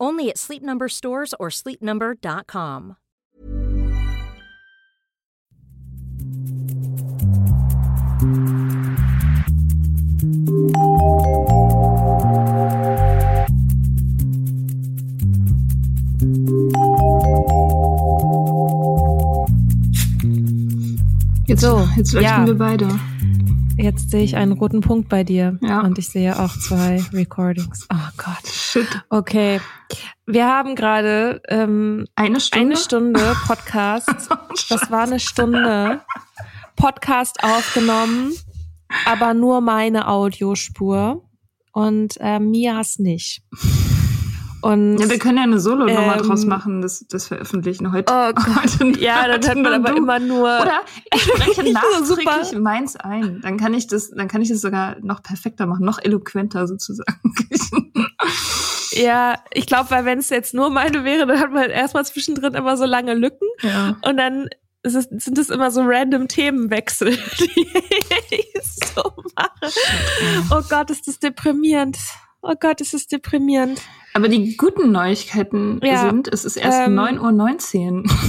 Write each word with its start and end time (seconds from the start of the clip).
Only 0.00 0.30
at 0.30 0.38
Sleep 0.38 0.62
Number 0.62 0.88
stores 0.88 1.34
or 1.38 1.48
sleepnumber.com. 1.50 2.96
Jetzt, 21.46 21.60
So, 21.60 21.86
jetzt 21.96 22.12
leuchten 22.12 22.22
ja. 22.22 22.46
wir 22.46 22.54
beide. 22.54 22.88
Jetzt 23.76 24.10
sehe 24.10 24.22
ich 24.22 24.36
einen 24.36 24.52
roten 24.52 24.80
Punkt 24.80 25.08
bei 25.08 25.24
dir 25.24 25.58
Ja. 25.60 25.80
und 25.80 25.98
ich 25.98 26.08
sehe 26.08 26.38
auch 26.38 26.56
zwei 26.58 27.02
Recordings. 27.12 27.86
Oh 27.92 28.08
Gott. 28.16 28.46
Shit. 28.46 28.86
Okay. 29.10 29.60
Wir 30.26 30.46
haben 30.46 30.74
gerade 30.74 31.42
ähm, 31.48 32.06
Eine 32.14 32.40
Stunde? 32.40 32.66
eine 32.66 32.76
Stunde 32.76 33.36
Podcast. 33.46 34.08
Das 34.68 34.90
war 34.90 35.02
eine 35.02 35.18
Stunde 35.20 36.00
Podcast 36.76 37.42
aufgenommen, 37.42 38.32
aber 39.04 39.34
nur 39.34 39.60
meine 39.60 40.06
Audiospur 40.08 41.22
und 41.72 42.16
äh, 42.20 42.38
Mias 42.38 42.98
nicht. 42.98 43.42
Und 44.64 44.96
Ja, 44.96 45.10
wir 45.10 45.18
können 45.18 45.36
ja 45.36 45.42
eine 45.42 45.60
Solo-Nummer 45.60 46.16
Ähm, 46.16 46.22
draus 46.22 46.46
machen, 46.46 46.80
das, 46.80 47.04
das 47.06 47.26
veröffentlichen 47.26 47.92
heute. 47.92 48.10
Oh 48.10 48.32
Gott. 48.34 48.80
heute 48.80 48.98
ja, 48.98 49.28
dann 49.28 49.44
hört 49.46 49.56
man 49.56 49.62
nur 49.62 49.74
aber 49.74 49.90
du. 49.90 49.96
immer 49.98 50.18
nur. 50.18 50.44
Oder 50.62 50.80
ich 51.14 51.20
spreche 51.20 51.64
So 51.66 51.72
nachträglich 51.72 52.46
super. 52.46 52.60
meins 52.60 52.96
ein. 52.96 53.42
Dann 53.42 53.58
kann 53.58 53.74
ich 53.74 53.88
das, 53.88 54.08
dann 54.08 54.26
kann 54.26 54.40
ich 54.40 54.48
das 54.48 54.62
sogar 54.62 54.96
noch 55.02 55.22
perfekter 55.22 55.66
machen, 55.66 55.84
noch 55.84 55.98
eloquenter 56.02 56.66
sozusagen. 56.66 57.34
Ja, 58.92 59.40
ich 59.52 59.66
glaube, 59.66 59.90
weil 59.90 60.04
wenn 60.04 60.20
es 60.20 60.28
jetzt 60.28 60.54
nur 60.54 60.70
meine 60.70 61.02
wäre, 61.02 61.26
dann 61.26 61.40
hat 61.40 61.50
man 61.50 61.68
erstmal 61.68 62.04
zwischendrin 62.04 62.54
immer 62.54 62.76
so 62.76 62.84
lange 62.84 63.14
Lücken 63.14 63.48
ja. 63.60 63.96
und 64.02 64.16
dann 64.16 64.48
ist 64.84 64.94
es, 64.94 65.08
sind 65.10 65.36
es 65.36 65.50
immer 65.50 65.72
so 65.72 65.82
random 65.84 66.28
Themenwechsel, 66.28 67.18
die 67.40 67.66
ich 68.30 68.62
so 68.94 69.02
mache. 69.34 69.74
Oh 70.52 70.62
Gott, 70.68 70.90
ist 70.90 71.08
das 71.08 71.18
deprimierend. 71.18 71.98
Oh 72.40 72.54
Gott, 72.60 72.80
ist 72.80 72.94
das 72.94 73.08
deprimierend. 73.08 73.82
Aber 74.14 74.28
die 74.28 74.56
guten 74.56 74.92
Neuigkeiten 74.92 75.80
Ja, 75.82 75.98
sind, 76.08 76.28
es 76.28 76.44
ist 76.44 76.56
erst 76.56 76.86
ähm, 76.86 76.98
9.19 76.98 78.04
Uhr. 78.04 78.04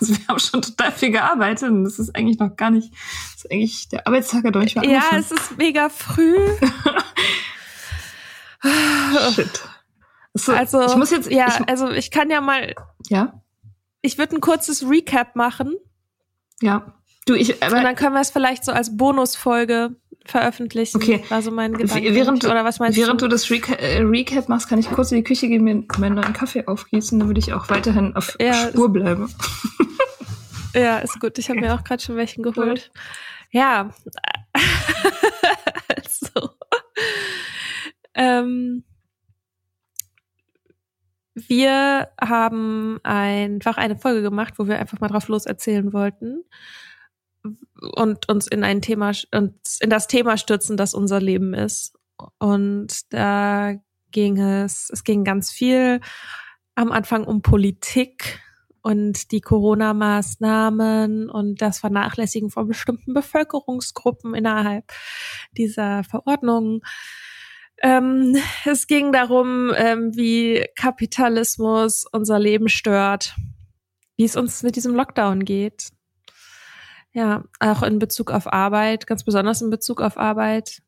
Also 0.00 0.16
wir 0.18 0.26
haben 0.28 0.38
schon 0.38 0.60
total 0.60 0.92
viel 0.92 1.12
gearbeitet 1.12 1.70
und 1.70 1.84
das 1.84 1.98
ist 1.98 2.14
eigentlich 2.14 2.38
noch 2.38 2.54
gar 2.56 2.70
nicht, 2.70 2.92
das 2.92 3.44
ist 3.44 3.50
eigentlich, 3.50 3.88
der 3.88 4.06
Arbeitstag 4.06 4.44
hat 4.44 4.54
mal 4.54 4.66
Ja, 4.66 4.80
angefangen. 4.82 5.20
es 5.20 5.30
ist 5.30 5.56
mega 5.56 5.88
früh. 5.88 6.36
Shit. 9.34 9.62
So, 10.34 10.52
Also, 10.52 10.84
ich 10.84 10.96
muss 10.96 11.10
jetzt, 11.10 11.30
ja, 11.30 11.46
ich, 11.48 11.68
also 11.68 11.90
ich 11.90 12.10
kann 12.10 12.28
ja 12.28 12.40
mal, 12.40 12.74
ja, 13.08 13.40
ich 14.02 14.18
würde 14.18 14.36
ein 14.36 14.40
kurzes 14.40 14.86
Recap 14.88 15.36
machen 15.36 15.74
ja. 16.60 16.94
Du, 17.26 17.34
ich, 17.34 17.62
aber 17.62 17.78
und 17.78 17.84
dann 17.84 17.94
können 17.96 18.12
wir 18.14 18.20
es 18.20 18.30
vielleicht 18.30 18.64
so 18.66 18.72
als 18.72 18.96
Bonusfolge 18.98 19.96
veröffentlichen. 20.24 20.96
Okay. 20.96 21.22
War 21.28 21.42
so 21.42 21.50
mein 21.50 21.74
Gedanke. 21.74 22.14
während, 22.14 22.42
du, 22.42 22.50
Oder 22.50 22.64
was 22.64 22.78
meinst 22.78 22.98
während 22.98 23.20
du? 23.20 23.26
du 23.26 23.30
das 23.30 23.50
Reca 23.50 23.74
äh, 23.74 24.00
Recap 24.02 24.48
machst, 24.48 24.68
kann 24.68 24.78
ich 24.78 24.90
kurz 24.90 25.12
in 25.12 25.18
die 25.18 25.24
Küche 25.24 25.48
gehen, 25.48 25.64
mir 25.64 25.84
meinen 25.98 26.14
neuen 26.14 26.32
Kaffee 26.32 26.66
aufgießen, 26.66 27.18
damit 27.18 27.38
ich 27.38 27.52
auch 27.52 27.68
weiterhin 27.68 28.16
auf 28.16 28.36
Ja, 28.40 28.68
Spur 28.68 28.92
bleibe. 28.92 29.28
Ja, 30.74 30.98
ist 30.98 31.20
gut. 31.20 31.38
Ich 31.38 31.48
habe 31.50 31.60
mir 31.60 31.72
auch 31.72 31.84
gerade 31.84 32.02
schon 32.02 32.16
welchen 32.16 32.42
geholt. 32.42 32.90
Ja. 33.52 33.90
also. 35.96 36.50
Ähm, 38.14 38.82
wir 41.34 42.08
haben 42.20 42.98
einfach 43.04 43.76
eine 43.76 43.96
Folge 43.96 44.22
gemacht, 44.22 44.54
wo 44.56 44.66
wir 44.66 44.80
einfach 44.80 44.98
mal 44.98 45.06
drauf 45.06 45.28
los 45.28 45.46
erzählen 45.46 45.92
wollten 45.92 46.44
und 47.94 48.28
uns 48.28 48.46
in 48.46 48.64
ein 48.64 48.80
Thema 48.80 49.12
uns 49.32 49.78
in 49.80 49.90
das 49.90 50.06
Thema 50.06 50.36
stürzen, 50.36 50.76
das 50.76 50.94
unser 50.94 51.20
Leben 51.20 51.54
ist. 51.54 51.94
Und 52.38 53.12
da 53.12 53.74
ging 54.10 54.38
es, 54.40 54.90
es 54.90 55.04
ging 55.04 55.24
ganz 55.24 55.50
viel 55.50 56.00
am 56.74 56.92
Anfang 56.92 57.24
um 57.24 57.42
Politik 57.42 58.40
und 58.82 59.32
die 59.32 59.40
Corona-Maßnahmen 59.40 61.30
und 61.30 61.62
das 61.62 61.78
Vernachlässigen 61.78 62.50
von 62.50 62.68
bestimmten 62.68 63.14
Bevölkerungsgruppen 63.14 64.34
innerhalb 64.34 64.92
dieser 65.56 66.04
Verordnungen. 66.04 66.80
Ähm, 67.82 68.36
es 68.64 68.86
ging 68.86 69.10
darum, 69.12 69.72
ähm, 69.76 70.14
wie 70.14 70.66
Kapitalismus 70.76 72.04
unser 72.12 72.38
Leben 72.38 72.68
stört, 72.68 73.34
wie 74.16 74.24
es 74.24 74.36
uns 74.36 74.62
mit 74.62 74.76
diesem 74.76 74.94
Lockdown 74.94 75.44
geht. 75.44 75.88
Ja, 77.14 77.44
auch 77.60 77.82
in 77.84 78.00
Bezug 78.00 78.32
auf 78.32 78.52
Arbeit, 78.52 79.06
ganz 79.06 79.22
besonders 79.22 79.62
in 79.62 79.70
Bezug 79.70 80.00
auf 80.00 80.18
Arbeit. 80.18 80.82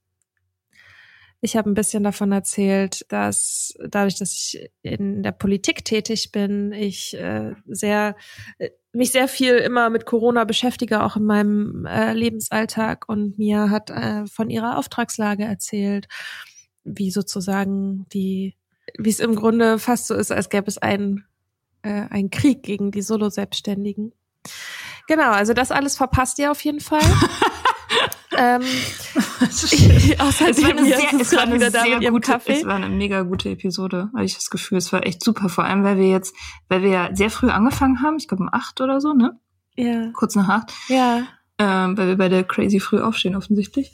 Ich 1.40 1.56
habe 1.56 1.70
ein 1.70 1.74
bisschen 1.74 2.02
davon 2.02 2.32
erzählt, 2.32 3.06
dass 3.12 3.74
dadurch, 3.78 4.16
dass 4.16 4.32
ich 4.32 4.70
in 4.82 5.22
der 5.22 5.30
Politik 5.30 5.84
tätig 5.84 6.32
bin, 6.32 6.72
ich 6.72 7.14
äh, 7.14 7.54
sehr 7.66 8.16
äh, 8.58 8.70
mich 8.92 9.12
sehr 9.12 9.28
viel 9.28 9.54
immer 9.54 9.88
mit 9.90 10.06
Corona 10.06 10.44
beschäftige, 10.44 11.04
auch 11.04 11.16
in 11.16 11.24
meinem 11.24 11.86
äh, 11.86 12.12
Lebensalltag. 12.12 13.08
Und 13.08 13.38
Mia 13.38 13.70
hat 13.70 13.90
äh, 13.90 14.26
von 14.26 14.50
ihrer 14.50 14.78
Auftragslage 14.78 15.44
erzählt, 15.44 16.08
wie 16.82 17.10
sozusagen 17.12 18.06
die, 18.12 18.56
wie 18.98 19.10
es 19.10 19.20
im 19.20 19.36
Grunde 19.36 19.78
fast 19.78 20.08
so 20.08 20.14
ist, 20.14 20.32
als 20.32 20.48
gäbe 20.48 20.66
es 20.66 20.78
einen, 20.78 21.24
äh, 21.82 22.06
einen 22.10 22.30
Krieg 22.30 22.62
gegen 22.64 22.90
die 22.90 23.02
Solo-Selbstständigen. 23.02 24.12
Genau, 25.06 25.30
also 25.30 25.52
das 25.52 25.70
alles 25.70 25.96
verpasst 25.96 26.38
ihr 26.38 26.50
auf 26.50 26.62
jeden 26.64 26.80
Fall. 26.80 27.00
ähm, 28.36 28.62
außerdem 30.18 30.50
es 30.50 30.62
war 30.62 30.70
eine 30.70 30.84
sehr, 30.84 31.20
es 31.20 31.32
war 31.32 31.42
eine 31.42 31.70
sehr 31.70 32.10
gute, 32.10 32.32
Kaffee. 32.32 32.52
Es 32.52 32.66
war 32.66 32.74
eine 32.74 32.88
mega 32.88 33.22
gute 33.22 33.50
Episode, 33.50 34.10
habe 34.14 34.24
ich 34.24 34.34
das 34.34 34.50
Gefühl. 34.50 34.78
Es 34.78 34.92
war 34.92 35.06
echt 35.06 35.22
super, 35.22 35.48
vor 35.48 35.64
allem, 35.64 35.84
weil 35.84 35.96
wir 35.96 36.08
jetzt, 36.08 36.34
weil 36.68 36.82
wir 36.82 36.90
ja 36.90 37.10
sehr 37.14 37.30
früh 37.30 37.50
angefangen 37.50 38.02
haben, 38.02 38.16
ich 38.16 38.28
glaube 38.28 38.42
um 38.44 38.50
acht 38.52 38.80
oder 38.80 39.00
so, 39.00 39.12
ne? 39.12 39.38
Ja. 39.76 40.10
Kurz 40.12 40.34
nach 40.34 40.48
acht. 40.48 40.72
Ja. 40.88 41.26
Ähm, 41.58 41.96
weil 41.96 42.08
wir 42.08 42.16
bei 42.16 42.28
der 42.28 42.44
Crazy 42.44 42.80
früh 42.80 43.00
aufstehen, 43.00 43.36
offensichtlich. 43.36 43.92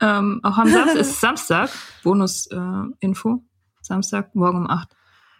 Ähm, 0.00 0.40
auch 0.42 0.58
am 0.58 0.68
Samstag 0.68 0.96
ist 0.96 1.20
Samstag, 1.20 1.70
Bonus-Info, 2.02 3.34
äh, 3.34 3.40
Samstag, 3.80 4.34
morgen 4.34 4.58
um 4.58 4.70
acht. 4.70 4.88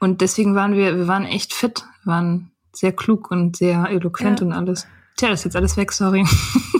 Und 0.01 0.21
deswegen 0.21 0.55
waren 0.55 0.75
wir, 0.75 0.97
wir 0.97 1.09
waren 1.09 1.25
echt 1.25 1.53
fit, 1.53 1.85
waren 2.05 2.54
sehr 2.77 2.93
klug 2.93 3.31
und 3.31 3.57
sehr 3.57 3.89
eloquent 3.89 4.41
ja. 4.41 4.47
und 4.47 4.53
alles. 4.53 4.87
Tja, 5.17 5.29
das 5.29 5.41
ist 5.41 5.45
jetzt 5.45 5.57
alles 5.57 5.77
weg, 5.77 5.93
sorry. 5.93 6.27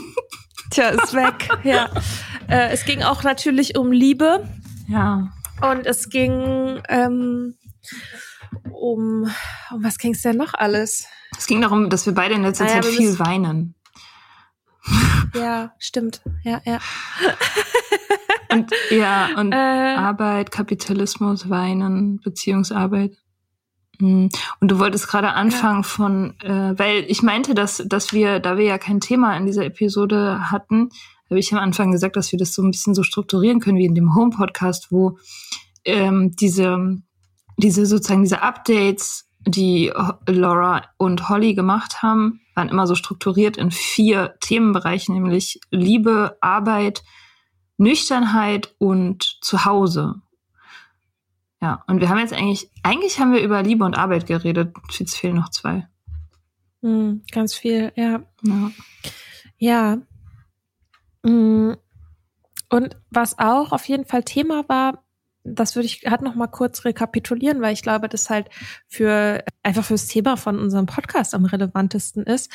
Tja, 0.71 0.89
ist 0.89 1.13
weg, 1.13 1.49
ja. 1.63 1.89
Äh, 2.47 2.69
es 2.71 2.85
ging 2.85 3.01
auch 3.03 3.23
natürlich 3.23 3.77
um 3.77 3.91
Liebe. 3.91 4.47
Ja. 4.87 5.31
Und 5.61 5.85
es 5.85 6.09
ging 6.09 6.81
ähm, 6.89 7.55
um, 8.71 9.29
um 9.71 9.83
was 9.83 9.97
ging 9.97 10.13
es 10.13 10.21
denn 10.21 10.37
noch 10.37 10.53
alles? 10.53 11.07
Es 11.37 11.47
ging 11.47 11.61
darum, 11.61 11.89
dass 11.89 12.05
wir 12.05 12.13
beide 12.13 12.35
in 12.35 12.43
letzter 12.43 12.65
naja, 12.65 12.81
Zeit 12.81 12.91
viel 12.91 13.17
weinen. 13.19 13.75
Ja, 15.33 15.73
stimmt. 15.79 16.21
Ja, 16.43 16.61
ja. 16.65 16.79
und 18.51 18.71
ja, 18.89 19.29
und 19.37 19.51
äh, 19.51 19.55
Arbeit, 19.55 20.51
Kapitalismus, 20.51 21.49
Weinen, 21.49 22.19
Beziehungsarbeit. 22.21 23.17
Hm. 23.99 24.29
Und 24.59 24.71
du 24.71 24.79
wolltest 24.79 25.07
gerade 25.07 25.33
anfangen 25.33 25.81
ja. 25.81 25.83
von, 25.83 26.39
äh, 26.41 26.77
weil 26.77 27.05
ich 27.07 27.21
meinte, 27.21 27.53
dass, 27.53 27.83
dass 27.85 28.13
wir, 28.13 28.39
da 28.39 28.57
wir 28.57 28.65
ja 28.65 28.77
kein 28.77 28.99
Thema 28.99 29.35
in 29.37 29.45
dieser 29.45 29.65
Episode 29.65 30.51
hatten, 30.51 30.89
habe 31.29 31.39
ich 31.39 31.51
am 31.53 31.59
Anfang 31.59 31.91
gesagt, 31.91 32.15
dass 32.15 32.31
wir 32.31 32.39
das 32.39 32.53
so 32.53 32.61
ein 32.61 32.71
bisschen 32.71 32.93
so 32.93 33.03
strukturieren 33.03 33.59
können 33.59 33.77
wie 33.77 33.85
in 33.85 33.95
dem 33.95 34.15
Home-Podcast, 34.15 34.91
wo 34.91 35.17
ähm, 35.83 36.35
diese, 36.35 36.97
diese 37.57 37.85
sozusagen 37.85 38.23
diese 38.23 38.41
Updates, 38.41 39.27
die 39.47 39.91
Laura 40.27 40.83
und 40.97 41.29
Holly 41.29 41.53
gemacht 41.53 42.01
haben, 42.01 42.41
waren 42.55 42.69
immer 42.69 42.87
so 42.87 42.95
strukturiert 42.95 43.57
in 43.57 43.71
vier 43.71 44.35
Themenbereiche, 44.39 45.11
nämlich 45.11 45.59
Liebe, 45.71 46.37
Arbeit, 46.41 47.03
Nüchternheit 47.77 48.73
und 48.79 49.37
Zuhause. 49.41 50.15
Ja, 51.65 51.83
und 51.87 51.99
wir 51.99 52.09
haben 52.09 52.19
jetzt 52.19 52.31
eigentlich, 52.31 52.69
eigentlich 52.83 53.19
haben 53.19 53.33
wir 53.33 53.41
über 53.41 53.63
Liebe 53.63 53.83
und 53.85 53.97
Arbeit 53.97 54.27
geredet. 54.27 54.75
Jetzt 54.91 55.15
fehlen 55.15 55.37
noch 55.37 55.49
zwei. 55.49 55.87
Mhm, 56.81 57.23
ganz 57.31 57.55
viel, 57.55 57.91
ja. 57.95 58.21
Ja. 58.43 58.71
ja. 59.57 59.97
Mhm. 61.23 61.75
Und 62.69 62.97
was 63.09 63.39
auch 63.39 63.71
auf 63.71 63.89
jeden 63.89 64.05
Fall 64.05 64.21
Thema 64.21 64.69
war, 64.69 65.03
das 65.43 65.75
würde 65.75 65.87
ich 65.87 66.03
halt 66.05 66.21
noch 66.21 66.35
mal 66.35 66.45
kurz 66.45 66.85
rekapitulieren, 66.85 67.63
weil 67.63 67.73
ich 67.73 67.81
glaube, 67.81 68.09
das 68.09 68.29
halt 68.29 68.49
für 68.87 69.43
einfach 69.63 69.85
fürs 69.85 70.05
Thema 70.05 70.37
von 70.37 70.59
unserem 70.59 70.85
Podcast 70.85 71.33
am 71.33 71.45
relevantesten 71.45 72.25
ist. 72.25 72.51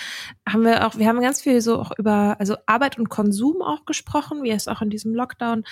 Haben 0.48 0.62
wir 0.62 0.86
auch, 0.86 0.98
wir 0.98 1.08
haben 1.08 1.20
ganz 1.20 1.42
viel 1.42 1.60
so 1.62 1.80
auch 1.80 1.90
über 1.98 2.36
also 2.38 2.54
Arbeit 2.66 2.96
und 2.96 3.08
Konsum 3.08 3.60
auch 3.60 3.86
gesprochen, 3.86 4.44
wie 4.44 4.50
es 4.50 4.68
auch 4.68 4.82
in 4.82 4.90
diesem 4.90 5.14
Lockdown 5.16 5.64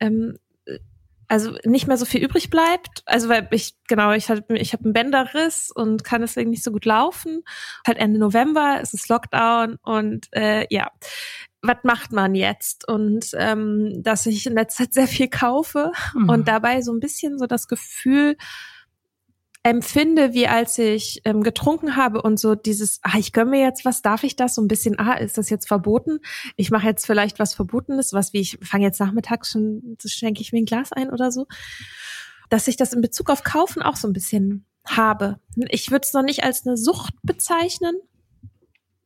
ähm, 0.00 0.38
also 1.30 1.56
nicht 1.64 1.86
mehr 1.86 1.96
so 1.96 2.04
viel 2.04 2.24
übrig 2.24 2.50
bleibt. 2.50 3.04
Also 3.06 3.28
weil 3.28 3.46
ich, 3.52 3.76
genau, 3.86 4.10
ich 4.12 4.28
habe 4.30 4.58
ich 4.58 4.72
hab 4.72 4.82
einen 4.82 4.92
Bänderriss 4.92 5.70
und 5.72 6.02
kann 6.02 6.22
deswegen 6.22 6.50
nicht 6.50 6.64
so 6.64 6.72
gut 6.72 6.84
laufen. 6.84 7.44
Halt 7.86 7.98
Ende 7.98 8.18
November, 8.18 8.80
es 8.82 8.94
ist 8.94 9.08
Lockdown 9.08 9.76
und 9.82 10.26
äh, 10.32 10.66
ja, 10.70 10.90
was 11.62 11.76
macht 11.84 12.10
man 12.10 12.34
jetzt? 12.34 12.88
Und 12.88 13.30
ähm, 13.34 14.02
dass 14.02 14.26
ich 14.26 14.46
in 14.46 14.54
letzter 14.54 14.84
Zeit 14.84 14.94
sehr 14.94 15.06
viel 15.06 15.28
kaufe 15.28 15.92
mhm. 16.14 16.28
und 16.28 16.48
dabei 16.48 16.82
so 16.82 16.92
ein 16.92 17.00
bisschen 17.00 17.38
so 17.38 17.46
das 17.46 17.68
Gefühl 17.68 18.36
empfinde, 19.62 20.32
wie 20.32 20.46
als 20.46 20.78
ich 20.78 21.20
ähm, 21.24 21.42
getrunken 21.42 21.96
habe 21.96 22.22
und 22.22 22.40
so 22.40 22.54
dieses, 22.54 23.00
ah, 23.02 23.18
ich 23.18 23.32
gönne 23.32 23.50
mir 23.50 23.60
jetzt 23.60 23.84
was, 23.84 24.00
darf 24.00 24.24
ich 24.24 24.36
das? 24.36 24.54
So 24.54 24.62
ein 24.62 24.68
bisschen, 24.68 24.98
ah, 24.98 25.14
ist 25.14 25.36
das 25.36 25.50
jetzt 25.50 25.68
verboten? 25.68 26.20
Ich 26.56 26.70
mache 26.70 26.86
jetzt 26.86 27.06
vielleicht 27.06 27.38
was 27.38 27.54
Verbotenes, 27.54 28.12
was 28.12 28.32
wie 28.32 28.40
ich 28.40 28.58
fange 28.62 28.84
jetzt 28.84 29.00
nachmittags 29.00 29.50
schon, 29.50 29.98
schenke 30.04 30.40
ich 30.40 30.52
mir 30.52 30.60
ein 30.60 30.64
Glas 30.64 30.92
ein 30.92 31.10
oder 31.10 31.30
so. 31.30 31.46
Dass 32.48 32.68
ich 32.68 32.76
das 32.76 32.94
in 32.94 33.02
Bezug 33.02 33.28
auf 33.30 33.44
Kaufen 33.44 33.82
auch 33.82 33.96
so 33.96 34.08
ein 34.08 34.14
bisschen 34.14 34.64
habe. 34.86 35.38
Ich 35.68 35.90
würde 35.90 36.06
es 36.06 36.14
noch 36.14 36.22
nicht 36.22 36.42
als 36.42 36.66
eine 36.66 36.78
Sucht 36.78 37.14
bezeichnen. 37.22 37.96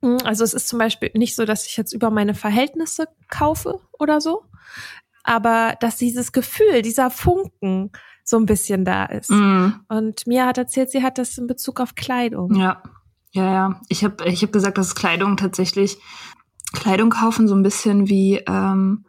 Hm, 0.03 0.19
also 0.25 0.45
es 0.45 0.55
ist 0.55 0.69
zum 0.69 0.79
Beispiel 0.79 1.11
nicht 1.15 1.35
so, 1.35 1.45
dass 1.45 1.67
ich 1.67 1.77
jetzt 1.77 1.93
über 1.93 2.11
meine 2.11 2.35
Verhältnisse 2.35 3.09
kaufe 3.29 3.81
oder 3.99 4.21
so. 4.21 4.45
Aber 5.25 5.77
dass 5.81 5.97
dieses 5.97 6.31
Gefühl, 6.31 6.83
dieser 6.83 7.11
Funken, 7.11 7.91
so 8.25 8.38
ein 8.38 8.47
bisschen 8.47 8.85
da 8.85 9.05
ist. 9.05 9.31
Mm. 9.31 9.69
Und 9.88 10.26
Mia 10.26 10.47
hat 10.47 10.59
erzählt, 10.59 10.91
sie 10.91 11.03
hat 11.03 11.19
das 11.19 11.37
in 11.38 11.47
Bezug 11.47 11.81
auf 11.81 11.94
Kleidung. 11.94 12.55
Ja, 12.55 12.82
ja, 13.32 13.53
ja. 13.53 13.81
Ich 13.88 14.03
habe 14.03 14.25
ich 14.26 14.43
hab 14.43 14.53
gesagt, 14.53 14.79
dass 14.79 14.94
Kleidung 14.94 15.37
tatsächlich 15.37 15.99
Kleidung 16.73 17.11
kaufen 17.11 17.47
so 17.47 17.55
ein 17.55 17.62
bisschen 17.62 18.09
wie 18.09 18.43
ähm, 18.47 19.05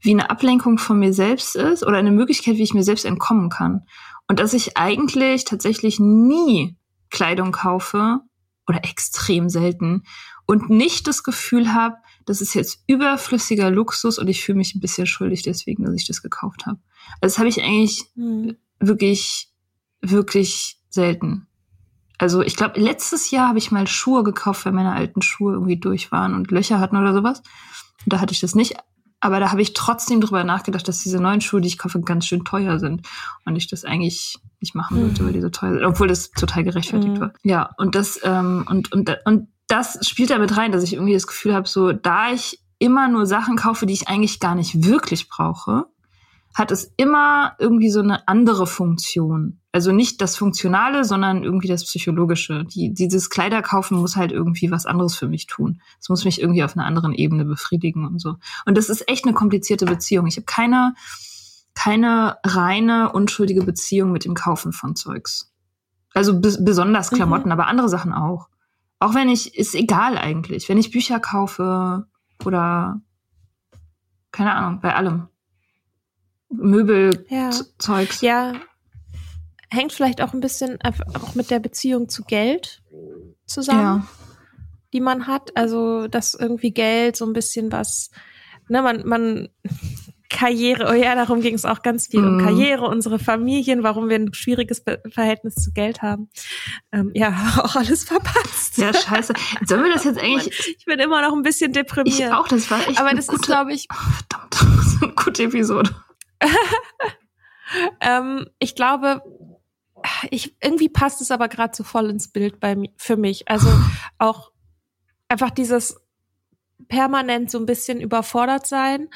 wie 0.00 0.12
eine 0.12 0.30
Ablenkung 0.30 0.78
von 0.78 0.98
mir 0.98 1.12
selbst 1.12 1.56
ist 1.56 1.86
oder 1.86 1.98
eine 1.98 2.10
Möglichkeit, 2.10 2.56
wie 2.56 2.62
ich 2.62 2.74
mir 2.74 2.84
selbst 2.84 3.04
entkommen 3.04 3.50
kann. 3.50 3.82
Und 4.28 4.40
dass 4.40 4.54
ich 4.54 4.78
eigentlich 4.78 5.44
tatsächlich 5.44 6.00
nie 6.00 6.78
Kleidung 7.10 7.52
kaufe 7.52 8.20
oder 8.66 8.84
extrem 8.84 9.48
selten 9.48 10.04
und 10.46 10.70
nicht 10.70 11.06
das 11.06 11.22
Gefühl 11.22 11.74
habe, 11.74 11.96
das 12.30 12.40
ist 12.40 12.54
jetzt 12.54 12.84
überflüssiger 12.86 13.70
Luxus 13.70 14.16
und 14.16 14.28
ich 14.28 14.44
fühle 14.44 14.58
mich 14.58 14.76
ein 14.76 14.80
bisschen 14.80 15.06
schuldig 15.06 15.42
deswegen, 15.42 15.84
dass 15.84 15.94
ich 15.94 16.06
das 16.06 16.22
gekauft 16.22 16.64
habe. 16.64 16.78
Also 17.20 17.34
das 17.34 17.38
habe 17.38 17.48
ich 17.48 17.60
eigentlich 17.60 18.04
mhm. 18.14 18.56
wirklich, 18.78 19.48
wirklich 20.00 20.78
selten. 20.90 21.48
Also 22.18 22.40
ich 22.42 22.54
glaube, 22.54 22.78
letztes 22.78 23.32
Jahr 23.32 23.48
habe 23.48 23.58
ich 23.58 23.72
mal 23.72 23.88
Schuhe 23.88 24.22
gekauft, 24.22 24.64
weil 24.64 24.72
meine 24.72 24.92
alten 24.92 25.22
Schuhe 25.22 25.54
irgendwie 25.54 25.80
durch 25.80 26.12
waren 26.12 26.34
und 26.34 26.52
Löcher 26.52 26.78
hatten 26.78 26.96
oder 26.96 27.12
sowas. 27.12 27.42
Und 28.04 28.12
da 28.12 28.20
hatte 28.20 28.32
ich 28.32 28.40
das 28.40 28.54
nicht. 28.54 28.76
Aber 29.18 29.40
da 29.40 29.50
habe 29.50 29.60
ich 29.60 29.74
trotzdem 29.74 30.20
drüber 30.20 30.44
nachgedacht, 30.44 30.86
dass 30.86 31.02
diese 31.02 31.20
neuen 31.20 31.40
Schuhe, 31.40 31.60
die 31.60 31.68
ich 31.68 31.78
kaufe, 31.78 32.00
ganz 32.00 32.26
schön 32.26 32.44
teuer 32.44 32.78
sind. 32.78 33.08
Und 33.44 33.56
ich 33.56 33.66
das 33.66 33.84
eigentlich 33.84 34.38
nicht 34.60 34.76
machen 34.76 34.98
würde, 34.98 35.20
mhm. 35.20 35.26
weil 35.26 35.32
die 35.32 35.40
so 35.40 35.50
teuer 35.50 35.72
sind. 35.72 35.84
Obwohl 35.84 36.06
das 36.06 36.30
total 36.30 36.62
gerechtfertigt 36.62 37.14
mhm. 37.14 37.20
war. 37.20 37.32
Ja, 37.42 37.70
und 37.76 37.96
das, 37.96 38.20
ähm, 38.22 38.66
und, 38.68 38.92
und, 38.92 39.10
und 39.24 39.48
das 39.70 39.98
spielt 40.06 40.30
damit 40.30 40.56
rein, 40.56 40.72
dass 40.72 40.82
ich 40.82 40.94
irgendwie 40.94 41.12
das 41.12 41.26
Gefühl 41.26 41.54
habe, 41.54 41.68
so 41.68 41.92
da 41.92 42.32
ich 42.32 42.60
immer 42.78 43.08
nur 43.08 43.26
Sachen 43.26 43.56
kaufe, 43.56 43.86
die 43.86 43.92
ich 43.92 44.08
eigentlich 44.08 44.40
gar 44.40 44.54
nicht 44.54 44.84
wirklich 44.84 45.28
brauche, 45.28 45.86
hat 46.54 46.72
es 46.72 46.92
immer 46.96 47.54
irgendwie 47.58 47.90
so 47.90 48.00
eine 48.00 48.26
andere 48.26 48.66
Funktion. 48.66 49.60
Also 49.70 49.92
nicht 49.92 50.20
das 50.20 50.36
Funktionale, 50.36 51.04
sondern 51.04 51.44
irgendwie 51.44 51.68
das 51.68 51.84
Psychologische. 51.84 52.64
Die, 52.64 52.92
dieses 52.92 53.30
Kleiderkaufen 53.30 53.98
muss 53.98 54.16
halt 54.16 54.32
irgendwie 54.32 54.72
was 54.72 54.86
anderes 54.86 55.14
für 55.14 55.28
mich 55.28 55.46
tun. 55.46 55.80
Es 56.00 56.08
muss 56.08 56.24
mich 56.24 56.40
irgendwie 56.40 56.64
auf 56.64 56.76
einer 56.76 56.86
anderen 56.86 57.14
Ebene 57.14 57.44
befriedigen 57.44 58.04
und 58.04 58.18
so. 58.20 58.34
Und 58.66 58.76
das 58.76 58.88
ist 58.88 59.08
echt 59.08 59.24
eine 59.24 59.34
komplizierte 59.34 59.84
Beziehung. 59.84 60.26
Ich 60.26 60.36
habe 60.36 60.46
keine, 60.46 60.94
keine 61.74 62.38
reine, 62.44 63.12
unschuldige 63.12 63.62
Beziehung 63.62 64.10
mit 64.10 64.24
dem 64.24 64.34
Kaufen 64.34 64.72
von 64.72 64.96
Zeugs. 64.96 65.52
Also 66.12 66.40
besonders 66.40 67.12
Klamotten, 67.12 67.48
mhm. 67.48 67.52
aber 67.52 67.68
andere 67.68 67.88
Sachen 67.88 68.12
auch. 68.12 68.48
Auch 69.00 69.14
wenn 69.14 69.28
ich, 69.28 69.56
ist 69.56 69.74
egal 69.74 70.18
eigentlich. 70.18 70.68
Wenn 70.68 70.78
ich 70.78 70.90
Bücher 70.90 71.18
kaufe 71.20 72.06
oder 72.44 73.00
keine 74.32 74.54
Ahnung, 74.54 74.80
bei 74.80 74.94
allem. 74.94 75.28
Möbelzeugs. 76.50 78.20
Ja. 78.20 78.52
ja. 78.52 78.60
Hängt 79.70 79.92
vielleicht 79.92 80.20
auch 80.20 80.32
ein 80.32 80.40
bisschen 80.40 80.78
auch 80.82 81.34
mit 81.34 81.50
der 81.50 81.60
Beziehung 81.60 82.08
zu 82.08 82.24
Geld 82.24 82.82
zusammen, 83.46 83.80
ja. 83.80 84.06
die 84.92 85.00
man 85.00 85.26
hat. 85.26 85.56
Also, 85.56 86.08
dass 86.08 86.34
irgendwie 86.34 86.72
Geld 86.72 87.16
so 87.16 87.24
ein 87.24 87.32
bisschen 87.32 87.70
was, 87.70 88.10
ne, 88.68 88.82
man, 88.82 89.06
man, 89.06 89.48
Karriere, 90.30 90.88
oh 90.88 90.94
ja, 90.94 91.14
darum 91.16 91.40
ging 91.40 91.54
es 91.54 91.64
auch 91.64 91.82
ganz 91.82 92.06
viel 92.06 92.22
mhm. 92.22 92.38
um 92.38 92.44
Karriere, 92.44 92.86
unsere 92.86 93.18
Familien, 93.18 93.82
warum 93.82 94.08
wir 94.08 94.16
ein 94.16 94.32
schwieriges 94.32 94.82
Verhältnis 95.10 95.56
zu 95.56 95.72
Geld 95.72 96.02
haben. 96.02 96.30
Ähm, 96.92 97.10
ja, 97.14 97.34
auch 97.62 97.74
alles 97.74 98.04
verpasst. 98.04 98.78
Ja, 98.78 98.94
scheiße. 98.94 99.34
Sollen 99.66 99.84
wir 99.84 99.92
das 99.92 100.04
jetzt 100.04 100.18
eigentlich? 100.22 100.76
Ich 100.78 100.84
bin 100.84 101.00
immer 101.00 101.20
noch 101.20 101.34
ein 101.34 101.42
bisschen 101.42 101.72
deprimiert. 101.72 102.18
Ich 102.18 102.32
auch, 102.32 102.48
das 102.48 102.70
war 102.70 102.78
echt 102.88 103.00
Aber 103.00 103.12
das 103.12 103.26
gute, 103.26 103.40
ist, 103.40 103.46
glaube 103.46 103.72
ich. 103.72 103.88
Oh, 103.92 103.96
verdammt, 103.96 104.54
das 104.78 104.86
ist 104.86 105.02
eine 105.02 105.12
gute 105.12 105.42
Episode. 105.42 105.90
ähm, 108.00 108.46
ich 108.60 108.76
glaube, 108.76 109.22
ich, 110.30 110.56
irgendwie 110.62 110.88
passt 110.88 111.20
es 111.20 111.32
aber 111.32 111.48
gerade 111.48 111.76
so 111.76 111.82
voll 111.82 112.08
ins 112.08 112.28
Bild 112.28 112.60
bei 112.60 112.76
mir, 112.76 112.90
für 112.96 113.16
mich. 113.16 113.48
Also 113.48 113.68
auch 114.18 114.52
einfach 115.28 115.50
dieses 115.50 115.96
permanent 116.88 117.50
so 117.50 117.58
ein 117.58 117.66
bisschen 117.66 118.00
überfordert 118.00 118.66
sein, 118.66 119.08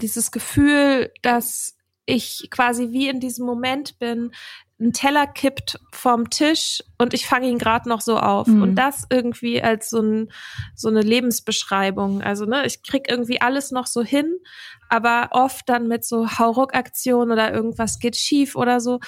dieses 0.00 0.30
Gefühl, 0.30 1.12
dass 1.22 1.76
ich 2.06 2.48
quasi 2.50 2.92
wie 2.92 3.08
in 3.08 3.20
diesem 3.20 3.44
Moment 3.44 3.98
bin, 3.98 4.32
ein 4.78 4.92
Teller 4.92 5.26
kippt 5.26 5.78
vom 5.92 6.28
Tisch 6.28 6.82
und 6.98 7.14
ich 7.14 7.26
fange 7.26 7.48
ihn 7.48 7.58
gerade 7.58 7.88
noch 7.88 8.02
so 8.02 8.18
auf. 8.18 8.46
Mhm. 8.46 8.62
Und 8.62 8.74
das 8.74 9.06
irgendwie 9.08 9.62
als 9.62 9.88
so, 9.88 10.00
ein, 10.00 10.30
so 10.74 10.88
eine 10.88 11.00
Lebensbeschreibung. 11.00 12.22
Also, 12.22 12.44
ne, 12.44 12.66
ich 12.66 12.82
krieg 12.82 13.06
irgendwie 13.08 13.40
alles 13.40 13.70
noch 13.70 13.86
so 13.86 14.02
hin, 14.02 14.36
aber 14.88 15.30
oft 15.32 15.68
dann 15.68 15.88
mit 15.88 16.04
so 16.04 16.30
Hauruck-Aktionen 16.38 17.32
oder 17.32 17.52
irgendwas 17.52 17.98
geht 17.98 18.16
schief 18.16 18.54
oder 18.54 18.80
so. 18.80 19.00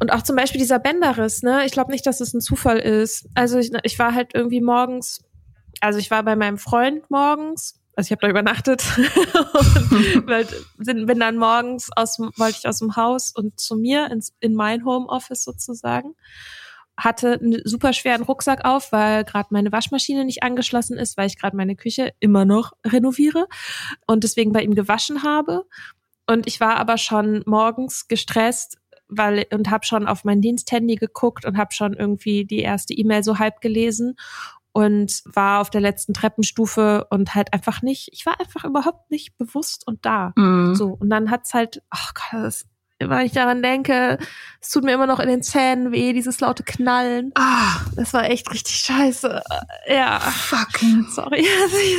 Und 0.00 0.12
auch 0.12 0.22
zum 0.22 0.34
Beispiel 0.34 0.60
dieser 0.60 0.80
Bänderriss, 0.80 1.42
ne? 1.42 1.64
Ich 1.66 1.72
glaube 1.72 1.92
nicht, 1.92 2.06
dass 2.06 2.20
es 2.20 2.30
das 2.30 2.34
ein 2.34 2.40
Zufall 2.40 2.78
ist. 2.78 3.28
Also 3.34 3.58
ich, 3.58 3.70
ich 3.84 3.98
war 3.98 4.14
halt 4.14 4.34
irgendwie 4.34 4.60
morgens, 4.60 5.22
also 5.80 5.98
ich 5.98 6.10
war 6.10 6.22
bei 6.24 6.36
meinem 6.36 6.58
Freund 6.58 7.08
morgens 7.10 7.83
also 7.96 8.08
ich 8.08 8.12
habe 8.12 8.22
da 8.22 8.28
übernachtet. 8.28 8.84
Und 10.78 11.06
bin 11.06 11.20
dann 11.20 11.36
morgens 11.36 11.90
aus 11.94 12.18
wollte 12.18 12.58
ich 12.58 12.68
aus 12.68 12.78
dem 12.78 12.96
Haus 12.96 13.32
und 13.34 13.58
zu 13.58 13.76
mir 13.76 14.10
ins, 14.10 14.34
in 14.40 14.54
mein 14.54 14.84
Homeoffice 14.84 15.44
sozusagen. 15.44 16.14
Hatte 16.96 17.40
einen 17.40 17.60
super 17.64 17.92
schweren 17.92 18.22
Rucksack 18.22 18.64
auf, 18.64 18.92
weil 18.92 19.24
gerade 19.24 19.48
meine 19.50 19.72
Waschmaschine 19.72 20.24
nicht 20.24 20.42
angeschlossen 20.42 20.96
ist, 20.96 21.16
weil 21.16 21.26
ich 21.26 21.38
gerade 21.38 21.56
meine 21.56 21.76
Küche 21.76 22.12
immer 22.20 22.44
noch 22.44 22.72
renoviere 22.86 23.48
und 24.06 24.24
deswegen 24.24 24.52
bei 24.52 24.62
ihm 24.62 24.74
gewaschen 24.74 25.22
habe. 25.22 25.64
Und 26.26 26.46
ich 26.46 26.60
war 26.60 26.76
aber 26.76 26.96
schon 26.98 27.42
morgens 27.46 28.08
gestresst, 28.08 28.78
weil 29.08 29.46
und 29.52 29.70
habe 29.70 29.84
schon 29.84 30.06
auf 30.06 30.24
mein 30.24 30.40
Diensthandy 30.40 30.96
geguckt 30.96 31.44
und 31.44 31.58
habe 31.58 31.74
schon 31.74 31.94
irgendwie 31.94 32.44
die 32.44 32.60
erste 32.60 32.94
E-Mail 32.94 33.22
so 33.22 33.38
halb 33.38 33.60
gelesen 33.60 34.16
und 34.74 35.22
war 35.24 35.60
auf 35.60 35.70
der 35.70 35.80
letzten 35.80 36.14
Treppenstufe 36.14 37.06
und 37.08 37.36
halt 37.36 37.52
einfach 37.52 37.80
nicht, 37.80 38.08
ich 38.12 38.26
war 38.26 38.40
einfach 38.40 38.64
überhaupt 38.64 39.08
nicht 39.08 39.38
bewusst 39.38 39.86
und 39.86 40.04
da. 40.04 40.32
Mhm. 40.34 40.74
So. 40.74 40.88
Und 40.88 41.10
dann 41.10 41.30
hat's 41.30 41.54
halt, 41.54 41.80
ach 41.90 42.12
Gott, 42.12 42.42
das, 42.42 42.66
wenn 42.98 43.20
ich 43.20 43.30
daran 43.30 43.62
denke, 43.62 44.18
es 44.60 44.70
tut 44.70 44.82
mir 44.82 44.92
immer 44.92 45.06
noch 45.06 45.20
in 45.20 45.28
den 45.28 45.44
Zähnen 45.44 45.92
weh, 45.92 46.12
dieses 46.12 46.40
laute 46.40 46.64
Knallen. 46.64 47.30
Ah. 47.36 47.82
Das 47.94 48.12
war 48.14 48.28
echt 48.28 48.52
richtig 48.52 48.74
scheiße. 48.74 49.42
Ja. 49.86 50.18
Fucking. 50.18 51.06
Sorry. 51.08 51.46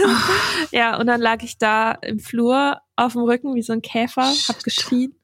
Ah. 0.06 0.20
Ja, 0.72 0.98
und 0.98 1.08
dann 1.08 1.22
lag 1.22 1.44
ich 1.44 1.58
da 1.58 1.94
im 1.94 2.20
Flur 2.20 2.82
auf 2.98 3.14
dem 3.14 3.22
Rücken 3.22 3.56
wie 3.56 3.62
so 3.62 3.72
ein 3.72 3.82
Käfer, 3.82 4.34
Shit. 4.34 4.50
hab 4.50 4.64
geschrien. 4.66 5.16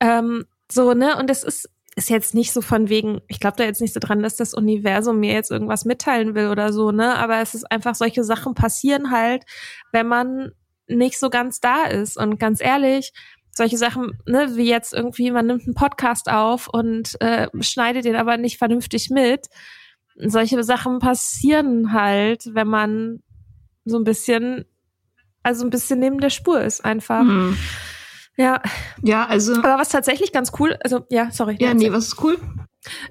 Ähm, 0.00 0.46
so, 0.68 0.92
ne? 0.92 1.16
Und 1.18 1.30
es 1.30 1.44
ist 1.44 1.70
ist 1.94 2.08
jetzt 2.08 2.34
nicht 2.34 2.52
so 2.52 2.62
von 2.62 2.88
wegen, 2.88 3.20
ich 3.28 3.38
glaube 3.38 3.56
da 3.58 3.64
jetzt 3.64 3.80
nicht 3.80 3.92
so 3.92 4.00
dran, 4.00 4.22
dass 4.22 4.36
das 4.36 4.54
Universum 4.54 5.20
mir 5.20 5.32
jetzt 5.32 5.50
irgendwas 5.50 5.84
mitteilen 5.84 6.34
will 6.34 6.48
oder 6.48 6.72
so, 6.72 6.90
ne? 6.90 7.16
Aber 7.16 7.40
es 7.40 7.54
ist 7.54 7.70
einfach, 7.70 7.94
solche 7.94 8.24
Sachen 8.24 8.54
passieren 8.54 9.10
halt, 9.10 9.44
wenn 9.92 10.06
man 10.06 10.52
nicht 10.88 11.18
so 11.18 11.28
ganz 11.30 11.60
da 11.60 11.84
ist. 11.84 12.16
Und 12.16 12.38
ganz 12.38 12.60
ehrlich, 12.62 13.12
solche 13.50 13.76
Sachen, 13.76 14.18
ne, 14.26 14.56
wie 14.56 14.68
jetzt 14.68 14.94
irgendwie, 14.94 15.30
man 15.30 15.46
nimmt 15.46 15.64
einen 15.64 15.74
Podcast 15.74 16.30
auf 16.30 16.68
und 16.68 17.20
äh, 17.20 17.48
schneidet 17.60 18.04
den 18.04 18.16
aber 18.16 18.38
nicht 18.38 18.58
vernünftig 18.58 19.10
mit. 19.10 19.48
Solche 20.16 20.62
Sachen 20.64 20.98
passieren 20.98 21.92
halt, 21.92 22.54
wenn 22.54 22.68
man 22.68 23.22
so 23.84 23.98
ein 23.98 24.04
bisschen, 24.04 24.64
also 25.42 25.64
ein 25.64 25.70
bisschen 25.70 25.98
neben 25.98 26.20
der 26.20 26.30
Spur 26.30 26.62
ist 26.62 26.84
einfach. 26.84 27.24
Mhm. 27.24 27.56
Ja. 28.36 28.62
Ja, 29.02 29.26
also. 29.26 29.54
Aber 29.54 29.78
was 29.78 29.90
tatsächlich 29.90 30.32
ganz 30.32 30.52
cool, 30.58 30.78
also 30.82 31.04
ja, 31.10 31.30
sorry. 31.30 31.56
Ja, 31.60 31.74
nee, 31.74 31.92
was 31.92 32.08
ist 32.08 32.22
cool? 32.22 32.38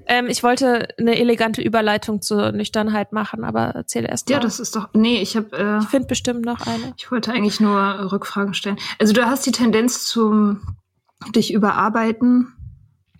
Ähm, 0.06 0.28
ich 0.28 0.44
wollte 0.44 0.90
eine 0.98 1.18
elegante 1.18 1.62
Überleitung 1.62 2.22
zur 2.22 2.52
Nüchternheit 2.52 3.14
machen, 3.14 3.44
aber 3.44 3.68
erzähle 3.68 4.10
erst 4.10 4.30
mal. 4.30 4.36
Ja, 4.36 4.40
das 4.42 4.60
ist 4.60 4.76
doch. 4.76 4.90
Nee, 4.94 5.22
ich 5.22 5.38
habe. 5.38 5.56
Äh, 5.58 5.80
ich 5.80 5.88
finde 5.88 6.08
bestimmt 6.08 6.44
noch 6.44 6.66
eine. 6.68 6.94
Ich 6.98 7.12
wollte 7.12 7.32
eigentlich 7.32 7.60
nur 7.60 8.12
Rückfragen 8.12 8.54
stellen. 8.54 8.78
Also 9.00 9.14
du 9.14 9.26
hast 9.26 9.46
die 9.46 9.52
Tendenz 9.52 10.06
zum 10.06 10.62
dich 11.34 11.54
überarbeiten. 11.54 12.54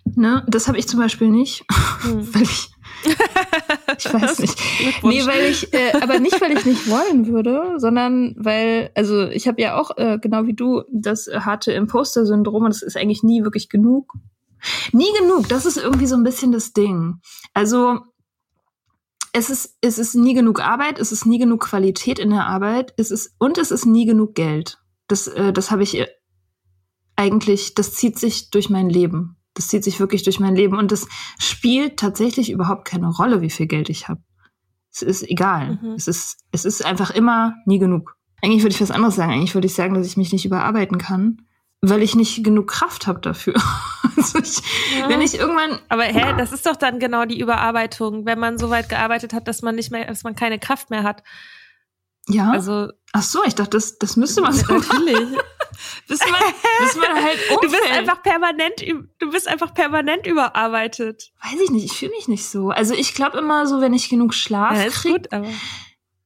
Ne? 0.04 0.44
Das 0.48 0.68
habe 0.68 0.78
ich 0.78 0.88
zum 0.88 1.00
Beispiel 1.00 1.28
nicht, 1.28 1.64
hm. 2.02 2.34
weil 2.34 2.42
ich 2.42 2.70
ich 4.04 4.12
weiß 4.12 4.38
nicht. 4.40 4.58
Nee, 5.02 5.26
weil 5.26 5.50
ich, 5.50 5.72
äh, 5.72 5.92
aber 6.00 6.18
nicht, 6.18 6.40
weil 6.40 6.56
ich 6.56 6.64
nicht 6.64 6.88
wollen 6.88 7.26
würde, 7.26 7.74
sondern 7.78 8.34
weil, 8.38 8.90
also 8.94 9.28
ich 9.28 9.48
habe 9.48 9.60
ja 9.60 9.80
auch, 9.80 9.96
äh, 9.96 10.18
genau 10.20 10.46
wie 10.46 10.54
du, 10.54 10.82
das 10.92 11.28
harte 11.32 11.72
Imposter-Syndrom 11.72 12.64
und 12.64 12.70
das 12.70 12.82
ist 12.82 12.96
eigentlich 12.96 13.22
nie 13.22 13.42
wirklich 13.42 13.68
genug. 13.68 14.14
Nie 14.92 15.12
genug, 15.18 15.48
das 15.48 15.66
ist 15.66 15.76
irgendwie 15.76 16.06
so 16.06 16.16
ein 16.16 16.22
bisschen 16.22 16.52
das 16.52 16.72
Ding. 16.72 17.20
Also 17.52 17.98
es 19.32 19.50
ist, 19.50 19.76
es 19.80 19.98
ist 19.98 20.14
nie 20.14 20.34
genug 20.34 20.60
Arbeit, 20.60 20.98
es 20.98 21.10
ist 21.10 21.26
nie 21.26 21.38
genug 21.38 21.64
Qualität 21.64 22.18
in 22.18 22.30
der 22.30 22.46
Arbeit, 22.46 22.94
es 22.96 23.10
ist, 23.10 23.34
und 23.38 23.58
es 23.58 23.70
ist 23.70 23.86
nie 23.86 24.04
genug 24.04 24.34
Geld. 24.34 24.78
Das, 25.08 25.26
äh, 25.26 25.52
das 25.52 25.70
habe 25.70 25.82
ich 25.82 25.98
äh, 25.98 26.06
eigentlich, 27.16 27.74
das 27.74 27.94
zieht 27.94 28.18
sich 28.18 28.50
durch 28.50 28.70
mein 28.70 28.88
Leben. 28.88 29.36
Das 29.54 29.68
zieht 29.68 29.84
sich 29.84 30.00
wirklich 30.00 30.22
durch 30.22 30.40
mein 30.40 30.56
Leben 30.56 30.78
und 30.78 30.92
es 30.92 31.06
spielt 31.38 31.98
tatsächlich 31.98 32.50
überhaupt 32.50 32.86
keine 32.86 33.08
Rolle, 33.08 33.42
wie 33.42 33.50
viel 33.50 33.66
Geld 33.66 33.90
ich 33.90 34.08
habe. 34.08 34.20
Es 34.90 35.02
ist 35.02 35.22
egal. 35.28 35.78
Mhm. 35.82 35.92
Es 35.92 36.06
ist 36.06 36.38
es 36.52 36.64
ist 36.64 36.84
einfach 36.84 37.10
immer 37.10 37.54
nie 37.66 37.78
genug. 37.78 38.16
Eigentlich 38.42 38.62
würde 38.62 38.74
ich 38.74 38.80
was 38.80 38.90
anderes 38.90 39.16
sagen. 39.16 39.32
Eigentlich 39.32 39.54
würde 39.54 39.66
ich 39.66 39.74
sagen, 39.74 39.94
dass 39.94 40.06
ich 40.06 40.16
mich 40.16 40.32
nicht 40.32 40.44
überarbeiten 40.44 40.98
kann, 40.98 41.42
weil 41.80 42.02
ich 42.02 42.14
nicht 42.14 42.44
genug 42.44 42.68
Kraft 42.68 43.06
habe 43.06 43.20
dafür. 43.20 43.54
also 44.16 44.38
ich, 44.38 44.58
ja. 44.98 45.08
Wenn 45.08 45.20
ich 45.20 45.38
irgendwann. 45.38 45.78
Aber 45.88 46.02
hä, 46.02 46.34
das 46.36 46.52
ist 46.52 46.66
doch 46.66 46.76
dann 46.76 46.98
genau 46.98 47.24
die 47.24 47.40
Überarbeitung, 47.40 48.26
wenn 48.26 48.38
man 48.38 48.58
so 48.58 48.70
weit 48.70 48.88
gearbeitet 48.88 49.32
hat, 49.32 49.48
dass 49.48 49.62
man 49.62 49.76
nicht 49.76 49.90
mehr, 49.90 50.06
dass 50.06 50.24
man 50.24 50.34
keine 50.34 50.58
Kraft 50.58 50.90
mehr 50.90 51.04
hat. 51.04 51.22
Ja. 52.28 52.50
Also. 52.50 52.88
Ach 53.12 53.22
so, 53.22 53.44
ich 53.44 53.54
dachte, 53.54 53.70
das, 53.70 53.98
das 53.98 54.16
müsste 54.16 54.40
man 54.40 54.54
so. 54.54 54.72
Natürlich. 54.72 55.18
bis, 56.08 56.20
man, 56.20 56.40
bis 56.80 56.96
man 56.96 57.14
halt 57.14 57.38
umfällt. 57.50 57.62
Du 57.62 57.68
bist 57.68 57.90
einfach 57.90 58.22
permanent, 58.22 58.84
du 59.18 59.30
bist 59.30 59.48
einfach 59.48 59.74
permanent 59.74 60.26
überarbeitet. 60.26 61.30
Weiß 61.42 61.60
ich 61.62 61.70
nicht, 61.70 61.84
ich 61.84 61.92
fühle 61.92 62.12
mich 62.12 62.28
nicht 62.28 62.46
so. 62.46 62.70
Also 62.70 62.94
ich 62.94 63.14
glaube 63.14 63.38
immer 63.38 63.66
so, 63.66 63.82
wenn 63.82 63.92
ich 63.92 64.08
genug 64.08 64.32
Schlaf 64.32 64.76
ja, 64.76 64.88
krieg, 64.88 65.12
gut, 65.12 65.32
aber 65.32 65.48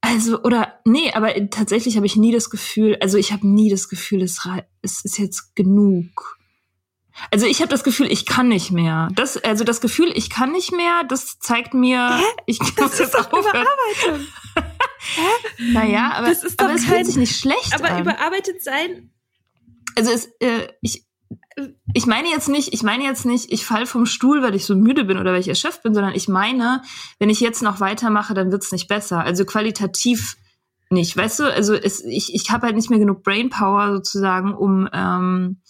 also, 0.00 0.40
oder, 0.42 0.78
nee, 0.84 1.12
aber 1.12 1.34
tatsächlich 1.50 1.96
habe 1.96 2.06
ich 2.06 2.14
nie 2.14 2.30
das 2.30 2.48
Gefühl, 2.50 2.96
also 3.00 3.18
ich 3.18 3.32
habe 3.32 3.46
nie 3.46 3.70
das 3.70 3.88
Gefühl, 3.88 4.22
es, 4.22 4.48
es 4.82 5.04
ist 5.04 5.18
jetzt 5.18 5.56
genug. 5.56 6.38
Also 7.32 7.46
ich 7.46 7.60
habe 7.60 7.70
das 7.70 7.82
Gefühl, 7.82 8.10
ich 8.12 8.24
kann 8.24 8.46
nicht 8.46 8.70
mehr. 8.70 9.08
Das, 9.14 9.36
also 9.38 9.64
das 9.64 9.80
Gefühl, 9.80 10.12
ich 10.14 10.30
kann 10.30 10.52
nicht 10.52 10.70
mehr, 10.70 11.02
das 11.08 11.40
zeigt 11.40 11.74
mir, 11.74 12.18
Hä? 12.18 12.24
ich 12.46 12.60
kann 12.60 12.72
das 12.76 12.98
jetzt 12.98 13.16
aufhören. 13.16 13.42
Überarbeitung. 13.42 14.26
Hä? 15.14 15.72
Naja, 15.72 16.12
aber, 16.14 16.28
das 16.28 16.44
ist 16.44 16.60
doch 16.60 16.66
aber 16.66 16.74
es 16.74 16.84
fühlt 16.84 17.06
sich 17.06 17.16
nicht 17.16 17.36
schlecht 17.36 17.74
aber 17.74 17.86
an. 17.86 17.92
Aber 17.92 18.00
überarbeitet 18.00 18.62
sein. 18.62 19.10
Also 19.96 20.10
es, 20.10 20.26
äh, 20.40 20.68
ich, 20.82 21.06
ich 21.94 22.06
meine 22.06 22.28
jetzt 22.28 22.48
nicht, 22.48 22.74
ich 22.74 22.82
meine 22.82 23.04
jetzt 23.04 23.24
nicht, 23.24 23.50
ich 23.50 23.64
fall 23.64 23.86
vom 23.86 24.06
Stuhl, 24.06 24.42
weil 24.42 24.54
ich 24.54 24.66
so 24.66 24.76
müde 24.76 25.04
bin 25.04 25.18
oder 25.18 25.32
weil 25.32 25.40
ich 25.40 25.48
erschöpft 25.48 25.82
bin, 25.82 25.94
sondern 25.94 26.14
ich 26.14 26.28
meine, 26.28 26.82
wenn 27.18 27.30
ich 27.30 27.40
jetzt 27.40 27.62
noch 27.62 27.80
weitermache, 27.80 28.34
dann 28.34 28.52
wird's 28.52 28.72
nicht 28.72 28.88
besser. 28.88 29.20
Also 29.20 29.44
qualitativ 29.44 30.36
nicht, 30.90 31.16
weißt 31.16 31.40
du? 31.40 31.52
Also 31.52 31.74
es, 31.74 32.04
ich, 32.04 32.34
ich 32.34 32.50
habe 32.50 32.66
halt 32.66 32.76
nicht 32.76 32.90
mehr 32.90 32.98
genug 32.98 33.22
Brainpower 33.22 33.92
sozusagen, 33.92 34.54
um 34.54 34.88
ähm, 34.92 35.60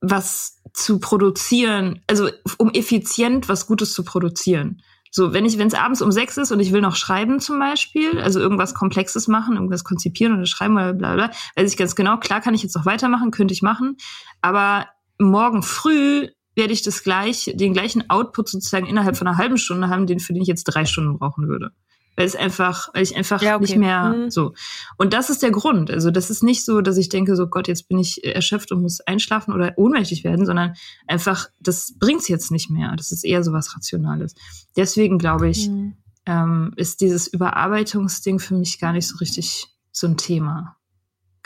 was 0.00 0.60
zu 0.72 0.98
produzieren, 0.98 2.02
also 2.06 2.28
um 2.56 2.70
effizient 2.70 3.48
was 3.48 3.66
Gutes 3.66 3.92
zu 3.92 4.04
produzieren. 4.04 4.82
So, 5.10 5.32
wenn 5.32 5.44
ich, 5.44 5.58
wenn 5.58 5.68
es 5.68 5.74
abends 5.74 6.02
um 6.02 6.12
sechs 6.12 6.36
ist 6.36 6.52
und 6.52 6.60
ich 6.60 6.72
will 6.72 6.80
noch 6.80 6.96
schreiben 6.96 7.40
zum 7.40 7.58
Beispiel, 7.58 8.20
also 8.20 8.40
irgendwas 8.40 8.74
Komplexes 8.74 9.28
machen, 9.28 9.54
irgendwas 9.54 9.84
konzipieren 9.84 10.34
oder 10.34 10.46
schreiben 10.46 10.74
oder 10.74 10.94
bla 10.94 11.14
bla, 11.14 11.30
weiß 11.56 11.70
ich 11.70 11.76
ganz 11.76 11.94
genau, 11.94 12.18
klar 12.18 12.40
kann 12.40 12.54
ich 12.54 12.62
jetzt 12.62 12.76
noch 12.76 12.86
weitermachen, 12.86 13.30
könnte 13.30 13.54
ich 13.54 13.62
machen, 13.62 13.96
aber 14.42 14.86
morgen 15.18 15.62
früh 15.62 16.28
werde 16.54 16.72
ich 16.72 16.82
das 16.82 17.04
gleich, 17.04 17.52
den 17.54 17.72
gleichen 17.72 18.10
Output 18.10 18.48
sozusagen 18.48 18.86
innerhalb 18.86 19.16
von 19.16 19.28
einer 19.28 19.38
halben 19.38 19.58
Stunde 19.58 19.88
haben, 19.88 20.06
den 20.06 20.18
für 20.18 20.32
den 20.32 20.42
ich 20.42 20.48
jetzt 20.48 20.64
drei 20.64 20.84
Stunden 20.84 21.18
brauchen 21.18 21.48
würde 21.48 21.72
weil 22.18 22.26
es 22.26 22.34
einfach, 22.34 22.88
weil 22.94 23.04
ich 23.04 23.16
einfach 23.16 23.40
ja, 23.42 23.54
okay. 23.54 23.62
nicht 23.62 23.76
mehr 23.76 24.08
mhm. 24.08 24.30
so. 24.30 24.52
Und 24.96 25.14
das 25.14 25.30
ist 25.30 25.40
der 25.40 25.52
Grund. 25.52 25.88
Also 25.88 26.10
das 26.10 26.30
ist 26.30 26.42
nicht 26.42 26.64
so, 26.64 26.80
dass 26.80 26.96
ich 26.96 27.08
denke, 27.08 27.36
so 27.36 27.46
Gott, 27.46 27.68
jetzt 27.68 27.88
bin 27.88 27.96
ich 27.96 28.24
erschöpft 28.24 28.72
und 28.72 28.82
muss 28.82 29.00
einschlafen 29.00 29.54
oder 29.54 29.74
ohnmächtig 29.76 30.24
werden, 30.24 30.44
sondern 30.44 30.74
einfach, 31.06 31.48
das 31.60 31.94
bringt's 31.96 32.26
jetzt 32.26 32.50
nicht 32.50 32.70
mehr. 32.70 32.96
Das 32.96 33.12
ist 33.12 33.24
eher 33.24 33.44
so 33.44 33.52
was 33.52 33.76
Rationales. 33.76 34.34
Deswegen 34.76 35.18
glaube 35.18 35.48
ich, 35.48 35.68
mhm. 35.68 35.94
ähm, 36.26 36.72
ist 36.74 37.02
dieses 37.02 37.28
Überarbeitungsding 37.28 38.40
für 38.40 38.56
mich 38.56 38.80
gar 38.80 38.92
nicht 38.92 39.06
so 39.06 39.18
richtig 39.18 39.68
so 39.92 40.08
ein 40.08 40.16
Thema. 40.16 40.76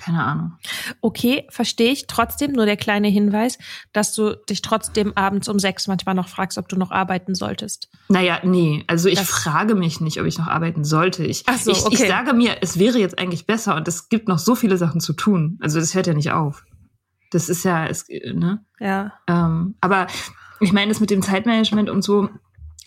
Keine 0.02 0.24
Ahnung. 0.24 0.54
Okay, 1.00 1.46
verstehe 1.48 1.92
ich. 1.92 2.08
Trotzdem 2.08 2.52
nur 2.52 2.66
der 2.66 2.76
kleine 2.76 3.06
Hinweis, 3.06 3.56
dass 3.92 4.12
du 4.14 4.34
dich 4.50 4.60
trotzdem 4.60 5.12
abends 5.16 5.48
um 5.48 5.60
sechs 5.60 5.86
manchmal 5.86 6.16
noch 6.16 6.26
fragst, 6.28 6.58
ob 6.58 6.68
du 6.68 6.74
noch 6.74 6.90
arbeiten 6.90 7.36
solltest. 7.36 7.88
Naja, 8.08 8.40
nee. 8.42 8.82
Also 8.88 9.08
ich 9.08 9.20
das 9.20 9.28
frage 9.28 9.76
mich 9.76 10.00
nicht, 10.00 10.20
ob 10.20 10.26
ich 10.26 10.38
noch 10.38 10.48
arbeiten 10.48 10.82
sollte. 10.82 11.24
Ich, 11.24 11.44
Ach 11.46 11.56
so, 11.56 11.70
ich, 11.70 11.84
okay. 11.84 11.94
ich 11.94 12.08
sage 12.08 12.32
mir, 12.32 12.56
es 12.62 12.80
wäre 12.80 12.98
jetzt 12.98 13.20
eigentlich 13.20 13.46
besser 13.46 13.76
und 13.76 13.86
es 13.86 14.08
gibt 14.08 14.26
noch 14.26 14.40
so 14.40 14.56
viele 14.56 14.76
Sachen 14.76 15.00
zu 15.00 15.12
tun. 15.12 15.56
Also 15.62 15.78
das 15.78 15.94
hört 15.94 16.08
ja 16.08 16.14
nicht 16.14 16.32
auf. 16.32 16.64
Das 17.30 17.48
ist 17.48 17.64
ja, 17.64 17.86
ist, 17.86 18.08
ne? 18.10 18.64
Ja. 18.80 19.12
Ähm, 19.28 19.76
aber 19.80 20.08
ich 20.58 20.72
meine, 20.72 20.88
das 20.88 20.98
mit 20.98 21.10
dem 21.10 21.22
Zeitmanagement 21.22 21.88
und 21.88 22.02
so, 22.02 22.28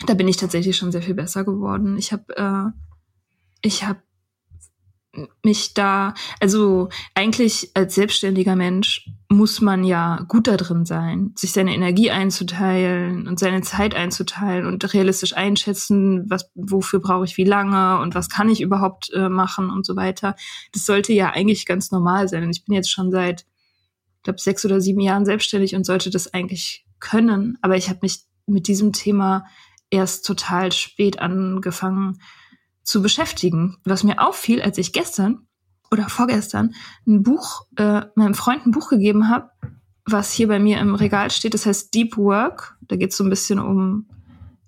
da 0.06 0.12
bin 0.12 0.28
ich 0.28 0.36
tatsächlich 0.36 0.76
schon 0.76 0.92
sehr 0.92 1.02
viel 1.02 1.14
besser 1.14 1.44
geworden. 1.44 1.96
Ich 1.96 2.12
habe, 2.12 2.36
äh, 2.36 2.78
ich 3.62 3.84
habe 3.84 4.00
mich 5.42 5.74
da, 5.74 6.14
also 6.40 6.88
eigentlich 7.14 7.70
als 7.74 7.94
selbstständiger 7.94 8.56
Mensch 8.56 9.10
muss 9.28 9.60
man 9.60 9.84
ja 9.84 10.24
gut 10.28 10.46
da 10.46 10.56
drin 10.56 10.84
sein, 10.84 11.32
sich 11.34 11.52
seine 11.52 11.74
Energie 11.74 12.10
einzuteilen 12.10 13.26
und 13.26 13.38
seine 13.38 13.62
Zeit 13.62 13.94
einzuteilen 13.94 14.66
und 14.66 14.92
realistisch 14.94 15.36
einschätzen, 15.36 16.24
was, 16.28 16.50
wofür 16.54 17.00
brauche 17.00 17.24
ich 17.24 17.36
wie 17.36 17.44
lange 17.44 18.00
und 18.00 18.14
was 18.14 18.28
kann 18.28 18.48
ich 18.48 18.60
überhaupt 18.60 19.12
äh, 19.12 19.28
machen 19.28 19.70
und 19.70 19.84
so 19.84 19.96
weiter. 19.96 20.36
Das 20.72 20.86
sollte 20.86 21.12
ja 21.12 21.30
eigentlich 21.30 21.66
ganz 21.66 21.90
normal 21.90 22.28
sein. 22.28 22.44
Und 22.44 22.50
ich 22.50 22.64
bin 22.64 22.74
jetzt 22.74 22.90
schon 22.90 23.10
seit, 23.10 23.46
ich 24.18 24.22
glaube, 24.22 24.40
sechs 24.40 24.64
oder 24.64 24.80
sieben 24.80 25.00
Jahren 25.00 25.24
selbstständig 25.24 25.74
und 25.74 25.84
sollte 25.84 26.10
das 26.10 26.32
eigentlich 26.32 26.86
können. 27.00 27.58
Aber 27.62 27.76
ich 27.76 27.88
habe 27.88 28.00
mich 28.02 28.20
mit 28.46 28.68
diesem 28.68 28.92
Thema 28.92 29.46
erst 29.90 30.26
total 30.26 30.72
spät 30.72 31.18
angefangen 31.18 32.18
zu 32.86 33.02
beschäftigen. 33.02 33.76
Was 33.84 34.04
mir 34.04 34.26
auffiel, 34.26 34.62
als 34.62 34.78
ich 34.78 34.92
gestern 34.92 35.46
oder 35.90 36.08
vorgestern 36.08 36.74
ein 37.06 37.22
Buch, 37.22 37.66
äh, 37.76 38.02
meinem 38.14 38.34
Freund 38.34 38.64
ein 38.64 38.70
Buch 38.70 38.88
gegeben 38.88 39.28
habe, 39.28 39.50
was 40.04 40.32
hier 40.32 40.48
bei 40.48 40.58
mir 40.58 40.78
im 40.78 40.94
Regal 40.94 41.30
steht, 41.30 41.52
das 41.52 41.66
heißt 41.66 41.92
Deep 41.92 42.16
Work. 42.16 42.76
Da 42.82 42.96
geht 42.96 43.10
es 43.10 43.16
so 43.16 43.24
ein 43.24 43.30
bisschen 43.30 43.58
um 43.58 44.08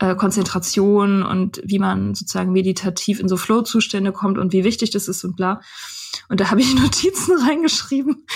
äh, 0.00 0.16
Konzentration 0.16 1.22
und 1.22 1.60
wie 1.64 1.78
man 1.78 2.14
sozusagen 2.14 2.52
meditativ 2.52 3.20
in 3.20 3.28
so 3.28 3.36
Flow-Zustände 3.36 4.12
kommt 4.12 4.36
und 4.36 4.52
wie 4.52 4.64
wichtig 4.64 4.90
das 4.90 5.06
ist 5.06 5.24
und 5.24 5.36
bla. 5.36 5.60
Und 6.28 6.40
da 6.40 6.50
habe 6.50 6.60
ich 6.60 6.74
Notizen 6.80 7.38
reingeschrieben, 7.38 8.26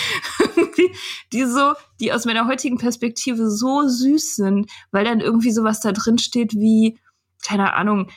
die 1.33 1.45
so, 1.45 1.73
die 1.99 2.13
aus 2.13 2.23
meiner 2.23 2.47
heutigen 2.47 2.77
Perspektive 2.77 3.51
so 3.51 3.85
süß 3.85 4.37
sind, 4.37 4.71
weil 4.91 5.03
dann 5.03 5.19
irgendwie 5.19 5.51
sowas 5.51 5.81
da 5.81 5.91
drin 5.91 6.19
steht 6.19 6.53
wie, 6.53 6.97
keine 7.45 7.73
Ahnung, 7.73 8.09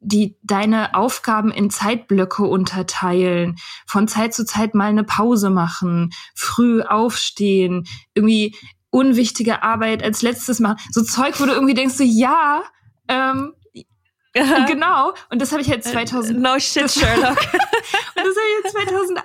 die 0.00 0.36
deine 0.42 0.94
Aufgaben 0.94 1.50
in 1.50 1.70
Zeitblöcke 1.70 2.44
unterteilen, 2.44 3.56
von 3.86 4.08
Zeit 4.08 4.34
zu 4.34 4.44
Zeit 4.44 4.74
mal 4.74 4.88
eine 4.88 5.04
Pause 5.04 5.50
machen, 5.50 6.10
früh 6.34 6.82
aufstehen, 6.82 7.86
irgendwie 8.14 8.54
unwichtige 8.90 9.62
Arbeit 9.62 10.02
als 10.02 10.22
letztes 10.22 10.60
machen. 10.60 10.78
So 10.90 11.02
Zeug, 11.02 11.40
wo 11.40 11.46
du 11.46 11.52
irgendwie 11.52 11.74
denkst, 11.74 11.94
so, 11.94 12.04
ja, 12.04 12.62
ähm, 13.08 13.54
genau. 14.66 15.12
Und 15.30 15.42
das 15.42 15.52
habe 15.52 15.62
ich 15.62 15.68
halt 15.68 15.84
2000. 15.84 16.36
Äh, 16.36 16.40
no 16.40 16.58
shit, 16.58 16.90
Sherlock. 16.90 17.36
und 17.36 18.16
das 18.16 18.24
habe 18.24 18.46
ich 18.48 18.64
jetzt 18.64 18.72
2018 18.72 19.22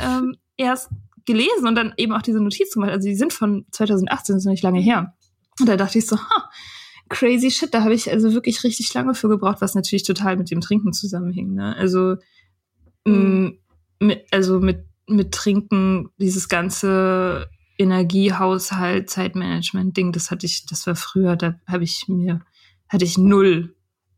ähm, 0.00 0.36
erst 0.56 0.90
gelesen 1.26 1.66
und 1.66 1.74
dann 1.74 1.92
eben 1.96 2.12
auch 2.12 2.22
diese 2.22 2.40
Notizen 2.40 2.80
gemacht. 2.80 2.92
Also 2.92 3.08
die 3.08 3.14
sind 3.14 3.32
von 3.32 3.66
2018, 3.70 4.34
das 4.34 4.42
ist 4.42 4.46
noch 4.46 4.52
nicht 4.52 4.62
lange 4.62 4.80
her. 4.80 5.14
Und 5.60 5.68
da 5.68 5.76
dachte 5.76 5.98
ich 5.98 6.06
so, 6.06 6.16
ha, 6.16 6.50
crazy 7.08 7.50
shit, 7.50 7.72
da 7.72 7.82
habe 7.82 7.94
ich 7.94 8.10
also 8.10 8.32
wirklich 8.32 8.64
richtig 8.64 8.92
lange 8.94 9.14
für 9.14 9.28
gebraucht, 9.28 9.60
was 9.60 9.74
natürlich 9.74 10.04
total 10.04 10.36
mit 10.36 10.50
dem 10.50 10.60
Trinken 10.60 10.92
zusammenhing. 10.92 11.54
Ne? 11.54 11.76
Also, 11.76 12.16
mhm. 13.06 13.58
mit, 14.00 14.26
also 14.30 14.60
mit, 14.60 14.86
mit 15.06 15.32
Trinken, 15.32 16.10
dieses 16.18 16.48
ganze 16.48 17.48
Energiehaushalt, 17.78 19.08
Zeitmanagement-Ding, 19.08 20.12
das 20.12 20.30
hatte 20.30 20.46
ich, 20.46 20.66
das 20.66 20.86
war 20.86 20.96
früher, 20.96 21.36
da 21.36 21.54
habe 21.66 21.84
ich 21.84 22.06
mir, 22.08 22.40
hatte 22.88 23.04
ich 23.04 23.16
null 23.18 23.74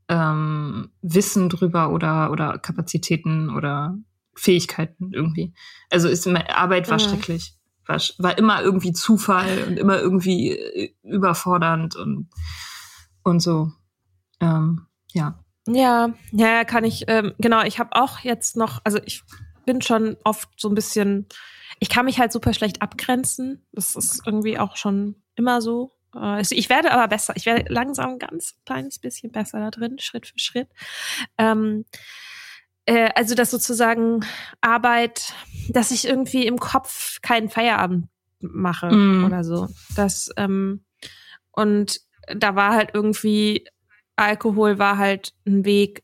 ähm, 0.09 0.91
Wissen 1.03 1.49
drüber 1.49 1.93
oder, 1.93 2.33
oder 2.33 2.59
Kapazitäten 2.59 3.51
oder 3.51 3.97
Fähigkeiten 4.35 5.13
irgendwie. 5.13 5.53
Also 5.91 6.09
ist, 6.09 6.27
meine 6.27 6.57
Arbeit 6.57 6.91
war 6.91 6.99
mhm. 6.99 7.03
schrecklich. 7.03 7.55
War, 7.87 8.01
war 8.19 8.39
immer 8.39 8.63
irgendwie 8.63 8.93
Zufall 8.93 9.65
und 9.69 9.79
immer 9.79 10.01
irgendwie 10.01 10.51
äh, 10.51 10.95
überfordernd 11.03 11.97
und 11.97 12.29
und 13.23 13.41
so. 13.41 13.73
Ähm, 14.41 14.87
ja. 15.13 15.39
Ja, 15.67 16.15
ja, 16.33 16.65
kann 16.65 16.85
ich, 16.85 17.05
ähm, 17.09 17.35
genau, 17.39 17.63
ich 17.63 17.79
habe 17.79 17.91
auch 17.93 18.21
jetzt 18.21 18.57
noch, 18.57 18.81
also 18.85 18.99
ich 19.05 19.23
bin 19.67 19.83
schon 19.83 20.17
oft 20.25 20.49
so 20.57 20.69
ein 20.69 20.75
bisschen, 20.75 21.27
ich 21.79 21.89
kann 21.89 22.07
mich 22.07 22.19
halt 22.19 22.33
super 22.33 22.53
schlecht 22.55 22.83
abgrenzen. 22.83 23.65
Das 23.73 23.95
ist 23.95 24.23
irgendwie 24.27 24.59
auch 24.59 24.77
schon 24.77 25.17
immer 25.37 25.61
so. 25.61 25.93
Äh, 26.15 26.43
ich 26.43 26.69
werde 26.69 26.93
aber 26.93 27.09
besser. 27.09 27.35
Ich 27.37 27.47
werde 27.47 27.73
langsam 27.73 28.11
ein 28.11 28.19
ganz 28.19 28.57
kleines 28.67 28.99
bisschen 28.99 29.31
besser 29.31 29.61
da 29.61 29.71
drin, 29.71 29.99
Schritt 29.99 30.27
für 30.27 30.39
Schritt. 30.39 30.69
Ähm, 31.39 31.85
äh, 32.87 33.11
also, 33.15 33.35
dass 33.35 33.51
sozusagen 33.51 34.25
Arbeit, 34.61 35.35
dass 35.69 35.91
ich 35.91 36.07
irgendwie 36.07 36.47
im 36.47 36.59
Kopf 36.59 37.21
keinen 37.23 37.49
Feierabend 37.49 38.09
mache 38.41 38.91
mm. 38.91 39.25
oder 39.25 39.45
so. 39.45 39.69
Das, 39.95 40.31
ähm, 40.37 40.85
und 41.53 42.01
da 42.37 42.57
war 42.57 42.75
halt 42.75 42.91
irgendwie, 42.95 43.67
Alkohol 44.17 44.79
war 44.79 44.99
halt 44.99 45.35
ein 45.47 45.65
Weg, 45.65 46.03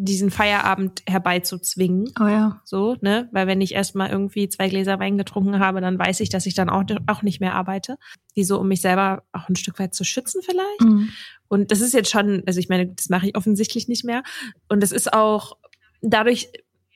diesen 0.00 0.30
Feierabend 0.30 1.02
herbeizuzwingen. 1.08 2.12
Oh 2.20 2.26
ja. 2.26 2.60
So, 2.64 2.96
ne? 3.00 3.28
Weil 3.32 3.48
wenn 3.48 3.60
ich 3.60 3.74
erstmal 3.74 4.10
irgendwie 4.10 4.48
zwei 4.48 4.68
Gläser 4.68 5.00
Wein 5.00 5.18
getrunken 5.18 5.58
habe, 5.58 5.80
dann 5.80 5.98
weiß 5.98 6.20
ich, 6.20 6.28
dass 6.28 6.46
ich 6.46 6.54
dann 6.54 6.70
auch, 6.70 6.84
auch 7.08 7.22
nicht 7.22 7.40
mehr 7.40 7.54
arbeite. 7.54 7.98
Wie 8.32 8.44
so, 8.44 8.60
um 8.60 8.68
mich 8.68 8.80
selber 8.80 9.24
auch 9.32 9.48
ein 9.48 9.56
Stück 9.56 9.80
weit 9.80 9.94
zu 9.94 10.04
schützen 10.04 10.40
vielleicht. 10.42 10.82
Mhm. 10.82 11.10
Und 11.48 11.72
das 11.72 11.80
ist 11.80 11.94
jetzt 11.94 12.10
schon, 12.10 12.44
also 12.46 12.60
ich 12.60 12.68
meine, 12.68 12.86
das 12.86 13.08
mache 13.08 13.26
ich 13.26 13.36
offensichtlich 13.36 13.88
nicht 13.88 14.04
mehr. 14.04 14.22
Und 14.68 14.84
es 14.84 14.92
ist 14.92 15.12
auch, 15.12 15.56
dadurch 16.00 16.48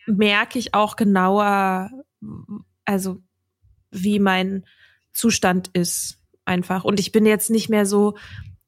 merke 0.07 0.61
ich 0.61 0.73
auch 0.73 0.95
genauer, 0.95 1.91
also 2.85 3.21
wie 3.91 4.21
mein 4.21 4.65
Zustand 5.13 5.71
ist 5.73 6.19
einfach. 6.45 6.85
Und 6.85 7.01
ich 7.01 7.11
bin 7.11 7.27
jetzt 7.27 7.51
nicht 7.51 7.69
mehr 7.69 7.85
so, 7.85 8.17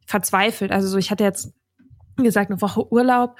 verzweifelt. 0.07 0.73
Also 0.73 0.88
so, 0.88 0.99
ich 0.99 1.11
hatte 1.11 1.25
jetzt, 1.25 1.53
wie 2.17 2.25
gesagt, 2.25 2.51
eine 2.51 2.61
Woche 2.61 2.90
Urlaub, 2.93 3.37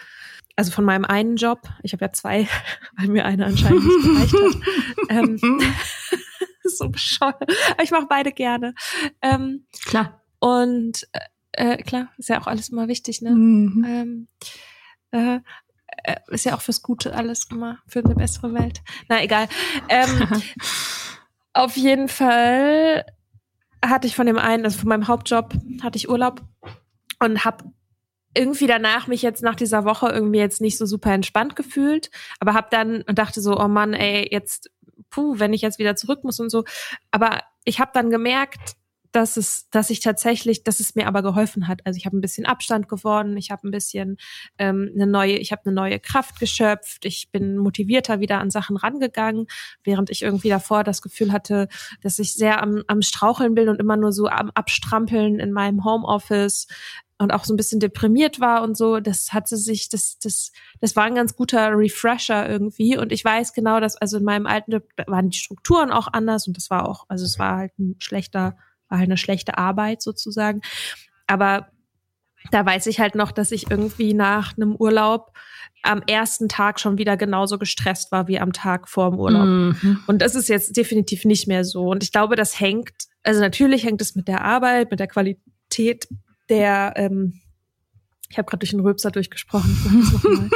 also 0.57 0.71
von 0.71 0.85
meinem 0.85 1.05
einen 1.05 1.37
Job. 1.37 1.61
Ich 1.83 1.93
habe 1.93 2.05
ja 2.05 2.13
zwei, 2.13 2.49
weil 2.97 3.09
mir 3.09 3.25
einer 3.25 3.47
anscheinend 3.47 3.85
nicht 3.85 4.33
gereicht 4.33 4.35
hat. 4.35 5.11
ähm, 5.11 5.61
so 6.65 6.89
bescheuert. 6.89 7.43
Aber 7.73 7.83
ich 7.83 7.91
mache 7.91 8.07
beide 8.09 8.33
gerne. 8.33 8.75
Ähm, 9.21 9.67
klar. 9.85 10.23
Und 10.39 11.07
äh, 11.53 11.79
klar, 11.79 12.09
ist 12.19 12.29
ja 12.29 12.41
auch 12.41 12.47
alles 12.47 12.69
immer 12.69 12.89
wichtig, 12.89 13.23
ne? 13.23 13.31
Mhm. 13.31 13.85
Ähm, 13.87 14.29
äh, 15.11 15.41
äh 16.05 16.17
ist 16.29 16.45
ja 16.45 16.57
auch 16.57 16.61
fürs 16.61 16.83
Gute 16.83 17.15
alles 17.15 17.47
immer, 17.51 17.79
für 17.87 18.01
eine 18.01 18.15
bessere 18.15 18.53
Welt. 18.55 18.83
Na, 19.09 19.23
egal. 19.23 19.49
Ähm, 19.89 20.29
auf 21.53 21.77
jeden 21.77 22.09
Fall 22.09 23.05
hatte 23.91 24.07
ich 24.07 24.17
von 24.17 24.27
dem 24.27 24.39
einen, 24.39 24.65
also 24.65 24.79
von 24.79 24.89
meinem 24.89 25.09
Hauptjob, 25.09 25.55
hatte 25.83 25.97
ich 25.97 26.09
Urlaub 26.09 26.43
und 27.21 27.45
habe 27.45 27.65
irgendwie 28.37 28.67
danach 28.67 29.07
mich 29.07 29.23
jetzt 29.23 29.43
nach 29.43 29.55
dieser 29.55 29.85
Woche 29.85 30.09
irgendwie 30.09 30.39
jetzt 30.39 30.61
nicht 30.61 30.77
so 30.77 30.87
super 30.87 31.13
entspannt 31.13 31.57
gefühlt, 31.57 32.11
aber 32.41 32.55
habe 32.55 32.69
dann 32.71 33.03
und 33.03 33.19
dachte 33.19 33.41
so, 33.41 33.59
oh 33.59 33.69
Mann, 33.69 33.95
ey, 33.95 34.29
jetzt 34.31 34.71
puh, 35.11 35.39
wenn 35.39 35.53
ich 35.53 35.63
jetzt 35.63 35.79
wieder 35.79 35.97
zurück 35.97 36.25
muss 36.25 36.41
und 36.41 36.51
so, 36.51 36.65
aber 37.11 37.41
ich 37.65 37.81
habe 37.81 37.93
dann 37.95 38.11
gemerkt, 38.11 38.75
dass 39.15 39.37
es, 39.37 39.69
dass 39.71 39.91
ich 39.91 40.01
tatsächlich, 40.01 40.65
dass 40.65 40.81
es 40.81 40.97
mir 40.97 41.07
aber 41.07 41.23
geholfen 41.23 41.69
hat. 41.69 41.81
Also 41.85 41.97
ich 41.99 42.05
habe 42.05 42.17
ein 42.17 42.21
bisschen 42.21 42.47
Abstand 42.47 42.89
gewonnen, 42.89 43.37
ich 43.37 43.53
habe 43.53 43.69
ein 43.69 43.71
bisschen 43.71 44.17
ähm, 44.59 44.91
eine 44.93 45.07
neue, 45.07 45.37
ich 45.37 45.53
habe 45.53 45.63
eine 45.67 45.75
neue 45.75 46.01
Kraft 46.01 46.41
geschöpft, 46.41 47.05
ich 47.05 47.31
bin 47.31 47.57
motivierter 47.57 48.19
wieder 48.19 48.41
an 48.41 48.51
Sachen 48.51 48.77
rangegangen, 48.77 49.47
während 49.85 50.11
ich 50.11 50.23
irgendwie 50.23 50.49
davor 50.49 50.83
das 50.83 51.01
Gefühl 51.01 51.33
hatte, 51.33 51.69
dass 52.03 52.19
ich 52.19 52.35
sehr 52.35 52.61
am, 52.61 52.83
am 52.89 53.03
Straucheln 53.03 53.55
bin 53.55 53.69
und 53.69 53.79
immer 53.79 53.97
nur 53.97 54.11
so 54.11 54.27
am 54.27 54.51
Abstrampeln 54.51 55.39
in 55.39 55.53
meinem 55.53 55.85
Homeoffice 55.85 56.67
und 57.17 57.33
auch 57.33 57.45
so 57.45 57.55
ein 57.55 57.57
bisschen 57.57 57.79
deprimiert 57.79 58.41
war 58.41 58.65
und 58.65 58.77
so, 58.77 58.99
das 58.99 59.33
hatte 59.33 59.57
sich, 59.57 59.89
das, 59.91 60.19
das, 60.19 60.51
das 60.81 60.97
war 60.97 61.05
ein 61.05 61.15
ganz 61.15 61.37
guter 61.37 61.71
Refresher 61.71 62.49
irgendwie. 62.49 62.99
Und 62.99 63.13
ich 63.13 63.25
weiß 63.25 63.53
genau, 63.53 63.79
dass 63.79 63.97
also 63.97 64.17
in 64.17 64.25
meinem 64.25 64.47
alten 64.47 64.73
Job 64.73 64.89
waren 65.07 65.31
die 65.31 65.39
Strukturen 65.39 65.93
auch 65.93 66.09
anders 66.13 66.49
und 66.49 66.57
das 66.57 66.69
war 66.69 66.89
auch, 66.89 67.05
also 67.09 67.25
es 67.25 67.39
war 67.39 67.59
halt 67.59 67.79
ein 67.79 67.95
schlechter 68.01 68.57
war 68.89 68.99
halt 68.99 69.09
eine 69.09 69.17
schlechte 69.17 69.59
Arbeit 69.59 70.03
sozusagen. 70.03 70.61
Aber 71.27 71.69
da 72.51 72.65
weiß 72.65 72.87
ich 72.87 73.01
halt 73.01 73.15
noch, 73.15 73.33
dass 73.33 73.53
ich 73.53 73.71
irgendwie 73.71 74.15
nach 74.15 74.57
einem 74.57 74.75
Urlaub 74.77 75.33
am 75.83 76.03
ersten 76.07 76.49
Tag 76.49 76.81
schon 76.81 76.99
wieder 76.99 77.17
genauso 77.17 77.59
gestresst 77.59 78.11
war 78.11 78.27
wie 78.27 78.39
am 78.39 78.53
Tag 78.53 78.89
vor 78.89 79.11
dem 79.11 79.19
Urlaub. 79.19 79.47
Mhm. 79.47 80.01
Und 80.07 80.23
das 80.23 80.35
ist 80.35 80.49
jetzt 80.49 80.77
definitiv 80.77 81.25
nicht 81.25 81.47
mehr 81.47 81.65
so. 81.65 81.89
Und 81.89 82.03
ich 82.03 82.11
glaube, 82.11 82.37
das 82.37 82.59
hängt, 82.59 82.93
also 83.23 83.41
natürlich 83.41 83.85
hängt 83.85 84.01
es 84.01 84.15
mit 84.15 84.29
der 84.29 84.43
Arbeit, 84.45 84.91
mit 84.91 85.01
der 85.01 85.09
Qualität 85.09 86.09
der, 86.49 86.95
ähm, 86.97 87.41
ich 88.31 88.39
habe 88.39 88.47
gerade 88.47 88.61
durch 88.61 88.71
den 88.71 88.81
Röpser 88.81 89.11
durchgesprochen. 89.11 89.77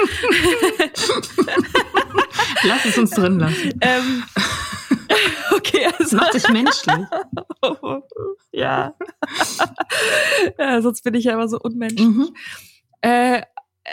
Lass 2.64 2.84
es 2.86 2.98
uns 2.98 3.10
drin 3.10 3.38
lassen. 3.38 3.72
Ähm, 3.80 4.24
okay, 5.59 5.87
also. 5.87 5.99
Das 5.99 6.12
macht 6.12 6.35
dich 6.35 6.49
menschlich. 6.49 7.07
ja. 8.53 8.94
ja. 10.59 10.83
Sonst 10.83 11.03
bin 11.03 11.14
ich 11.14 11.25
ja 11.25 11.33
immer 11.35 11.49
so 11.49 11.59
unmenschlich. 11.59 12.07
Mhm. 12.07 12.35
Äh, 13.01 13.42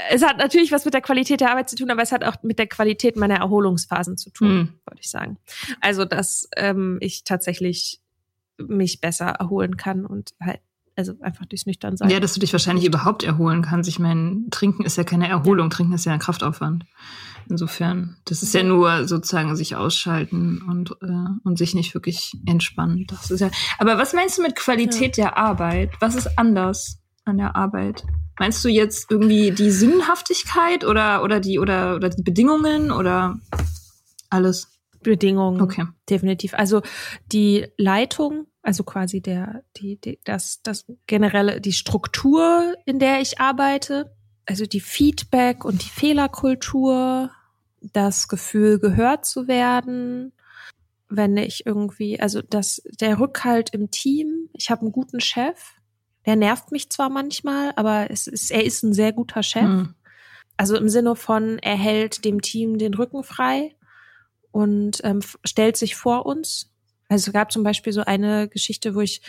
es 0.10 0.23
hat 0.23 0.38
natürlich 0.38 0.71
was 0.71 0.86
mit 0.86 0.93
der 0.93 1.01
Qualität 1.01 1.41
der 1.41 1.51
Arbeit 1.51 1.69
zu 1.69 1.75
tun, 1.75 1.89
aber 1.89 2.01
es 2.01 2.12
hat 2.12 2.23
auch 2.23 2.36
mit 2.43 2.60
der 2.60 2.67
Qualität 2.67 3.15
meiner 3.15 3.38
Erholungsphasen 3.38 4.17
zu 4.17 4.30
tun, 4.30 4.47
mhm. 4.47 4.80
würde 4.86 5.01
ich 5.01 5.10
sagen. 5.10 5.38
Also, 5.82 6.06
dass 6.06 6.49
ähm, 6.58 6.97
ich 7.01 7.23
tatsächlich 7.23 8.01
mich 8.58 9.01
besser 9.01 9.28
erholen 9.28 9.78
kann 9.78 10.06
und 10.06 10.34
halt 10.41 10.60
also 10.95 11.13
einfach 11.21 11.45
durchs 11.45 11.65
nüchtern 11.65 11.97
sein. 11.97 12.10
Ja, 12.10 12.19
dass 12.19 12.34
du 12.34 12.39
dich 12.39 12.53
wahrscheinlich 12.53 12.86
überhaupt 12.86 13.23
erholen 13.23 13.62
kannst. 13.62 13.89
Ich 13.89 13.99
meine, 13.99 14.43
Trinken 14.49 14.84
ist 14.84 14.97
ja 14.97 15.03
keine 15.03 15.27
Erholung, 15.27 15.69
Trinken 15.69 15.93
ist 15.93 16.05
ja 16.05 16.13
ein 16.13 16.19
Kraftaufwand. 16.19 16.86
Insofern, 17.49 18.17
das 18.25 18.41
ist 18.41 18.53
ja 18.53 18.63
nur 18.63 19.08
sozusagen 19.08 19.55
sich 19.55 19.75
ausschalten 19.75 20.63
und, 20.67 20.91
äh, 21.01 21.39
und 21.43 21.58
sich 21.58 21.75
nicht 21.75 21.93
wirklich 21.93 22.34
entspannen. 22.47 23.05
Das 23.08 23.29
ist 23.29 23.39
ja. 23.39 23.51
Aber 23.77 23.97
was 23.97 24.13
meinst 24.13 24.38
du 24.38 24.41
mit 24.41 24.55
Qualität 24.55 25.17
ja. 25.17 25.25
der 25.25 25.38
Arbeit? 25.38 25.91
Was 25.99 26.15
ist 26.15 26.39
anders 26.39 26.99
an 27.23 27.38
der 27.38 27.55
Arbeit? 27.55 28.03
Meinst 28.39 28.63
du 28.65 28.69
jetzt 28.69 29.12
irgendwie 29.12 29.51
die 29.51 29.71
Sinnhaftigkeit 29.71 30.86
oder, 30.86 31.23
oder 31.23 31.39
die, 31.39 31.60
oder, 31.60 31.95
oder 31.95 32.10
die 32.10 32.23
Bedingungen 32.23 32.91
oder 32.91 33.39
alles? 34.29 34.71
Bedingungen. 35.05 35.62
Okay. 35.62 35.86
Definitiv. 36.10 36.53
Also 36.55 36.81
die 37.31 37.67
Leitung, 37.77 38.47
also 38.65 38.84
quasi 38.84 39.21
der, 39.21 39.63
die, 39.78 39.97
die, 39.97 40.19
das, 40.23 40.62
das 40.63 40.86
generelle, 41.06 41.62
die 41.62 41.71
Struktur, 41.71 42.73
in 42.86 42.97
der 42.97 43.21
ich 43.21 43.39
arbeite, 43.39 44.12
also 44.47 44.65
die 44.65 44.80
Feedback 44.80 45.63
und 45.63 45.84
die 45.84 45.89
Fehlerkultur, 45.89 47.30
das 47.82 48.28
Gefühl, 48.28 48.80
gehört 48.80 49.25
zu 49.25 49.47
werden, 49.47 50.34
wenn 51.10 51.38
ich 51.38 51.67
irgendwie, 51.67 52.19
also 52.19 52.41
das, 52.41 52.82
der 52.99 53.19
Rückhalt 53.19 53.69
im 53.69 53.91
Team, 53.91 54.49
ich 54.54 54.71
habe 54.71 54.82
einen 54.82 54.91
guten 54.91 55.19
Chef, 55.19 55.75
der 56.25 56.36
nervt 56.36 56.71
mich 56.71 56.89
zwar 56.89 57.10
manchmal, 57.10 57.71
aber 57.75 58.10
es 58.10 58.25
ist, 58.25 58.49
er 58.49 58.63
ist 58.63 58.82
ein 58.82 58.93
sehr 58.93 59.13
guter 59.13 59.43
Chef. 59.43 59.62
Mhm. 59.62 59.93
Also 60.58 60.75
im 60.75 60.89
Sinne 60.89 61.15
von, 61.15 61.60
er 61.60 61.75
hält 61.75 62.25
dem 62.25 62.41
Team 62.41 62.80
den 62.80 62.95
Rücken 62.95 63.23
frei 63.23 63.75
und 64.51 65.01
ähm, 65.04 65.19
stellt 65.43 65.78
sich 65.78 65.95
vor 65.95 66.25
uns. 66.25 66.71
Also 67.07 67.29
es 67.29 67.33
gab 67.33 67.51
zum 67.51 67.63
Beispiel 67.63 67.93
so 67.93 68.01
eine 68.01 68.47
Geschichte, 68.49 68.95
wo 68.95 69.01
ich 69.01 69.21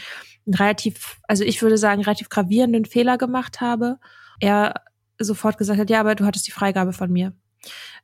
einen 0.47 0.55
relativ, 0.55 1.19
also 1.29 1.45
ich 1.45 1.63
würde 1.63 1.79
sagen, 1.79 2.03
relativ 2.03 2.29
gravierenden 2.29 2.85
Fehler 2.85 3.19
gemacht 3.19 3.61
habe. 3.61 3.99
Er 4.41 4.75
sofort 5.19 5.59
gesagt 5.59 5.79
hat, 5.79 5.91
ja, 5.91 6.01
aber 6.01 6.15
du 6.15 6.25
hattest 6.25 6.47
die 6.47 6.53
Freigabe 6.53 6.93
von 6.93 7.11
mir. 7.13 7.33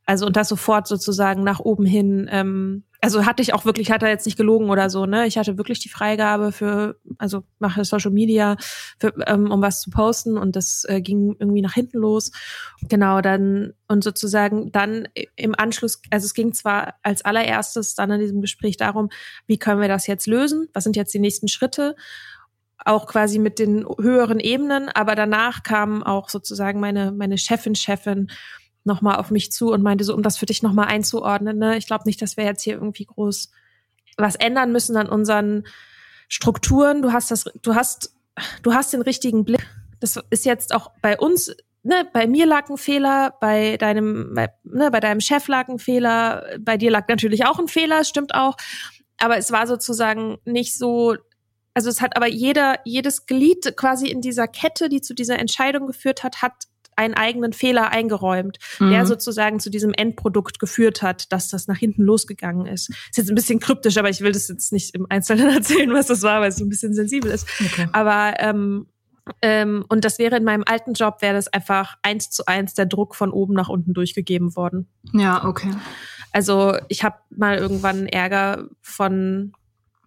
Also 0.05 0.27
und 0.27 0.37
das 0.37 0.49
sofort 0.49 0.89
sozusagen 0.89 1.45
nach 1.45 1.61
oben 1.61 1.87
hin 1.87 2.29
ähm, 2.31 2.85
also 3.03 3.27
hatte 3.27 3.43
ich 3.43 3.53
auch 3.53 3.65
wirklich, 3.65 3.91
hat 3.91 4.05
er 4.05 4.11
jetzt 4.11 4.27
nicht 4.27 4.39
gelogen 4.39 4.71
oder 4.71 4.89
so, 4.89 5.07
ne? 5.07 5.27
Ich 5.27 5.37
hatte 5.37 5.59
wirklich 5.59 5.81
die 5.81 5.89
Freigabe 5.89 6.53
für, 6.53 7.01
also 7.19 7.43
mache 7.59 7.85
Social 7.85 8.13
Media, 8.13 8.57
für, 9.01 9.13
ähm, 9.27 9.51
um 9.51 9.61
was 9.61 9.81
zu 9.81 9.91
posten 9.91 10.39
und 10.39 10.55
das 10.55 10.87
äh, 10.89 11.01
ging 11.01 11.35
irgendwie 11.41 11.63
nach 11.63 11.75
hinten 11.75 11.99
los. 11.99 12.31
Genau, 12.89 13.21
dann 13.21 13.73
und 13.89 14.05
sozusagen 14.05 14.71
dann 14.71 15.09
im 15.35 15.59
Anschluss, 15.59 16.01
also 16.11 16.27
es 16.27 16.33
ging 16.33 16.53
zwar 16.53 16.95
als 17.03 17.25
allererstes 17.25 17.97
dann 17.97 18.13
in 18.13 18.21
diesem 18.21 18.41
Gespräch 18.41 18.77
darum, 18.77 19.09
wie 19.49 19.59
können 19.59 19.81
wir 19.81 19.89
das 19.89 20.07
jetzt 20.07 20.29
lösen? 20.29 20.69
Was 20.73 20.85
sind 20.85 20.95
jetzt 20.95 21.13
die 21.13 21.21
nächsten 21.21 21.49
Schritte? 21.49 21.97
auch 22.85 23.07
quasi 23.07 23.39
mit 23.39 23.61
den 23.61 23.87
höheren 24.01 24.41
Ebenen, 24.41 24.89
aber 24.89 25.15
danach 25.15 25.63
kam 25.63 26.03
auch 26.03 26.29
sozusagen 26.29 26.81
meine 26.81 27.13
meine 27.13 27.39
Chefin 27.39 27.77
Chefin 27.77 28.29
nochmal 28.85 29.17
auf 29.17 29.31
mich 29.31 29.53
zu 29.53 29.73
und 29.73 29.83
meinte 29.83 30.05
so, 30.05 30.15
um 30.15 30.23
das 30.23 30.37
für 30.37 30.47
dich 30.47 30.63
nochmal 30.63 30.89
einzuordnen, 30.89 31.59
ne? 31.59 31.77
ich 31.77 31.87
glaube 31.87 32.05
nicht, 32.07 32.21
dass 32.21 32.37
wir 32.37 32.45
jetzt 32.45 32.63
hier 32.63 32.75
irgendwie 32.75 33.05
groß 33.05 33.51
was 34.17 34.37
ändern 34.37 34.73
müssen 34.73 34.97
an 34.97 35.09
unseren 35.09 35.65
Strukturen. 36.29 37.03
Du 37.03 37.13
hast 37.13 37.31
das, 37.31 37.45
du 37.63 37.75
hast, 37.75 38.15
du 38.63 38.75
hast 38.75 38.93
den 38.93 39.03
richtigen 39.03 39.45
Blick. 39.45 39.67
Das 40.01 40.19
ist 40.31 40.45
jetzt 40.45 40.75
auch 40.75 40.91
bei 41.01 41.19
uns, 41.19 41.55
ne, 41.83 42.07
bei 42.13 42.27
mir 42.27 42.47
lag 42.47 42.69
ein 42.69 42.77
Fehler, 42.77 43.35
bei 43.41 43.77
deinem, 43.77 44.35
bei, 44.35 44.49
ne, 44.65 44.91
bei 44.91 45.01
deinem 45.01 45.21
Chef 45.21 45.47
lag 45.49 45.69
ein 45.69 45.79
Fehler, 45.79 46.45
bei 46.61 46.77
dir 46.77 46.91
lag 46.91 47.09
natürlich 47.09 47.47
auch 47.47 47.59
ein 47.59 47.69
Fehler, 47.69 48.05
stimmt 48.05 48.35
auch. 48.35 48.57
Aber 49.19 49.37
es 49.37 49.53
war 49.53 49.67
sozusagen 49.67 50.39
nicht 50.45 50.77
so, 50.77 51.17
also 51.75 51.89
es 51.89 52.01
hat 52.01 52.17
aber 52.17 52.27
jeder, 52.27 52.81
jedes 52.85 53.27
Glied 53.27 53.77
quasi 53.77 54.09
in 54.09 54.21
dieser 54.21 54.49
Kette, 54.49 54.89
die 54.89 55.01
zu 55.01 55.15
dieser 55.15 55.39
Entscheidung 55.39 55.87
geführt 55.87 56.23
hat, 56.23 56.43
hat 56.43 56.65
einen 57.03 57.15
eigenen 57.15 57.53
Fehler 57.53 57.91
eingeräumt, 57.91 58.59
mhm. 58.79 58.91
der 58.91 59.07
sozusagen 59.07 59.61
zu 59.61 59.71
diesem 59.71 59.93
Endprodukt 59.93 60.59
geführt 60.59 61.03
hat, 61.03 61.33
dass 61.33 61.49
das 61.49 61.67
nach 61.67 61.79
hinten 61.79 62.03
losgegangen 62.03 62.67
ist. 62.67 62.91
Ist 62.91 63.17
jetzt 63.17 63.29
ein 63.29 63.35
bisschen 63.35 63.61
kryptisch, 63.61 63.97
aber 63.99 64.11
ich 64.11 64.21
will 64.21 64.33
das 64.33 64.49
jetzt 64.49 64.73
nicht 64.73 64.95
im 64.95 65.07
Einzelnen 65.09 65.49
erzählen, 65.55 65.93
was 65.93 66.07
das 66.07 66.23
war, 66.23 66.41
weil 66.41 66.49
es 66.49 66.57
so 66.57 66.65
ein 66.65 66.69
bisschen 66.69 66.95
sensibel 66.95 67.31
ist. 67.31 67.47
Okay. 67.61 67.89
Aber 67.93 68.35
ähm, 68.39 68.87
ähm, 69.41 69.85
und 69.89 70.05
das 70.05 70.19
wäre 70.19 70.37
in 70.37 70.45
meinem 70.45 70.65
alten 70.67 70.95
Job, 70.95 71.23
wäre 71.23 71.35
das 71.35 71.49
einfach 71.49 71.97
eins 72.03 72.31
zu 72.31 72.47
eins 72.47 72.75
der 72.75 72.87
Druck 72.87 73.15
von 73.15 73.31
oben 73.31 73.55
nach 73.55 73.69
unten 73.69 73.95
durchgegeben 73.95 74.57
worden. 74.57 74.89
Ja, 75.13 75.45
okay. 75.45 75.71
Also 76.33 76.77
ich 76.89 77.05
habe 77.05 77.17
mal 77.31 77.59
irgendwann 77.59 78.07
Ärger 78.07 78.69
von 78.81 79.53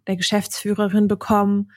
der 0.08 0.18
Geschäftsführerin 0.18 1.08
bekommen, 1.08 1.72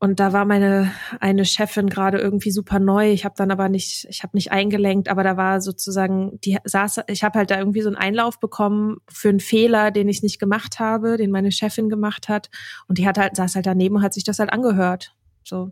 und 0.00 0.20
da 0.20 0.32
war 0.32 0.44
meine 0.44 0.92
eine 1.20 1.44
Chefin 1.44 1.88
gerade 1.88 2.18
irgendwie 2.18 2.50
super 2.50 2.78
neu. 2.78 3.10
Ich 3.10 3.24
habe 3.24 3.36
dann 3.38 3.50
aber 3.50 3.68
nicht, 3.68 4.06
ich 4.10 4.22
habe 4.22 4.36
nicht 4.36 4.52
eingelenkt, 4.52 5.08
aber 5.08 5.22
da 5.22 5.36
war 5.36 5.60
sozusagen, 5.60 6.38
die 6.44 6.58
saß, 6.64 7.02
ich 7.06 7.22
habe 7.24 7.38
halt 7.38 7.50
da 7.50 7.58
irgendwie 7.58 7.80
so 7.80 7.88
einen 7.88 7.96
Einlauf 7.96 8.38
bekommen 8.38 8.98
für 9.08 9.30
einen 9.30 9.40
Fehler, 9.40 9.90
den 9.90 10.08
ich 10.08 10.22
nicht 10.22 10.38
gemacht 10.38 10.78
habe, 10.78 11.16
den 11.16 11.30
meine 11.30 11.52
Chefin 11.52 11.88
gemacht 11.88 12.28
hat. 12.28 12.50
Und 12.86 12.98
die 12.98 13.06
hat 13.06 13.18
halt, 13.18 13.36
saß 13.36 13.54
halt 13.54 13.66
daneben 13.66 13.96
und 13.96 14.02
hat 14.02 14.12
sich 14.12 14.24
das 14.24 14.40
halt 14.40 14.52
angehört. 14.52 15.14
So. 15.42 15.70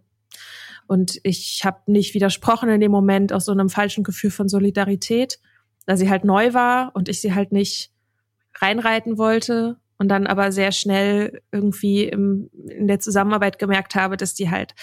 Und 0.87 1.19
ich 1.25 1.63
habe 1.65 1.81
nicht 1.87 2.15
widersprochen 2.15 2.69
in 2.69 2.81
dem 2.81 2.93
Moment 2.93 3.33
aus 3.33 3.45
so 3.45 3.53
einem 3.53 3.69
falschen 3.69 4.05
Gefühl 4.05 4.31
von 4.31 4.49
Solidarität, 4.49 5.41
da 5.85 5.97
sie 5.97 6.09
halt 6.09 6.25
neu 6.25 6.55
war 6.55 6.93
und 6.95 7.09
ich 7.09 7.21
sie 7.21 7.35
halt 7.35 7.53
nicht 7.53 7.93
reinreiten 8.55 9.19
wollte 9.19 9.82
und 10.03 10.09
dann 10.09 10.27
aber 10.27 10.51
sehr 10.51 10.73
schnell 10.73 11.43
irgendwie 11.53 12.03
im, 12.03 12.51
in 12.67 12.89
der 12.89 12.99
Zusammenarbeit 12.99 13.61
gemerkt 13.61 13.95
habe, 13.95 14.17
dass 14.17 14.35
die 14.35 14.51
halt, 14.51 14.75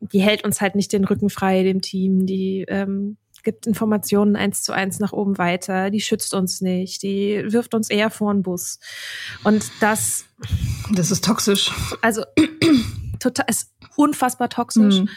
die 0.00 0.22
hält 0.22 0.42
uns 0.42 0.62
halt 0.62 0.74
nicht 0.74 0.90
den 0.90 1.04
Rücken 1.04 1.28
frei, 1.28 1.62
dem 1.62 1.82
Team, 1.82 2.24
die 2.24 2.64
ähm, 2.66 3.18
gibt 3.42 3.66
Informationen 3.66 4.34
eins 4.34 4.62
zu 4.62 4.72
eins 4.72 5.00
nach 5.00 5.12
oben 5.12 5.36
weiter, 5.36 5.90
die 5.90 6.00
schützt 6.00 6.32
uns 6.32 6.62
nicht, 6.62 7.02
die 7.02 7.44
wirft 7.48 7.74
uns 7.74 7.90
eher 7.90 8.08
vor 8.08 8.32
den 8.32 8.42
Bus. 8.42 8.78
Und 9.44 9.70
das. 9.80 10.24
Das 10.94 11.10
ist 11.10 11.26
toxisch. 11.26 11.70
Also 12.00 12.24
total, 13.20 13.44
ist 13.50 13.70
unfassbar 13.96 14.48
toxisch. 14.48 15.00
Mhm. 15.00 15.08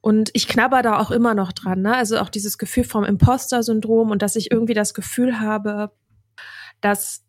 Und 0.00 0.30
ich 0.32 0.46
knabber 0.46 0.82
da 0.82 1.00
auch 1.00 1.10
immer 1.10 1.34
noch 1.34 1.50
dran, 1.50 1.82
ne? 1.82 1.96
Also 1.96 2.18
auch 2.18 2.28
dieses 2.28 2.56
Gefühl 2.56 2.84
vom 2.84 3.02
Imposter-Syndrom 3.02 4.12
und 4.12 4.22
dass 4.22 4.36
ich 4.36 4.52
irgendwie 4.52 4.74
das 4.74 4.94
Gefühl 4.94 5.40
habe, 5.40 5.90
dass 6.80 7.23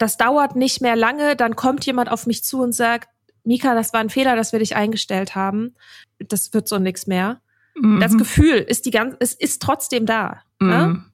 das 0.00 0.16
dauert 0.16 0.56
nicht 0.56 0.80
mehr 0.80 0.96
lange, 0.96 1.36
dann 1.36 1.56
kommt 1.56 1.84
jemand 1.84 2.10
auf 2.10 2.26
mich 2.26 2.42
zu 2.42 2.62
und 2.62 2.72
sagt, 2.72 3.10
Mika, 3.44 3.74
das 3.74 3.92
war 3.92 4.00
ein 4.00 4.08
Fehler, 4.08 4.34
dass 4.34 4.52
wir 4.52 4.58
dich 4.58 4.74
eingestellt 4.74 5.34
haben. 5.34 5.74
Das 6.18 6.54
wird 6.54 6.66
so 6.66 6.78
nix 6.78 7.06
mehr. 7.06 7.42
Mhm. 7.74 8.00
Das 8.00 8.16
Gefühl 8.16 8.56
ist 8.56 8.86
die 8.86 8.92
ganz, 8.92 9.14
es 9.20 9.34
ist 9.34 9.60
trotzdem 9.60 10.06
da. 10.06 10.42
Ne? 10.58 10.66
Mhm. 10.66 10.68
Ne? 10.68 11.04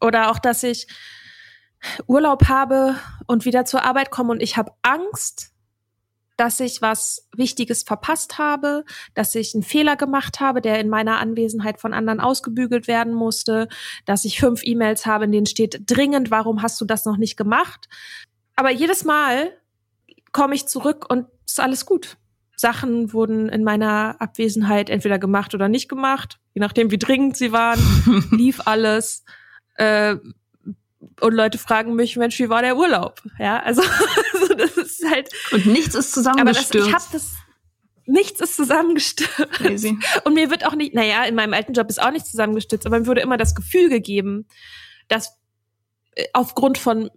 Oder 0.00 0.30
auch, 0.30 0.38
dass 0.38 0.62
ich 0.62 0.86
Urlaub 2.06 2.48
habe 2.48 2.96
und 3.26 3.44
wieder 3.44 3.66
zur 3.66 3.84
Arbeit 3.84 4.10
komme 4.10 4.30
und 4.30 4.42
ich 4.42 4.56
habe 4.56 4.72
Angst, 4.80 5.51
dass 6.42 6.58
ich 6.58 6.82
was 6.82 7.28
Wichtiges 7.36 7.84
verpasst 7.84 8.36
habe, 8.36 8.84
dass 9.14 9.32
ich 9.36 9.54
einen 9.54 9.62
Fehler 9.62 9.94
gemacht 9.94 10.40
habe, 10.40 10.60
der 10.60 10.80
in 10.80 10.88
meiner 10.88 11.20
Anwesenheit 11.20 11.80
von 11.80 11.94
anderen 11.94 12.18
ausgebügelt 12.18 12.88
werden 12.88 13.14
musste, 13.14 13.68
dass 14.06 14.24
ich 14.24 14.40
fünf 14.40 14.62
E-Mails 14.64 15.06
habe, 15.06 15.26
in 15.26 15.30
denen 15.30 15.46
steht 15.46 15.82
dringend, 15.86 16.32
warum 16.32 16.60
hast 16.60 16.80
du 16.80 16.84
das 16.84 17.04
noch 17.04 17.16
nicht 17.16 17.36
gemacht? 17.36 17.88
Aber 18.56 18.72
jedes 18.72 19.04
Mal 19.04 19.52
komme 20.32 20.56
ich 20.56 20.66
zurück 20.66 21.06
und 21.08 21.28
ist 21.46 21.60
alles 21.60 21.86
gut. 21.86 22.16
Sachen 22.56 23.12
wurden 23.12 23.48
in 23.48 23.62
meiner 23.62 24.20
Abwesenheit 24.20 24.90
entweder 24.90 25.20
gemacht 25.20 25.54
oder 25.54 25.68
nicht 25.68 25.88
gemacht, 25.88 26.40
je 26.54 26.60
nachdem, 26.60 26.90
wie 26.90 26.98
dringend 26.98 27.36
sie 27.36 27.52
waren, 27.52 27.78
lief 28.32 28.62
alles. 28.66 29.24
Äh, 29.76 30.16
und 31.20 31.34
Leute 31.34 31.58
fragen 31.58 31.94
mich, 31.94 32.16
Mensch, 32.16 32.40
wie 32.40 32.48
war 32.48 32.62
der 32.62 32.76
Urlaub? 32.76 33.22
Ja, 33.38 33.60
also, 33.60 33.82
ist 35.02 35.10
halt. 35.10 35.30
Und 35.52 35.66
nichts 35.66 35.94
ist 35.94 36.12
zusammengestürzt. 36.12 36.74
Aber 36.74 36.80
das, 36.80 36.88
ich 36.88 36.94
habe 36.94 37.04
das. 37.12 37.36
Nichts 38.04 38.40
ist 38.40 38.56
zusammengestürzt. 38.56 39.52
Crazy. 39.52 39.98
Und 40.24 40.34
mir 40.34 40.50
wird 40.50 40.66
auch 40.66 40.74
nicht, 40.74 40.92
naja, 40.92 41.24
in 41.24 41.36
meinem 41.36 41.54
alten 41.54 41.72
Job 41.72 41.88
ist 41.88 42.02
auch 42.02 42.10
nichts 42.10 42.30
zusammengestürzt, 42.32 42.84
aber 42.84 42.98
mir 42.98 43.06
wurde 43.06 43.20
immer 43.20 43.36
das 43.36 43.54
Gefühl 43.54 43.88
gegeben, 43.88 44.46
dass 45.08 45.38
äh, 46.16 46.24
aufgrund 46.32 46.78
von 46.78 47.10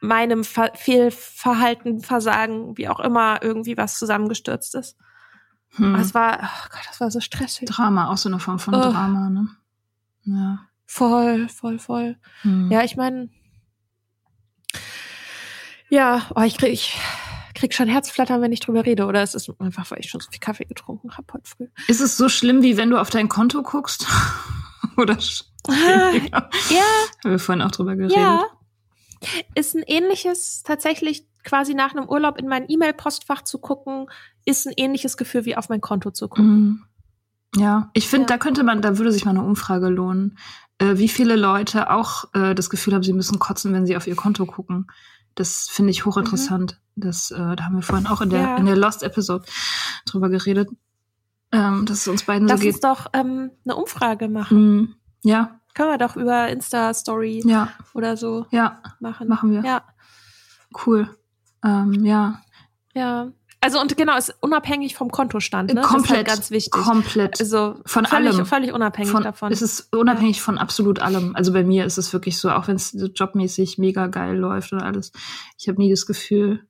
meinem 0.00 0.44
Ver 0.44 0.72
Fehlverhalten, 0.74 2.00
Versagen, 2.00 2.76
wie 2.76 2.88
auch 2.88 3.00
immer, 3.00 3.42
irgendwie 3.42 3.78
was 3.78 3.98
zusammengestürzt 3.98 4.74
ist. 4.74 4.96
Hm. 5.76 5.94
Es 5.96 6.14
war, 6.14 6.38
oh 6.42 6.68
Gott, 6.70 6.82
das 6.86 7.00
war 7.00 7.10
so 7.10 7.20
stressig. 7.20 7.68
Drama, 7.68 8.10
auch 8.10 8.18
so 8.18 8.28
eine 8.28 8.38
Form 8.38 8.58
von 8.58 8.74
oh. 8.74 8.80
Drama, 8.80 9.30
ne? 9.30 9.48
Ja. 10.24 10.68
Voll, 10.84 11.48
voll, 11.48 11.78
voll. 11.78 12.16
Hm. 12.42 12.70
Ja, 12.70 12.82
ich 12.82 12.96
meine, 12.96 13.30
ja, 15.88 16.26
oh, 16.34 16.42
ich 16.42 16.58
krieg, 16.58 16.72
ich 16.72 16.98
krieg 17.56 17.74
schon 17.74 17.88
Herzflattern, 17.88 18.40
wenn 18.40 18.52
ich 18.52 18.60
drüber 18.60 18.84
rede, 18.84 19.06
oder 19.06 19.22
es 19.22 19.34
ist 19.34 19.50
einfach, 19.58 19.90
weil 19.90 19.98
ich 20.00 20.08
schon 20.08 20.20
so 20.20 20.30
viel 20.30 20.38
Kaffee 20.38 20.64
getrunken 20.64 21.10
habe 21.16 21.26
heute 21.32 21.48
früh. 21.48 21.66
Ist 21.88 22.00
es 22.00 22.16
so 22.16 22.28
schlimm, 22.28 22.62
wie 22.62 22.76
wenn 22.76 22.90
du 22.90 22.98
auf 22.98 23.10
dein 23.10 23.28
Konto 23.28 23.62
guckst? 23.62 24.06
oder? 24.96 25.18
Ah, 25.68 26.12
ja. 26.70 26.84
Haben 27.24 27.30
wir 27.30 27.38
vorhin 27.38 27.62
auch 27.62 27.72
drüber 27.72 27.96
geredet. 27.96 28.16
Ja, 28.16 28.44
ist 29.54 29.74
ein 29.74 29.82
ähnliches 29.86 30.62
tatsächlich 30.62 31.26
quasi 31.44 31.74
nach 31.74 31.94
einem 31.94 32.08
Urlaub 32.08 32.38
in 32.38 32.48
mein 32.48 32.66
E-Mail-Postfach 32.68 33.42
zu 33.42 33.58
gucken, 33.58 34.08
ist 34.44 34.66
ein 34.66 34.74
ähnliches 34.76 35.16
Gefühl 35.16 35.44
wie 35.44 35.56
auf 35.56 35.68
mein 35.68 35.80
Konto 35.80 36.10
zu 36.10 36.28
gucken. 36.28 36.46
Mhm. 36.46 36.82
Ja, 37.56 37.90
ich 37.94 38.08
finde, 38.08 38.24
ja. 38.24 38.36
da 38.36 38.38
könnte 38.38 38.62
man, 38.64 38.82
da 38.82 38.98
würde 38.98 39.12
sich 39.12 39.24
mal 39.24 39.30
eine 39.30 39.42
Umfrage 39.42 39.88
lohnen, 39.88 40.36
äh, 40.78 40.98
wie 40.98 41.08
viele 41.08 41.36
Leute 41.36 41.90
auch 41.90 42.24
äh, 42.34 42.54
das 42.54 42.68
Gefühl 42.68 42.94
haben, 42.94 43.02
sie 43.02 43.12
müssen 43.12 43.38
kotzen, 43.38 43.72
wenn 43.72 43.86
sie 43.86 43.96
auf 43.96 44.06
ihr 44.06 44.16
Konto 44.16 44.44
gucken. 44.44 44.88
Das 45.36 45.68
finde 45.70 45.92
ich 45.92 46.04
hochinteressant. 46.04 46.80
Mhm. 46.96 47.00
Das, 47.02 47.30
äh, 47.30 47.36
da 47.56 47.64
haben 47.64 47.76
wir 47.76 47.82
vorhin 47.82 48.06
auch 48.06 48.20
in 48.22 48.30
der, 48.30 48.40
ja. 48.40 48.56
in 48.56 48.66
der 48.66 48.76
Lost 48.76 49.02
Episode 49.02 49.44
drüber 50.06 50.28
geredet, 50.28 50.68
ähm, 51.52 51.86
dass 51.86 51.98
es 51.98 52.08
uns 52.08 52.24
beiden 52.24 52.48
Lass 52.48 52.58
so 52.58 52.64
geht. 52.64 52.82
Lass 52.82 52.90
uns 52.90 53.04
doch 53.04 53.10
ähm, 53.12 53.50
eine 53.64 53.76
Umfrage 53.76 54.28
machen. 54.28 54.76
Mhm. 54.76 54.94
Ja. 55.22 55.60
Können 55.74 55.90
wir 55.90 55.98
doch 55.98 56.16
über 56.16 56.48
Insta-Story 56.48 57.42
ja. 57.44 57.70
oder 57.92 58.16
so 58.16 58.46
ja. 58.50 58.80
machen. 58.98 59.28
Machen 59.28 59.52
wir. 59.52 59.62
Ja. 59.62 59.82
Cool. 60.86 61.14
Ähm, 61.62 62.04
ja. 62.04 62.40
Ja. 62.94 63.30
Also 63.66 63.80
und 63.80 63.96
genau, 63.96 64.16
ist 64.16 64.32
unabhängig 64.38 64.94
vom 64.94 65.10
Kontostand, 65.10 65.74
ne? 65.74 65.80
Komplett, 65.80 65.98
das 65.98 66.04
ist 66.04 66.16
halt 66.16 66.26
ganz 66.28 66.50
wichtig. 66.52 66.70
Komplett. 66.70 67.40
Also 67.40 67.74
von 67.84 68.04
völlig, 68.04 68.32
allem. 68.32 68.46
Völlig 68.46 68.72
unabhängig 68.72 69.10
von, 69.10 69.24
davon. 69.24 69.50
Es 69.50 69.60
ist 69.60 69.92
unabhängig 69.92 70.40
von 70.40 70.56
absolut 70.56 71.00
allem. 71.00 71.34
Also 71.34 71.52
bei 71.52 71.64
mir 71.64 71.84
ist 71.84 71.98
es 71.98 72.12
wirklich 72.12 72.38
so, 72.38 72.48
auch 72.52 72.68
wenn 72.68 72.76
es 72.76 72.96
jobmäßig 73.16 73.76
mega 73.78 74.06
geil 74.06 74.36
läuft 74.36 74.72
und 74.72 74.82
alles. 74.82 75.10
Ich 75.58 75.66
habe 75.66 75.80
nie 75.80 75.90
das 75.90 76.06
Gefühl. 76.06 76.64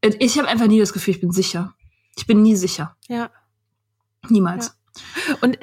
Äh, 0.00 0.10
ich 0.18 0.36
habe 0.36 0.48
einfach 0.48 0.66
nie 0.66 0.80
das 0.80 0.92
Gefühl, 0.92 1.14
ich 1.14 1.20
bin 1.20 1.30
sicher. 1.30 1.74
Ich 2.16 2.26
bin 2.26 2.42
nie 2.42 2.56
sicher. 2.56 2.96
Ja. 3.06 3.30
Niemals. 4.28 4.76
Ja. 5.28 5.36
Und 5.42 5.58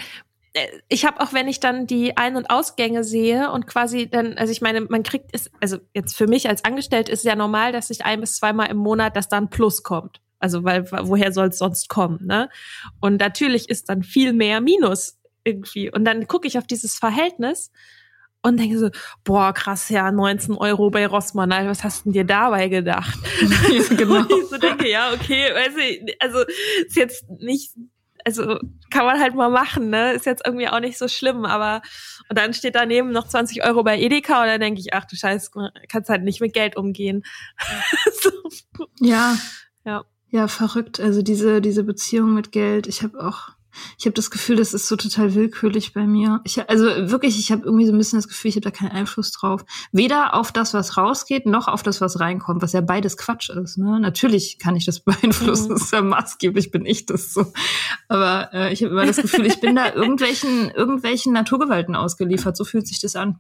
äh, 0.54 0.66
ich 0.88 1.04
habe 1.06 1.20
auch, 1.20 1.34
wenn 1.34 1.50
ich 1.50 1.60
dann 1.60 1.88
die 1.88 2.16
Ein- 2.16 2.38
und 2.38 2.50
Ausgänge 2.50 3.04
sehe 3.04 3.52
und 3.52 3.68
quasi 3.68 4.10
dann, 4.10 4.38
also 4.38 4.54
ich 4.54 4.62
meine, 4.62 4.80
man 4.80 5.04
kriegt 5.04 5.32
es, 5.34 5.52
also 5.60 5.80
jetzt 5.94 6.16
für 6.16 6.28
mich 6.28 6.48
als 6.48 6.64
Angestellte 6.64 7.12
ist 7.12 7.20
es 7.20 7.26
ja 7.26 7.36
normal, 7.36 7.74
dass 7.74 7.90
sich 7.90 8.06
ein 8.06 8.22
bis 8.22 8.38
zweimal 8.38 8.70
im 8.70 8.78
Monat 8.78 9.18
das 9.18 9.28
dann 9.28 9.50
Plus 9.50 9.84
kommt. 9.84 10.22
Also 10.40 10.64
weil 10.64 10.90
woher 10.92 11.32
soll 11.32 11.48
es 11.48 11.58
sonst 11.58 11.90
kommen, 11.90 12.26
ne? 12.26 12.50
Und 13.00 13.20
natürlich 13.20 13.70
ist 13.70 13.90
dann 13.90 14.04
viel 14.04 14.34
mehr 14.34 14.62
Minus 14.62 15.18
irgendwie. 15.44 15.92
Und 15.92 16.06
dann 16.06 16.28
gucke 16.28 16.48
ich 16.48 16.58
auf 16.58 16.68
dieses 16.68 16.98
Verhältnis 16.98 17.72
und 18.44 18.60
denke 18.60 18.78
so, 18.78 18.90
boah, 19.24 19.54
krass, 19.54 19.90
ja, 19.90 20.12
19 20.12 20.56
Euro 20.56 20.90
bei 20.90 21.08
Rossmann, 21.08 21.50
was 21.50 21.84
hast 21.84 22.06
du 22.06 22.12
dir 22.12 22.24
dabei 22.24 22.68
gedacht? 22.68 23.18
genau. 23.98 24.20
und 24.20 24.32
ich 24.32 24.50
so 24.50 24.58
denke, 24.58 24.90
ja, 24.90 25.12
okay, 25.14 25.54
weiß 25.54 25.76
ich, 25.78 26.22
also 26.22 26.40
ist 26.86 26.96
jetzt 26.96 27.30
nicht 27.30 27.74
also 28.26 28.60
kann 28.90 29.06
man 29.06 29.22
halt 29.22 29.36
mal 29.36 29.50
machen, 29.50 29.90
ne? 29.90 30.12
Ist 30.12 30.26
jetzt 30.26 30.46
irgendwie 30.46 30.68
auch 30.68 30.82
nicht 30.82 30.98
so 30.98 31.08
schlimm, 31.08 31.46
aber 31.46 31.82
und 32.30 32.38
dann 32.38 32.54
steht 32.54 32.76
daneben 32.76 33.12
noch 33.12 33.26
20 33.26 33.64
Euro 33.64 33.84
bei 33.84 33.98
Edeka 33.98 34.42
und 34.42 34.48
dann 34.48 34.60
denke 34.60 34.82
ich, 34.82 34.94
ach 34.94 35.06
du 35.06 35.16
Scheiß, 35.16 35.52
kannst 35.88 36.10
halt 36.10 36.24
nicht 36.24 36.42
mit 36.42 36.52
Geld 36.54 36.76
umgehen. 36.76 37.24
so. 38.22 38.32
Ja. 39.00 39.38
Ja. 39.86 40.04
Ja, 40.30 40.48
verrückt. 40.48 41.00
Also 41.00 41.22
diese, 41.22 41.62
diese 41.62 41.84
Beziehung 41.84 42.34
mit 42.34 42.52
Geld. 42.52 42.88
Ich 42.88 43.02
habe 43.02 43.26
auch, 43.26 43.50
ich 43.98 44.06
habe 44.06 44.14
das 44.14 44.30
Gefühl, 44.30 44.58
das 44.58 44.74
ist 44.74 44.88
so 44.88 44.98
total 44.98 45.36
willkürlich 45.36 45.94
bei 45.94 46.06
mir. 46.06 46.42
Ich, 46.44 46.70
also 46.70 46.86
wirklich, 46.86 47.40
ich 47.40 47.52
habe 47.52 47.64
irgendwie 47.64 47.86
so 47.86 47.94
ein 47.94 47.98
bisschen 47.98 48.18
das 48.18 48.28
Gefühl, 48.28 48.50
ich 48.50 48.56
habe 48.56 48.64
da 48.64 48.72
keinen 48.72 48.92
Einfluss 48.92 49.32
drauf. 49.32 49.64
Weder 49.94 50.34
auf 50.34 50.52
das, 50.52 50.74
was 50.74 50.98
rausgeht, 50.98 51.46
noch 51.46 51.70
auf 51.70 51.82
das, 51.82 52.02
was 52.02 52.20
reinkommt, 52.20 52.62
was 52.62 52.74
ja 52.74 52.82
beides 52.82 53.16
Quatsch 53.16 53.50
ist. 53.50 53.78
Ne? 53.78 54.02
Natürlich 54.02 54.60
kann 54.60 54.76
ich 54.76 54.86
das 54.86 55.00
beeinflussen. 55.06 55.70
Mhm. 55.70 55.74
Das 55.76 55.84
ist 55.84 55.94
ja 55.94 56.02
maßgeblich, 56.02 56.72
bin 56.72 56.86
ich 56.86 57.06
das 57.06 57.34
so. 57.34 57.54
Aber 58.10 58.50
äh, 58.54 58.74
ich 58.74 58.84
habe 58.84 58.92
immer 58.92 59.06
das 59.06 59.18
Gefühl, 59.18 59.46
ich 59.46 59.62
bin 59.62 59.76
da 59.76 59.94
irgendwelchen, 59.94 60.72
irgendwelchen 60.72 61.32
Naturgewalten 61.32 61.96
ausgeliefert. 61.96 62.58
So 62.58 62.66
fühlt 62.66 62.88
sich 62.88 63.00
das 63.00 63.16
an. 63.16 63.40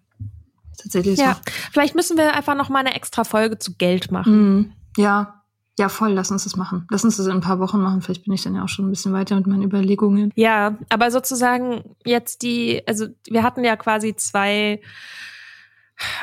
Tatsächlich 0.77 1.19
ja, 1.19 1.33
so. 1.33 1.51
Vielleicht 1.73 1.95
müssen 1.95 2.17
wir 2.17 2.33
einfach 2.33 2.55
noch 2.55 2.69
mal 2.69 2.79
eine 2.79 2.95
extra 2.95 3.25
Folge 3.25 3.57
zu 3.57 3.73
Geld 3.75 4.11
machen. 4.11 4.55
Mhm. 4.55 4.71
Ja, 4.95 5.36
ja, 5.79 5.89
voll, 5.89 6.11
lass 6.13 6.31
uns 6.31 6.43
das 6.43 6.55
machen. 6.55 6.87
Lass 6.89 7.03
uns 7.03 7.17
das 7.17 7.27
in 7.27 7.33
ein 7.33 7.41
paar 7.41 7.59
Wochen 7.59 7.79
machen. 7.79 8.01
Vielleicht 8.01 8.23
bin 8.23 8.33
ich 8.33 8.41
dann 8.41 8.55
ja 8.55 8.63
auch 8.63 8.69
schon 8.69 8.87
ein 8.87 8.89
bisschen 8.89 9.13
weiter 9.13 9.35
mit 9.35 9.45
meinen 9.45 9.61
Überlegungen. 9.61 10.31
Ja, 10.35 10.77
aber 10.89 11.11
sozusagen 11.11 11.95
jetzt 12.03 12.41
die, 12.41 12.81
also 12.87 13.07
wir 13.29 13.43
hatten 13.43 13.63
ja 13.63 13.75
quasi 13.75 14.15
zwei 14.15 14.81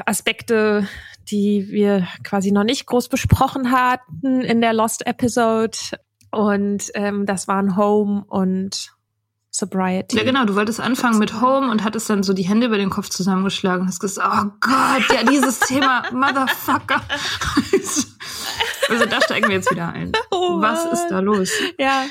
Aspekte, 0.06 0.88
die 1.30 1.68
wir 1.70 2.06
quasi 2.24 2.50
noch 2.50 2.64
nicht 2.64 2.86
groß 2.86 3.08
besprochen 3.08 3.70
hatten 3.70 4.40
in 4.40 4.60
der 4.60 4.72
Lost 4.72 5.06
Episode. 5.06 5.78
Und 6.32 6.90
ähm, 6.94 7.24
das 7.24 7.46
waren 7.46 7.76
Home 7.76 8.24
und 8.26 8.92
Sobriety. 9.52 10.16
Ja, 10.16 10.24
genau. 10.24 10.46
Du 10.46 10.56
wolltest 10.56 10.80
anfangen 10.80 11.20
mit 11.20 11.40
Home 11.40 11.70
und 11.70 11.84
hattest 11.84 12.10
dann 12.10 12.24
so 12.24 12.32
die 12.32 12.42
Hände 12.42 12.66
über 12.66 12.76
den 12.76 12.90
Kopf 12.90 13.08
zusammengeschlagen 13.08 13.82
und 13.82 13.88
hast 13.88 14.00
gesagt, 14.00 14.28
oh 14.28 14.50
Gott, 14.60 15.12
ja, 15.12 15.22
dieses 15.30 15.60
Thema, 15.60 16.02
Motherfucker. 16.12 17.00
Also 18.88 19.06
da 19.06 19.20
steigen 19.20 19.48
wir 19.48 19.56
jetzt 19.56 19.70
wieder 19.70 19.88
ein. 19.88 20.12
Oh 20.30 20.60
Was 20.60 20.84
ist 20.86 21.08
da 21.08 21.20
los? 21.20 21.50
Ja, 21.78 22.04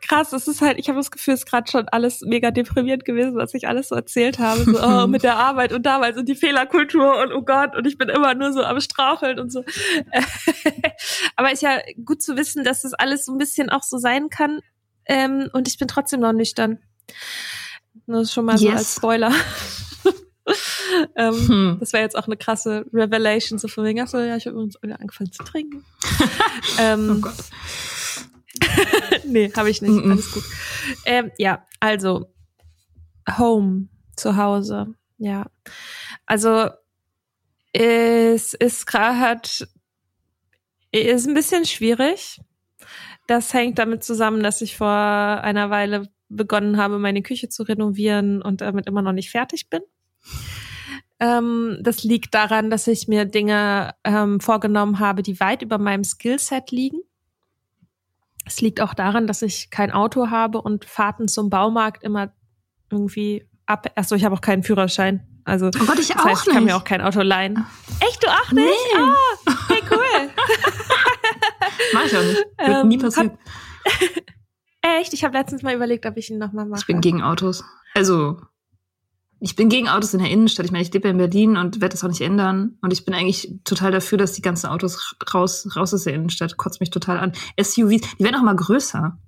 krass. 0.00 0.32
Es 0.32 0.48
ist 0.48 0.60
halt, 0.60 0.78
ich 0.78 0.88
habe 0.88 0.98
das 0.98 1.10
Gefühl, 1.10 1.34
es 1.34 1.40
ist 1.40 1.46
gerade 1.46 1.70
schon 1.70 1.88
alles 1.88 2.22
mega 2.22 2.50
deprimierend 2.50 3.04
gewesen, 3.04 3.36
was 3.36 3.54
ich 3.54 3.68
alles 3.68 3.88
so 3.88 3.94
erzählt 3.94 4.38
habe. 4.38 4.64
So, 4.64 4.82
oh, 4.82 5.06
mit 5.08 5.22
der 5.22 5.36
Arbeit 5.36 5.72
und 5.72 5.84
damals 5.84 6.16
und 6.16 6.28
die 6.28 6.34
Fehlerkultur 6.34 7.20
und 7.22 7.32
oh 7.32 7.42
Gott, 7.42 7.76
und 7.76 7.86
ich 7.86 7.98
bin 7.98 8.08
immer 8.08 8.34
nur 8.34 8.52
so 8.52 8.62
am 8.62 8.80
Straucheln 8.80 9.38
und 9.38 9.52
so. 9.52 9.64
Aber 11.36 11.52
ist 11.52 11.62
ja 11.62 11.78
gut 12.04 12.22
zu 12.22 12.36
wissen, 12.36 12.64
dass 12.64 12.82
das 12.82 12.94
alles 12.94 13.26
so 13.26 13.32
ein 13.32 13.38
bisschen 13.38 13.70
auch 13.70 13.82
so 13.82 13.98
sein 13.98 14.28
kann. 14.28 14.60
Ähm, 15.06 15.48
und 15.52 15.68
ich 15.68 15.78
bin 15.78 15.88
trotzdem 15.88 16.20
noch 16.20 16.32
nüchtern. 16.32 16.78
Nur 18.06 18.26
schon 18.26 18.44
mal 18.44 18.58
yes. 18.58 18.62
so 18.62 18.70
als 18.70 18.96
Spoiler. 18.96 19.32
Ähm, 21.16 21.48
hm. 21.48 21.76
Das 21.80 21.92
wäre 21.92 22.02
jetzt 22.02 22.16
auch 22.16 22.26
eine 22.26 22.36
krasse 22.36 22.84
Revelation, 22.92 23.58
so 23.58 23.68
von 23.68 23.84
wegen, 23.84 24.00
achso, 24.00 24.18
ja, 24.18 24.36
ich 24.36 24.46
habe 24.46 24.56
übrigens 24.56 24.76
angefangen 24.82 25.32
zu 25.32 25.42
trinken. 25.44 25.84
ähm, 26.78 27.16
oh 27.18 27.20
Gott. 27.20 27.34
nee, 29.24 29.52
habe 29.54 29.70
ich 29.70 29.82
nicht. 29.82 29.92
Mm 29.92 29.98
-mm. 29.98 30.12
Alles 30.12 30.32
gut. 30.32 30.44
Ähm, 31.04 31.30
ja, 31.38 31.66
also 31.80 32.26
Home, 33.38 33.88
zu 34.16 34.36
Hause. 34.36 34.94
Ja. 35.18 35.46
Also 36.26 36.70
es 37.72 38.54
ist 38.54 38.86
gerade 38.86 39.48
ist 40.92 41.26
ein 41.26 41.34
bisschen 41.34 41.64
schwierig. 41.64 42.40
Das 43.26 43.54
hängt 43.54 43.78
damit 43.78 44.04
zusammen, 44.04 44.42
dass 44.42 44.60
ich 44.60 44.76
vor 44.76 44.88
einer 44.88 45.70
Weile 45.70 46.08
begonnen 46.28 46.76
habe, 46.76 46.98
meine 46.98 47.22
Küche 47.22 47.48
zu 47.48 47.62
renovieren 47.62 48.42
und 48.42 48.60
damit 48.60 48.86
immer 48.86 49.02
noch 49.02 49.12
nicht 49.12 49.30
fertig 49.30 49.70
bin. 49.70 49.80
Ähm, 51.22 51.78
das 51.80 52.02
liegt 52.02 52.34
daran, 52.34 52.68
dass 52.68 52.88
ich 52.88 53.06
mir 53.06 53.24
Dinge 53.26 53.94
ähm, 54.02 54.40
vorgenommen 54.40 54.98
habe, 54.98 55.22
die 55.22 55.38
weit 55.38 55.62
über 55.62 55.78
meinem 55.78 56.02
Skillset 56.02 56.72
liegen. 56.72 56.98
Es 58.44 58.60
liegt 58.60 58.80
auch 58.80 58.92
daran, 58.92 59.28
dass 59.28 59.40
ich 59.40 59.70
kein 59.70 59.92
Auto 59.92 60.30
habe 60.30 60.60
und 60.60 60.84
Fahrten 60.84 61.28
zum 61.28 61.48
Baumarkt 61.48 62.02
immer 62.02 62.32
irgendwie 62.90 63.48
ab. 63.66 63.86
Achso, 63.94 64.16
ich 64.16 64.24
habe 64.24 64.34
auch 64.34 64.40
keinen 64.40 64.64
Führerschein. 64.64 65.24
Also 65.44 65.66
oh 65.66 65.86
Gott, 65.86 66.00
ich 66.00 66.08
das 66.08 66.18
auch 66.18 66.24
heißt, 66.24 66.48
ich 66.48 66.52
kann 66.52 66.64
mir 66.64 66.76
auch 66.76 66.82
kein 66.82 67.00
Auto 67.00 67.20
leihen. 67.20 67.64
Echt, 68.00 68.20
du 68.24 68.28
auch 68.28 68.50
nicht? 68.50 68.66
Nee. 68.66 68.98
Ah, 68.98 69.52
hey, 69.68 69.82
cool. 69.92 70.30
Mach 71.94 72.04
ich 72.04 72.16
auch 72.16 72.22
nicht. 72.22 72.36
Wird 72.58 72.82
ähm, 72.82 72.88
nie 72.88 72.98
passieren. 72.98 73.38
Hab, 73.84 74.98
echt? 74.98 75.12
Ich 75.12 75.22
habe 75.22 75.38
letztens 75.38 75.62
mal 75.62 75.74
überlegt, 75.74 76.04
ob 76.04 76.16
ich 76.16 76.30
ihn 76.30 76.38
nochmal 76.38 76.66
mache. 76.66 76.80
Ich 76.80 76.86
bin 76.86 77.00
gegen 77.00 77.22
Autos. 77.22 77.62
Also 77.94 78.40
ich 79.42 79.56
bin 79.56 79.68
gegen 79.68 79.88
Autos 79.88 80.14
in 80.14 80.20
der 80.20 80.30
Innenstadt. 80.30 80.66
Ich 80.66 80.72
meine, 80.72 80.84
ich 80.84 80.92
lebe 80.92 81.08
ja 81.08 81.12
in 81.12 81.18
Berlin 81.18 81.56
und 81.56 81.80
werde 81.80 81.94
das 81.94 82.04
auch 82.04 82.08
nicht 82.08 82.20
ändern. 82.20 82.78
Und 82.80 82.92
ich 82.92 83.04
bin 83.04 83.12
eigentlich 83.12 83.52
total 83.64 83.90
dafür, 83.90 84.16
dass 84.16 84.34
die 84.34 84.42
ganzen 84.42 84.68
Autos 84.68 85.16
raus, 85.34 85.68
raus 85.74 85.92
aus 85.92 86.04
der 86.04 86.14
Innenstadt. 86.14 86.56
Kotzt 86.56 86.78
mich 86.78 86.90
total 86.90 87.18
an. 87.18 87.32
SUVs, 87.60 88.02
die 88.18 88.24
werden 88.24 88.36
auch 88.36 88.44
mal 88.44 88.54
größer. 88.54 89.18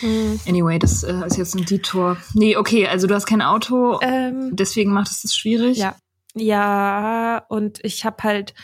Hm. 0.00 0.40
Anyway, 0.46 0.78
das 0.78 1.02
äh, 1.02 1.26
ist 1.26 1.38
jetzt 1.38 1.54
ein 1.54 1.64
Detour. 1.64 2.18
Nee, 2.34 2.58
okay, 2.58 2.86
also 2.86 3.06
du 3.06 3.14
hast 3.14 3.24
kein 3.24 3.40
Auto, 3.40 4.00
ähm, 4.02 4.54
deswegen 4.54 4.92
macht 4.92 5.10
es 5.10 5.22
das 5.22 5.34
schwierig. 5.34 5.78
Ja. 5.78 5.96
Ja, 6.34 7.44
und 7.48 7.78
ich 7.84 8.04
habe 8.04 8.22
halt 8.22 8.54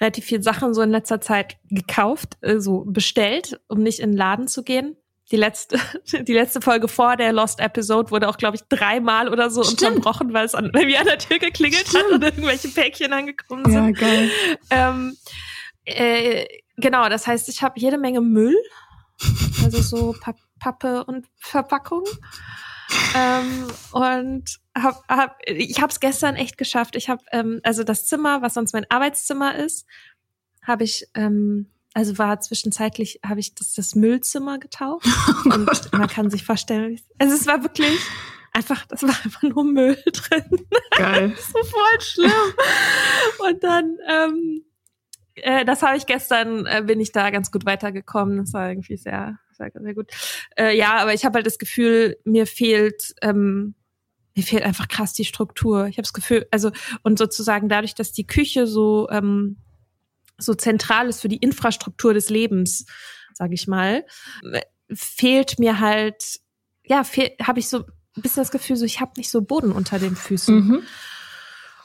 relativ 0.00 0.24
viel 0.24 0.42
Sachen 0.42 0.74
so 0.74 0.82
in 0.82 0.90
letzter 0.90 1.20
Zeit 1.20 1.58
gekauft, 1.70 2.36
äh, 2.40 2.58
so 2.58 2.84
bestellt, 2.86 3.60
um 3.68 3.82
nicht 3.82 4.00
in 4.00 4.10
den 4.10 4.16
Laden 4.16 4.48
zu 4.48 4.62
gehen 4.62 4.96
die 5.32 5.36
letzte, 5.36 5.80
die 6.22 6.34
letzte 6.34 6.60
Folge 6.60 6.86
vor 6.86 7.16
der 7.16 7.32
Lost 7.32 7.58
Episode 7.58 8.10
wurde 8.10 8.28
auch, 8.28 8.36
glaube 8.36 8.56
ich, 8.56 8.62
dreimal 8.68 9.28
oder 9.28 9.50
so 9.50 9.64
Stimmt. 9.64 9.82
unterbrochen, 9.82 10.32
weil 10.32 10.44
es 10.44 10.54
an, 10.54 10.70
bei 10.72 10.84
mir 10.84 11.00
an 11.00 11.06
der 11.06 11.18
Tür 11.18 11.38
geklingelt 11.38 11.88
Stimmt. 11.88 12.04
hat 12.04 12.12
und 12.12 12.22
irgendwelche 12.22 12.68
Päckchen 12.68 13.12
angekommen 13.12 13.64
sind. 13.64 13.74
Ja, 13.74 13.90
geil. 13.90 14.30
Ähm, 14.70 15.16
äh, 15.84 16.46
genau, 16.76 17.08
das 17.08 17.26
heißt, 17.26 17.48
ich 17.48 17.62
habe 17.62 17.80
jede 17.80 17.98
Menge 17.98 18.20
Müll, 18.20 18.56
also 19.64 19.80
so 19.80 20.14
pa 20.20 20.34
Pappe 20.60 21.04
und 21.04 21.26
Verpackung. 21.38 22.04
ähm, 23.16 23.66
und 23.90 24.44
hab, 24.76 25.02
hab, 25.08 25.38
ich 25.44 25.80
habe 25.80 25.90
es 25.90 25.98
gestern 25.98 26.36
echt 26.36 26.56
geschafft. 26.56 26.94
Ich 26.94 27.08
habe 27.08 27.20
ähm, 27.32 27.60
also 27.64 27.82
das 27.82 28.06
Zimmer, 28.06 28.42
was 28.42 28.54
sonst 28.54 28.72
mein 28.72 28.86
Arbeitszimmer 28.88 29.56
ist, 29.56 29.86
habe 30.64 30.84
ich 30.84 31.08
ähm, 31.14 31.71
also 31.94 32.18
war 32.18 32.40
zwischenzeitlich, 32.40 33.20
habe 33.24 33.40
ich 33.40 33.54
das, 33.54 33.74
das 33.74 33.94
Müllzimmer 33.94 34.58
getauft. 34.58 35.06
Oh 35.44 35.54
und 35.54 35.92
man 35.92 36.08
kann 36.08 36.30
sich 36.30 36.44
vorstellen, 36.44 37.00
also 37.18 37.34
es 37.34 37.46
war 37.46 37.62
wirklich 37.62 37.98
einfach, 38.52 38.86
das 38.86 39.02
war 39.02 39.14
einfach 39.24 39.42
nur 39.42 39.64
Müll 39.64 39.96
drin. 40.12 40.66
Geil. 40.96 41.34
so 41.36 41.62
voll 41.64 42.00
schlimm. 42.00 42.30
Und 43.38 43.64
dann, 43.64 43.96
ähm, 44.08 44.64
äh, 45.34 45.64
das 45.64 45.82
habe 45.82 45.96
ich 45.96 46.06
gestern, 46.06 46.66
äh, 46.66 46.82
bin 46.86 47.00
ich 47.00 47.12
da 47.12 47.30
ganz 47.30 47.50
gut 47.50 47.66
weitergekommen. 47.66 48.38
Das 48.38 48.52
war 48.52 48.68
irgendwie 48.68 48.96
sehr, 48.96 49.38
sehr, 49.52 49.70
sehr 49.72 49.94
gut. 49.94 50.10
Äh, 50.56 50.76
ja, 50.76 50.96
aber 50.96 51.14
ich 51.14 51.24
habe 51.24 51.36
halt 51.36 51.46
das 51.46 51.58
Gefühl, 51.58 52.18
mir 52.24 52.46
fehlt, 52.46 53.14
ähm, 53.22 53.74
mir 54.34 54.42
fehlt 54.42 54.62
einfach 54.62 54.88
krass 54.88 55.12
die 55.12 55.24
Struktur. 55.24 55.86
Ich 55.86 55.96
habe 55.96 56.02
das 56.02 56.12
Gefühl, 56.12 56.46
also 56.50 56.70
und 57.02 57.18
sozusagen 57.18 57.68
dadurch, 57.68 57.94
dass 57.94 58.12
die 58.12 58.26
Küche 58.26 58.66
so 58.66 59.08
ähm, 59.10 59.56
so 60.42 60.54
zentral 60.54 61.08
ist 61.08 61.20
für 61.20 61.28
die 61.28 61.36
Infrastruktur 61.36 62.14
des 62.14 62.30
Lebens, 62.30 62.86
sage 63.34 63.54
ich 63.54 63.66
mal, 63.66 64.04
fehlt 64.92 65.58
mir 65.58 65.80
halt, 65.80 66.40
ja, 66.84 67.04
habe 67.42 67.58
ich 67.58 67.68
so 67.68 67.78
ein 68.16 68.22
bisschen 68.22 68.42
das 68.42 68.50
Gefühl, 68.50 68.76
so 68.76 68.84
ich 68.84 69.00
habe 69.00 69.12
nicht 69.16 69.30
so 69.30 69.42
Boden 69.42 69.72
unter 69.72 69.98
den 69.98 70.16
Füßen. 70.16 70.54
Mhm. 70.54 70.82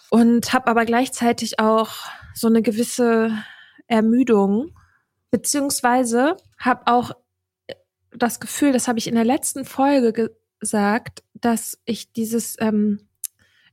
Und 0.09 0.53
habe 0.53 0.67
aber 0.67 0.85
gleichzeitig 0.85 1.59
auch 1.59 1.91
so 2.33 2.47
eine 2.47 2.61
gewisse 2.61 3.31
Ermüdung, 3.87 4.73
beziehungsweise 5.31 6.37
habe 6.57 6.87
auch 6.87 7.11
das 8.11 8.39
Gefühl, 8.39 8.71
das 8.71 8.87
habe 8.87 8.99
ich 8.99 9.07
in 9.07 9.15
der 9.15 9.25
letzten 9.25 9.65
Folge 9.65 10.31
gesagt, 10.59 11.23
dass 11.33 11.79
ich 11.85 12.11
dieses 12.13 12.55
ähm, 12.59 13.06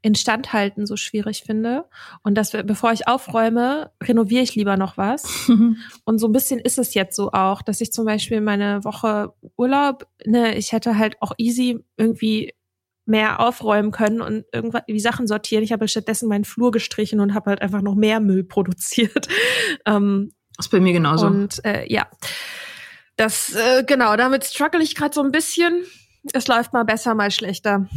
Instandhalten 0.04 0.84
so 0.86 0.96
schwierig 0.96 1.44
finde 1.46 1.86
und 2.22 2.34
dass 2.34 2.50
bevor 2.50 2.92
ich 2.92 3.08
aufräume, 3.08 3.90
renoviere 4.02 4.42
ich 4.42 4.54
lieber 4.54 4.76
noch 4.76 4.98
was. 4.98 5.24
und 6.04 6.18
so 6.18 6.28
ein 6.28 6.32
bisschen 6.32 6.60
ist 6.60 6.78
es 6.78 6.92
jetzt 6.92 7.16
so 7.16 7.32
auch, 7.32 7.62
dass 7.62 7.80
ich 7.80 7.90
zum 7.90 8.04
Beispiel 8.04 8.42
meine 8.42 8.84
Woche 8.84 9.32
Urlaub, 9.56 10.06
ne, 10.26 10.56
ich 10.56 10.72
hätte 10.72 10.98
halt 10.98 11.16
auch 11.22 11.32
easy 11.38 11.82
irgendwie 11.96 12.52
mehr 13.06 13.40
aufräumen 13.40 13.92
können 13.92 14.20
und 14.20 14.44
irgendwas 14.52 14.82
die 14.86 15.00
Sachen 15.00 15.26
sortieren. 15.26 15.64
Ich 15.64 15.72
habe 15.72 15.88
stattdessen 15.88 16.28
meinen 16.28 16.44
Flur 16.44 16.70
gestrichen 16.70 17.20
und 17.20 17.32
habe 17.32 17.50
halt 17.50 17.62
einfach 17.62 17.80
noch 17.80 17.94
mehr 17.94 18.20
Müll 18.20 18.44
produziert. 18.44 19.28
ähm, 19.86 20.32
das 20.56 20.66
ist 20.66 20.70
bei 20.70 20.80
mir 20.80 20.92
genauso. 20.92 21.26
Und 21.26 21.64
äh, 21.64 21.90
ja, 21.90 22.06
das 23.16 23.54
äh, 23.54 23.84
genau. 23.84 24.16
Damit 24.16 24.44
struggle 24.44 24.82
ich 24.82 24.94
gerade 24.94 25.14
so 25.14 25.22
ein 25.22 25.32
bisschen. 25.32 25.86
Es 26.34 26.46
läuft 26.46 26.74
mal 26.74 26.84
besser, 26.84 27.14
mal 27.14 27.30
schlechter. 27.30 27.88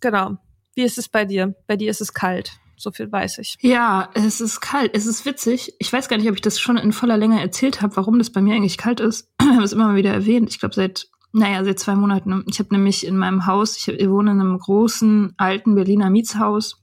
Genau. 0.00 0.38
Wie 0.74 0.82
ist 0.82 0.98
es 0.98 1.08
bei 1.08 1.24
dir? 1.24 1.54
Bei 1.66 1.76
dir 1.76 1.90
ist 1.90 2.00
es 2.00 2.12
kalt. 2.14 2.58
So 2.76 2.90
viel 2.90 3.10
weiß 3.10 3.38
ich. 3.38 3.56
Ja, 3.60 4.10
es 4.14 4.40
ist 4.40 4.60
kalt. 4.60 4.90
Es 4.94 5.06
ist 5.06 5.24
witzig. 5.24 5.74
Ich 5.78 5.92
weiß 5.92 6.08
gar 6.08 6.16
nicht, 6.16 6.28
ob 6.28 6.34
ich 6.34 6.40
das 6.40 6.58
schon 6.58 6.76
in 6.76 6.92
voller 6.92 7.16
Länge 7.16 7.40
erzählt 7.40 7.82
habe, 7.82 7.96
warum 7.96 8.18
das 8.18 8.30
bei 8.30 8.40
mir 8.40 8.54
eigentlich 8.54 8.78
kalt 8.78 9.00
ist. 9.00 9.28
Wir 9.40 9.54
haben 9.54 9.62
es 9.62 9.72
immer 9.72 9.86
mal 9.86 9.96
wieder 9.96 10.12
erwähnt. 10.12 10.50
Ich 10.50 10.58
glaube, 10.58 10.74
seit, 10.74 11.08
naja, 11.32 11.64
seit 11.64 11.78
zwei 11.78 11.94
Monaten. 11.94 12.44
Ich 12.48 12.58
habe 12.58 12.74
nämlich 12.74 13.06
in 13.06 13.16
meinem 13.16 13.46
Haus, 13.46 13.76
ich, 13.76 13.88
ich 13.88 14.08
wohne 14.08 14.32
in 14.32 14.40
einem 14.40 14.58
großen, 14.58 15.34
alten 15.36 15.74
Berliner 15.74 16.10
Mietshaus 16.10 16.82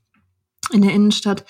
in 0.71 0.81
der 0.81 0.93
Innenstadt. 0.93 1.45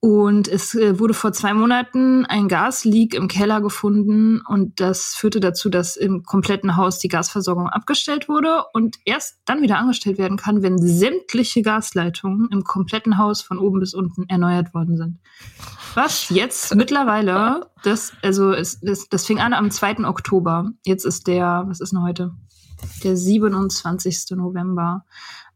Und 0.00 0.46
es 0.46 0.76
äh, 0.76 1.00
wurde 1.00 1.12
vor 1.12 1.32
zwei 1.32 1.52
Monaten 1.54 2.24
ein 2.24 2.46
Gasleak 2.46 3.14
im 3.14 3.26
Keller 3.26 3.60
gefunden 3.60 4.40
und 4.46 4.78
das 4.78 5.14
führte 5.14 5.40
dazu, 5.40 5.70
dass 5.70 5.96
im 5.96 6.22
kompletten 6.22 6.76
Haus 6.76 7.00
die 7.00 7.08
Gasversorgung 7.08 7.66
abgestellt 7.68 8.28
wurde 8.28 8.62
und 8.72 8.96
erst 9.04 9.40
dann 9.44 9.60
wieder 9.60 9.76
angestellt 9.76 10.16
werden 10.16 10.36
kann, 10.36 10.62
wenn 10.62 10.78
sämtliche 10.78 11.62
Gasleitungen 11.62 12.48
im 12.52 12.62
kompletten 12.62 13.18
Haus 13.18 13.42
von 13.42 13.58
oben 13.58 13.80
bis 13.80 13.92
unten 13.92 14.28
erneuert 14.28 14.72
worden 14.72 14.96
sind. 14.96 15.18
Was 15.94 16.28
jetzt 16.28 16.76
mittlerweile, 16.76 17.66
das, 17.82 18.12
also 18.22 18.52
es, 18.52 18.78
das, 18.78 19.08
das 19.08 19.26
fing 19.26 19.40
an 19.40 19.52
am 19.52 19.68
2. 19.68 20.06
Oktober. 20.06 20.70
Jetzt 20.86 21.06
ist 21.06 21.26
der, 21.26 21.64
was 21.66 21.80
ist 21.80 21.90
denn 21.90 22.04
heute? 22.04 22.36
Der 23.02 23.16
27. 23.16 24.36
November. 24.36 25.04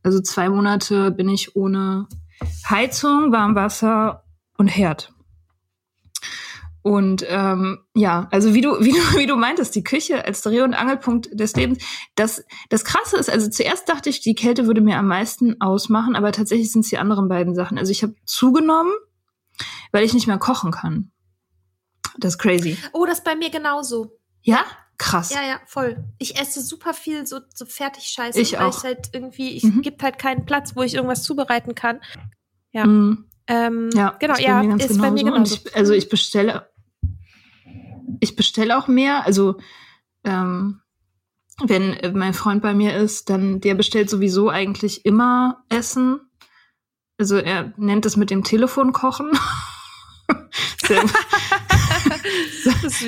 Also 0.03 0.21
zwei 0.21 0.49
Monate 0.49 1.13
bin 1.13 1.29
ich 1.29 1.55
ohne 1.55 2.09
Heizung, 2.69 3.31
Warmwasser 3.31 4.25
und 4.63 4.69
Herd. 4.69 5.13
Und 6.83 7.25
ähm, 7.29 7.81
ja, 7.95 8.29
also 8.31 8.55
wie 8.55 8.61
du, 8.61 8.71
wie 8.81 8.93
du, 8.93 9.19
wie 9.19 9.27
du 9.27 9.35
meintest, 9.35 9.75
die 9.75 9.83
Küche 9.83 10.25
als 10.25 10.43
Dreh- 10.43 10.63
und 10.63 10.75
Angelpunkt 10.75 11.29
des 11.33 11.57
Lebens. 11.57 11.85
Das, 12.15 12.45
das 12.71 12.85
Krasse 12.85 13.17
ist, 13.17 13.29
also 13.29 13.51
zuerst 13.51 13.89
dachte 13.89 14.09
ich, 14.09 14.21
die 14.21 14.37
Kälte 14.37 14.67
würde 14.67 14.81
mir 14.81 14.99
am 14.99 15.09
meisten 15.09 15.61
ausmachen, 15.61 16.15
aber 16.15 16.31
tatsächlich 16.31 16.71
sind 16.71 16.83
es 16.85 16.91
die 16.91 16.99
anderen 16.99 17.29
beiden 17.29 17.57
Sachen. 17.57 17.77
Also 17.77 17.91
ich 17.91 18.05
habe 18.05 18.15
zugenommen, 18.25 18.93
weil 19.91 20.05
ich 20.05 20.15
nicht 20.15 20.29
mehr 20.29 20.39
kochen 20.39 20.71
kann. 20.71 21.11
Das 22.19 22.35
ist 22.35 22.39
crazy. 22.39 22.79
Oh, 22.93 23.05
das 23.05 23.19
ist 23.19 23.25
bei 23.25 23.35
mir 23.35 23.51
genauso. 23.51 24.19
Ja? 24.43 24.65
Krass. 24.97 25.35
Ja, 25.35 25.43
ja, 25.43 25.61
voll. 25.67 26.05
Ich 26.19 26.39
esse 26.39 26.61
super 26.61 26.95
viel 26.95 27.27
so, 27.27 27.41
so 27.53 27.65
fertig 27.65 28.05
Scheiße. 28.05 28.41
Ich 28.41 28.59
auch. 28.59 28.79
Ich 28.79 28.85
halt 28.85 29.11
irgendwie, 29.13 29.51
ich 29.51 29.65
mhm. 29.65 29.83
gibt 29.83 30.03
halt 30.05 30.19
keinen 30.19 30.45
Platz, 30.45 30.77
wo 30.77 30.83
ich 30.83 30.95
irgendwas 30.95 31.25
zubereiten 31.25 31.75
kann. 31.75 32.01
Ja. 32.71 32.87
Mhm. 32.87 33.29
Ähm, 33.53 33.91
ja, 33.93 34.17
genau, 34.19 34.39
ja, 34.39 34.63
ist 34.77 34.99
bei 34.99 35.11
mir 35.11 35.25
genauso. 35.25 35.57
Ich, 35.57 35.77
also 35.77 35.93
ich 35.93 36.09
bestelle, 36.09 36.71
ich 38.19 38.35
bestelle 38.35 38.79
auch 38.79 38.89
mehr. 38.89 39.27
Also 39.27 39.59
ähm, 40.25 40.81
wenn 41.63 41.99
mein 42.15 42.33
Freund 42.33 42.63
bei 42.63 42.73
mir 42.73 42.97
ist, 42.97 43.29
dann 43.29 43.61
der 43.61 43.75
bestellt 43.75 44.09
sowieso 44.09 44.49
eigentlich 44.49 45.05
immer 45.05 45.65
Essen. 45.69 46.21
Also 47.19 47.37
er 47.37 47.75
nennt 47.77 48.07
es 48.07 48.17
mit 48.17 48.31
dem 48.31 48.43
Telefon 48.43 48.95
kochen. 48.95 49.33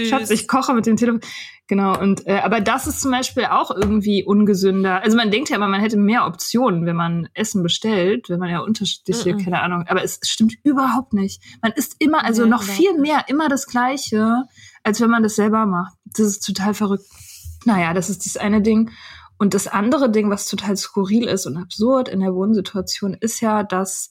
Schatz, 0.09 0.31
ich 0.31 0.49
koche 0.49 0.75
mit 0.75 0.87
dem 0.87 0.97
Telefon. 0.97 1.21
Genau, 1.67 1.99
und 1.99 2.27
äh, 2.27 2.41
aber 2.41 2.61
das 2.61 2.87
ist 2.87 3.01
zum 3.01 3.11
Beispiel 3.11 3.47
auch 3.47 3.71
irgendwie 3.71 4.23
ungesünder. 4.23 5.03
Also 5.03 5.17
man 5.17 5.31
denkt 5.31 5.49
ja 5.49 5.57
immer, 5.57 5.69
man 5.69 5.81
hätte 5.81 5.97
mehr 5.97 6.27
Optionen, 6.27 6.85
wenn 6.85 6.97
man 6.97 7.29
Essen 7.33 7.63
bestellt, 7.63 8.29
wenn 8.29 8.39
man 8.39 8.51
ja 8.51 8.61
unterschiedliche, 8.61 9.33
mm 9.33 9.39
-mm. 9.39 9.45
keine 9.45 9.63
Ahnung, 9.63 9.85
aber 9.89 10.05
es 10.05 10.21
stimmt 10.25 10.55
überhaupt 10.63 11.15
nicht. 11.15 11.43
Man 11.63 11.73
isst 11.73 11.97
immer, 12.01 12.23
also 12.23 12.43
ja, 12.43 12.49
noch 12.49 12.63
viel 12.63 12.99
mehr, 12.99 13.25
immer 13.29 13.49
das 13.49 13.67
Gleiche, 13.67 14.43
als 14.83 15.01
wenn 15.01 15.09
man 15.09 15.23
das 15.23 15.37
selber 15.37 15.65
macht. 15.65 15.95
Das 16.05 16.27
ist 16.27 16.45
total 16.45 16.75
verrückt. 16.75 17.07
Naja, 17.65 17.95
das 17.95 18.11
ist 18.11 18.27
das 18.27 18.37
eine 18.37 18.61
Ding. 18.61 18.91
Und 19.39 19.55
das 19.55 19.67
andere 19.67 20.11
Ding, 20.11 20.31
was 20.31 20.47
total 20.47 20.77
skurril 20.77 21.25
ist 21.29 21.47
und 21.47 21.57
absurd 21.57 22.09
in 22.09 22.21
der 22.21 22.35
Wohnsituation, 22.35 23.15
ist 23.15 23.41
ja, 23.41 23.63
dass, 23.63 24.11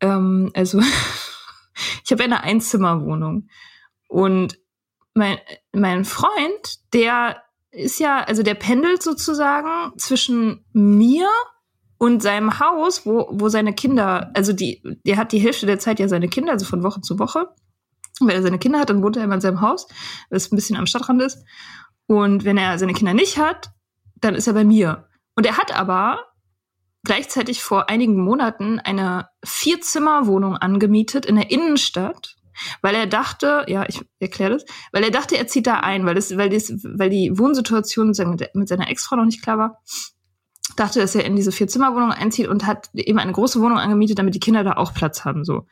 ähm, 0.00 0.50
also 0.54 0.80
ich 2.04 2.10
habe 2.10 2.24
eine 2.24 2.42
Einzimmerwohnung 2.42 3.48
und 4.10 4.58
mein, 5.14 5.38
mein 5.72 6.04
Freund, 6.04 6.92
der 6.92 7.42
ist 7.70 8.00
ja, 8.00 8.24
also 8.24 8.42
der 8.42 8.54
pendelt 8.54 9.02
sozusagen 9.02 9.96
zwischen 9.98 10.64
mir 10.72 11.28
und 11.96 12.20
seinem 12.20 12.58
Haus, 12.58 13.06
wo, 13.06 13.28
wo 13.30 13.48
seine 13.48 13.72
Kinder, 13.72 14.32
also 14.34 14.52
die, 14.52 14.82
der 15.06 15.16
hat 15.16 15.30
die 15.30 15.38
Hälfte 15.38 15.66
der 15.66 15.78
Zeit 15.78 16.00
ja 16.00 16.08
seine 16.08 16.28
Kinder, 16.28 16.52
also 16.52 16.66
von 16.66 16.82
Woche 16.82 17.00
zu 17.02 17.20
Woche. 17.20 17.48
Wenn 18.18 18.30
er 18.30 18.42
seine 18.42 18.58
Kinder 18.58 18.80
hat, 18.80 18.90
dann 18.90 19.02
wohnt 19.02 19.16
er 19.16 19.22
immer 19.22 19.36
in 19.36 19.40
seinem 19.40 19.60
Haus, 19.60 19.86
das 20.28 20.50
ein 20.50 20.56
bisschen 20.56 20.76
am 20.76 20.86
Stadtrand 20.86 21.22
ist. 21.22 21.44
Und 22.06 22.44
wenn 22.44 22.58
er 22.58 22.76
seine 22.78 22.92
Kinder 22.92 23.14
nicht 23.14 23.38
hat, 23.38 23.70
dann 24.16 24.34
ist 24.34 24.48
er 24.48 24.54
bei 24.54 24.64
mir. 24.64 25.08
Und 25.36 25.46
er 25.46 25.56
hat 25.56 25.72
aber 25.72 26.24
gleichzeitig 27.04 27.62
vor 27.62 27.88
einigen 27.88 28.16
Monaten 28.16 28.80
eine 28.80 29.28
Vierzimmerwohnung 29.44 30.56
angemietet 30.56 31.26
in 31.26 31.36
der 31.36 31.52
Innenstadt 31.52 32.39
weil 32.82 32.94
er 32.94 33.06
dachte, 33.06 33.64
ja, 33.68 33.84
ich 33.88 34.00
erkläre 34.18 34.52
das, 34.52 34.64
weil 34.92 35.04
er 35.04 35.10
dachte, 35.10 35.36
er 35.36 35.46
zieht 35.46 35.66
da 35.66 35.80
ein, 35.80 36.06
weil 36.06 36.14
das, 36.14 36.36
weil 36.36 36.48
das, 36.50 36.72
weil 36.84 37.10
die 37.10 37.36
Wohnsituation 37.38 38.08
mit, 38.08 38.50
mit 38.54 38.68
seiner 38.68 38.88
Ex-Frau 38.88 39.16
noch 39.16 39.24
nicht 39.24 39.42
klar 39.42 39.58
war, 39.58 39.82
dachte, 40.76 41.00
dass 41.00 41.14
er 41.14 41.24
in 41.24 41.36
diese 41.36 41.52
Vier-Zimmer-Wohnung 41.52 42.12
einzieht 42.12 42.48
und 42.48 42.66
hat 42.66 42.90
eben 42.94 43.18
eine 43.18 43.32
große 43.32 43.60
Wohnung 43.60 43.78
angemietet, 43.78 44.18
damit 44.18 44.34
die 44.34 44.40
Kinder 44.40 44.64
da 44.64 44.72
auch 44.74 44.94
Platz 44.94 45.24
haben, 45.24 45.44
so. 45.44 45.66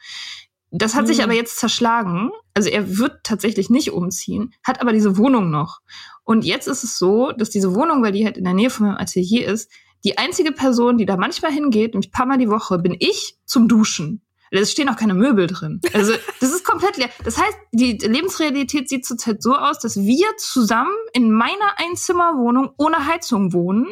Das 0.70 0.94
hat 0.94 1.04
mhm. 1.04 1.06
sich 1.06 1.22
aber 1.22 1.32
jetzt 1.32 1.58
zerschlagen. 1.58 2.30
Also 2.52 2.68
er 2.68 2.98
wird 2.98 3.24
tatsächlich 3.24 3.70
nicht 3.70 3.92
umziehen, 3.92 4.52
hat 4.62 4.82
aber 4.82 4.92
diese 4.92 5.16
Wohnung 5.16 5.50
noch. 5.50 5.80
Und 6.24 6.44
jetzt 6.44 6.68
ist 6.68 6.84
es 6.84 6.98
so, 6.98 7.32
dass 7.32 7.48
diese 7.48 7.74
Wohnung, 7.74 8.02
weil 8.02 8.12
die 8.12 8.24
halt 8.24 8.36
in 8.36 8.44
der 8.44 8.52
Nähe 8.52 8.68
von 8.68 8.86
meinem 8.86 8.98
Atelier 8.98 9.46
ist, 9.48 9.70
die 10.04 10.18
einzige 10.18 10.52
Person, 10.52 10.98
die 10.98 11.06
da 11.06 11.16
manchmal 11.16 11.52
hingeht, 11.52 11.94
nämlich 11.94 12.08
ein 12.08 12.12
paar 12.12 12.26
Mal 12.26 12.38
die 12.38 12.50
Woche, 12.50 12.78
bin 12.78 12.94
ich 12.98 13.36
zum 13.44 13.66
Duschen. 13.66 14.22
Es 14.50 14.72
stehen 14.72 14.88
auch 14.88 14.96
keine 14.96 15.14
Möbel 15.14 15.46
drin. 15.46 15.80
Also 15.92 16.14
das 16.40 16.50
ist 16.52 16.64
komplett 16.64 16.96
leer. 16.96 17.10
Das 17.24 17.38
heißt, 17.38 17.56
die 17.72 17.98
Lebensrealität 17.98 18.88
sieht 18.88 19.04
zurzeit 19.04 19.42
so 19.42 19.54
aus, 19.54 19.78
dass 19.78 19.96
wir 19.96 20.26
zusammen 20.38 20.94
in 21.12 21.30
meiner 21.30 21.78
Einzimmerwohnung 21.78 22.72
ohne 22.78 23.06
Heizung 23.06 23.52
wohnen, 23.52 23.86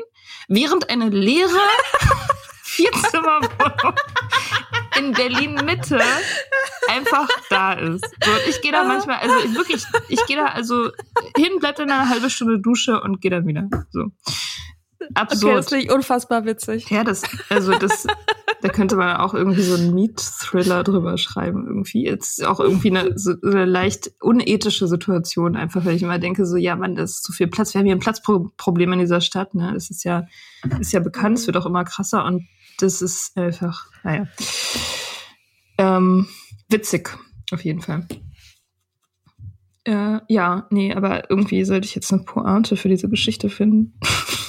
während 0.49 0.91
eine 0.91 1.11
leere 1.11 1.51
Vierzimmerwohnung 2.63 3.95
in 4.99 5.13
Berlin 5.13 5.55
Mitte 5.65 6.01
einfach 6.89 7.29
da 7.51 7.75
ist. 7.75 8.05
So, 8.25 8.31
ich 8.49 8.61
gehe 8.63 8.73
da 8.73 8.85
manchmal, 8.85 9.19
also 9.19 9.37
ich 9.45 9.55
wirklich, 9.55 9.85
ich 10.09 10.25
gehe 10.27 10.37
da 10.37 10.47
also 10.47 10.91
hin, 11.37 11.59
bleibe 11.59 11.79
dann 11.79 11.91
eine 11.91 12.09
halbe 12.09 12.31
Stunde 12.31 12.61
Dusche 12.61 13.01
und 13.01 13.21
gehe 13.21 13.31
dann 13.31 13.47
wieder. 13.47 13.69
So 13.91 14.07
absurd. 15.15 15.45
Okay, 15.45 15.55
das 15.57 15.69
finde 15.69 15.85
ich 15.85 15.91
unfassbar 15.91 16.45
witzig. 16.45 16.91
Ja, 16.91 17.05
das, 17.05 17.23
also 17.49 17.73
das, 17.73 18.07
da 18.63 18.69
könnte 18.69 18.97
man 18.97 19.17
auch 19.17 19.35
irgendwie 19.35 19.63
so 19.63 19.75
einen 19.75 19.95
Meat-Thriller 19.95 20.83
drüber 20.85 21.19
schreiben. 21.19 21.67
Irgendwie 21.67 22.05
jetzt 22.05 22.45
auch 22.45 22.61
irgendwie 22.61 22.91
eine, 22.91 23.19
so 23.19 23.35
eine 23.43 23.65
leicht 23.65 24.13
unethische 24.21 24.87
Situation, 24.89 25.57
einfach 25.57 25.85
weil 25.85 25.97
ich 25.97 26.03
immer 26.03 26.19
denke, 26.19 26.47
so, 26.47 26.57
ja, 26.57 26.77
man, 26.77 26.95
das 26.95 27.13
ist 27.13 27.25
zu 27.25 27.33
viel 27.33 27.49
Platz. 27.49 27.75
Wir 27.75 27.81
haben 27.81 27.87
hier 27.87 27.97
ein 27.97 28.01
Platzproblem 28.01 28.93
in 28.95 28.99
dieser 29.01 29.21
Stadt, 29.21 29.55
ne? 29.55 29.73
Das 29.75 29.91
ist 29.91 30.05
ja, 30.05 30.27
ist 30.81 30.93
ja 30.93 31.01
bekannt, 31.01 31.39
es 31.39 31.47
wird 31.47 31.57
auch 31.57 31.67
immer 31.67 31.85
krasser 31.85 32.25
und 32.25 32.47
das 32.79 33.03
ist 33.03 33.37
einfach, 33.37 33.87
naja. 34.05 34.27
Ähm, 35.79 36.27
witzig, 36.69 37.11
auf 37.53 37.65
jeden 37.65 37.81
Fall. 37.81 38.07
Äh, 39.85 40.21
ja, 40.29 40.67
nee, 40.71 40.93
aber 40.93 41.31
irgendwie 41.31 41.65
sollte 41.65 41.87
ich 41.87 41.95
jetzt 41.95 42.13
eine 42.13 42.23
Pointe 42.25 42.77
für 42.77 42.89
diese 42.89 43.09
Geschichte 43.09 43.49
finden. 43.49 43.99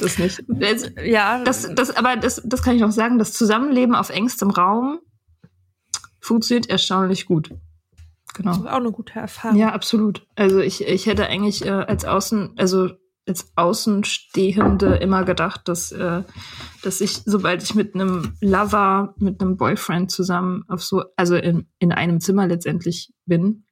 Hat 0.00 0.08
es 0.08 0.18
nicht. 0.18 0.44
Das, 0.48 0.90
ja. 1.04 1.42
Das, 1.44 1.72
das, 1.74 1.96
aber 1.96 2.16
das, 2.16 2.42
das 2.44 2.62
kann 2.62 2.74
ich 2.74 2.80
noch 2.80 2.92
sagen, 2.92 3.18
das 3.18 3.32
Zusammenleben 3.32 3.94
auf 3.94 4.10
engstem 4.10 4.50
Raum 4.50 4.98
funktioniert 6.20 6.68
erstaunlich 6.68 7.26
gut. 7.26 7.50
Genau. 8.34 8.50
Das 8.50 8.58
ist 8.58 8.66
auch 8.66 8.76
eine 8.76 8.92
gute 8.92 9.18
Erfahrung. 9.18 9.56
Ja, 9.58 9.72
absolut. 9.72 10.26
Also 10.36 10.60
ich, 10.60 10.86
ich 10.86 11.06
hätte 11.06 11.26
eigentlich 11.26 11.64
äh, 11.64 11.70
als 11.70 12.04
Außen, 12.04 12.54
also 12.56 12.90
als 13.26 13.52
Außenstehende 13.56 14.96
immer 14.96 15.24
gedacht, 15.24 15.68
dass, 15.68 15.92
äh, 15.92 16.22
dass 16.82 17.00
ich, 17.00 17.22
sobald 17.24 17.62
ich 17.62 17.74
mit 17.74 17.94
einem 17.94 18.34
Lover, 18.40 19.14
mit 19.18 19.40
einem 19.40 19.56
Boyfriend 19.56 20.10
zusammen 20.10 20.64
auf 20.68 20.82
so, 20.82 21.04
also 21.16 21.36
in, 21.36 21.68
in 21.78 21.92
einem 21.92 22.20
Zimmer 22.20 22.46
letztendlich 22.46 23.12
bin, 23.26 23.64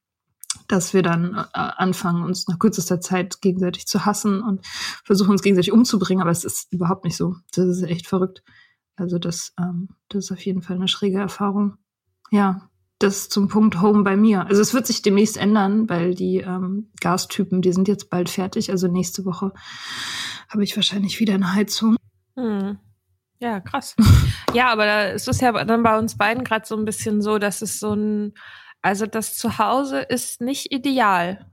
dass 0.68 0.94
wir 0.94 1.02
dann 1.02 1.34
äh, 1.34 1.44
anfangen, 1.52 2.22
uns 2.22 2.46
nach 2.46 2.58
kürzester 2.58 3.00
Zeit 3.00 3.40
gegenseitig 3.40 3.86
zu 3.86 4.04
hassen 4.04 4.42
und 4.42 4.64
versuchen, 5.04 5.30
uns 5.30 5.42
gegenseitig 5.42 5.72
umzubringen. 5.72 6.22
Aber 6.22 6.30
es 6.30 6.44
ist 6.44 6.72
überhaupt 6.72 7.04
nicht 7.04 7.16
so. 7.16 7.36
Das 7.54 7.66
ist 7.66 7.82
echt 7.82 8.06
verrückt. 8.06 8.42
Also 8.96 9.18
das, 9.18 9.54
ähm, 9.58 9.88
das 10.08 10.26
ist 10.26 10.32
auf 10.32 10.44
jeden 10.44 10.62
Fall 10.62 10.76
eine 10.76 10.88
schräge 10.88 11.18
Erfahrung. 11.18 11.78
Ja, 12.30 12.68
das 12.98 13.28
zum 13.28 13.48
Punkt 13.48 13.80
Home 13.80 14.02
bei 14.02 14.16
mir. 14.16 14.46
Also 14.46 14.60
es 14.60 14.74
wird 14.74 14.86
sich 14.86 15.02
demnächst 15.02 15.36
ändern, 15.36 15.88
weil 15.88 16.14
die 16.14 16.38
ähm, 16.38 16.90
Gastypen, 17.00 17.62
die 17.62 17.72
sind 17.72 17.88
jetzt 17.88 18.10
bald 18.10 18.28
fertig. 18.28 18.70
Also 18.70 18.88
nächste 18.88 19.24
Woche 19.24 19.52
habe 20.48 20.64
ich 20.64 20.76
wahrscheinlich 20.76 21.20
wieder 21.20 21.34
eine 21.34 21.54
Heizung. 21.54 21.96
Hm. 22.36 22.78
Ja, 23.40 23.60
krass. 23.60 23.94
ja, 24.52 24.72
aber 24.72 24.84
da 24.84 25.02
ist 25.04 25.28
es 25.28 25.40
ja 25.40 25.52
dann 25.64 25.82
bei 25.84 25.96
uns 25.96 26.16
beiden 26.16 26.42
gerade 26.42 26.66
so 26.66 26.76
ein 26.76 26.84
bisschen 26.84 27.22
so, 27.22 27.38
dass 27.38 27.62
es 27.62 27.78
so 27.78 27.94
ein, 27.94 28.34
also 28.82 29.06
das 29.06 29.36
Zuhause 29.36 30.00
ist 30.00 30.40
nicht 30.40 30.72
ideal. 30.72 31.46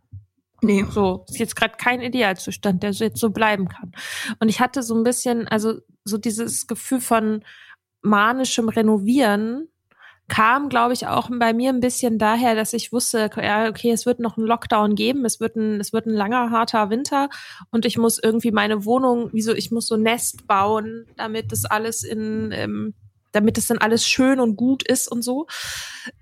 Nee. 0.62 0.86
So, 0.90 1.26
ist 1.30 1.38
jetzt 1.38 1.56
gerade 1.56 1.76
kein 1.78 2.02
Idealzustand, 2.02 2.82
der 2.82 2.94
so 2.94 3.04
jetzt 3.04 3.20
so 3.20 3.30
bleiben 3.30 3.68
kann. 3.68 3.92
Und 4.40 4.50
ich 4.50 4.60
hatte 4.60 4.84
so 4.84 4.96
ein 4.96 5.04
bisschen, 5.04 5.48
also 5.48 5.80
so 6.04 6.18
dieses 6.18 6.68
Gefühl 6.68 7.02
von 7.02 7.44
manischem 8.02 8.70
Renovieren, 8.70 9.68
kam, 10.28 10.70
glaube 10.70 10.94
ich, 10.94 11.08
auch 11.08 11.30
bei 11.32 11.54
mir 11.54 11.70
ein 11.70 11.82
bisschen 11.82 12.18
daher, 12.18 12.56
dass 12.56 12.74
ich 12.74 12.92
wusste, 12.92 13.30
ja, 13.38 13.70
okay, 13.70 13.92
es 13.92 14.06
wird 14.06 14.20
noch 14.20 14.38
einen 14.38 14.48
Lockdown 14.48 14.96
geben, 14.96 15.24
es 15.24 15.40
wird 15.40 15.56
ein, 15.56 15.80
es 15.80 15.94
wird 15.94 16.08
ein 16.08 16.16
langer, 16.16 16.50
harter 16.50 16.90
Winter 16.90 17.30
und 17.70 17.86
ich 17.86 17.98
muss 17.98 18.18
irgendwie 18.22 18.52
meine 18.52 18.86
Wohnung, 18.86 19.30
wieso, 19.34 19.54
ich 19.54 19.70
muss 19.70 19.88
so 19.88 19.98
Nest 19.98 20.48
bauen, 20.48 21.06
damit 21.16 21.52
das 21.52 21.66
alles 21.66 22.04
in, 22.04 22.52
ähm, 22.54 22.96
damit 23.36 23.58
es 23.58 23.68
dann 23.68 23.80
alles 23.80 24.08
schön 24.08 24.40
und 24.40 24.56
gut 24.56 24.88
ist 24.88 25.12
und 25.12 25.22
so. 25.22 25.48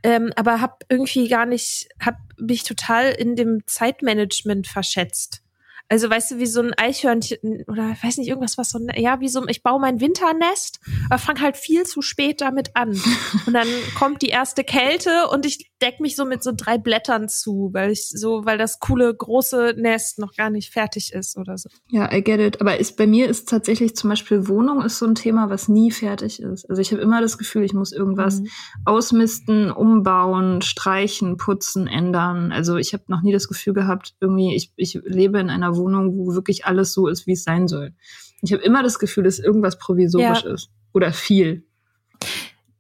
Ähm, 0.01 0.33
aber 0.35 0.61
hab 0.61 0.83
irgendwie 0.89 1.27
gar 1.27 1.45
nicht, 1.45 1.87
hab 1.99 2.15
mich 2.37 2.63
total 2.63 3.11
in 3.11 3.35
dem 3.35 3.61
Zeitmanagement 3.67 4.67
verschätzt. 4.67 5.42
Also 5.89 6.09
weißt 6.09 6.31
du, 6.31 6.37
wie 6.37 6.45
so 6.45 6.61
ein 6.61 6.73
Eichhörnchen 6.75 7.63
oder 7.67 7.95
weiß 8.01 8.17
nicht, 8.17 8.27
irgendwas, 8.27 8.57
was 8.57 8.69
so, 8.69 8.79
ja, 8.95 9.19
wie 9.19 9.29
so, 9.29 9.45
ich 9.47 9.63
baue 9.63 9.79
mein 9.79 10.01
Winternest, 10.01 10.79
aber 11.09 11.19
fang 11.19 11.39
halt 11.41 11.57
viel 11.57 11.83
zu 11.83 12.01
spät 12.01 12.41
damit 12.41 12.75
an. 12.75 12.89
Und 13.45 13.53
dann 13.53 13.67
kommt 13.97 14.21
die 14.21 14.29
erste 14.29 14.63
Kälte 14.63 15.27
und 15.29 15.45
ich 15.45 15.71
deck 15.81 15.99
mich 15.99 16.15
so 16.15 16.25
mit 16.25 16.43
so 16.43 16.51
drei 16.55 16.77
Blättern 16.77 17.27
zu, 17.27 17.69
weil 17.73 17.91
ich 17.91 18.09
so, 18.09 18.45
weil 18.45 18.57
das 18.57 18.79
coole 18.79 19.13
große 19.13 19.75
Nest 19.77 20.17
noch 20.17 20.33
gar 20.33 20.49
nicht 20.49 20.71
fertig 20.71 21.13
ist 21.13 21.37
oder 21.37 21.57
so. 21.57 21.69
Ja, 21.89 22.11
I 22.11 22.23
get 22.23 22.39
it. 22.39 22.61
Aber 22.61 22.79
ist, 22.79 22.95
bei 22.95 23.05
mir 23.05 23.27
ist 23.27 23.49
tatsächlich 23.49 23.95
zum 23.95 24.09
Beispiel 24.09 24.47
Wohnung 24.47 24.81
ist 24.81 24.97
so 24.97 25.05
ein 25.05 25.15
Thema, 25.15 25.49
was 25.49 25.67
nie 25.67 25.91
fertig 25.91 26.41
ist. 26.41 26.69
Also 26.69 26.81
ich 26.81 26.91
habe 26.91 27.01
immer 27.01 27.21
das 27.21 27.37
Gefühl, 27.37 27.63
ich 27.63 27.73
muss 27.73 27.91
irgendwas 27.91 28.39
mhm. 28.39 28.47
ausmisten, 28.85 29.71
umbauen, 29.71 30.61
streichen, 30.61 31.37
putzen, 31.37 31.87
ändern. 31.87 32.51
Also 32.53 32.77
ich 32.77 32.93
habe 32.93 33.03
noch 33.07 33.21
nie 33.21 33.33
das 33.33 33.47
Gefühl 33.49 33.73
gehabt, 33.73 34.15
irgendwie, 34.21 34.55
ich, 34.55 34.71
ich 34.77 34.99
lebe 35.03 35.39
in 35.39 35.49
einer 35.49 35.72
Wohnung, 35.75 36.17
wo 36.17 36.33
wirklich 36.33 36.65
alles 36.65 36.93
so 36.93 37.07
ist, 37.07 37.27
wie 37.27 37.33
es 37.33 37.43
sein 37.43 37.67
soll. 37.67 37.93
Ich 38.41 38.51
habe 38.53 38.63
immer 38.63 38.83
das 38.83 38.99
Gefühl, 38.99 39.23
dass 39.23 39.39
irgendwas 39.39 39.77
provisorisch 39.77 40.43
ja. 40.43 40.53
ist. 40.53 40.69
Oder 40.93 41.13
viel 41.13 41.65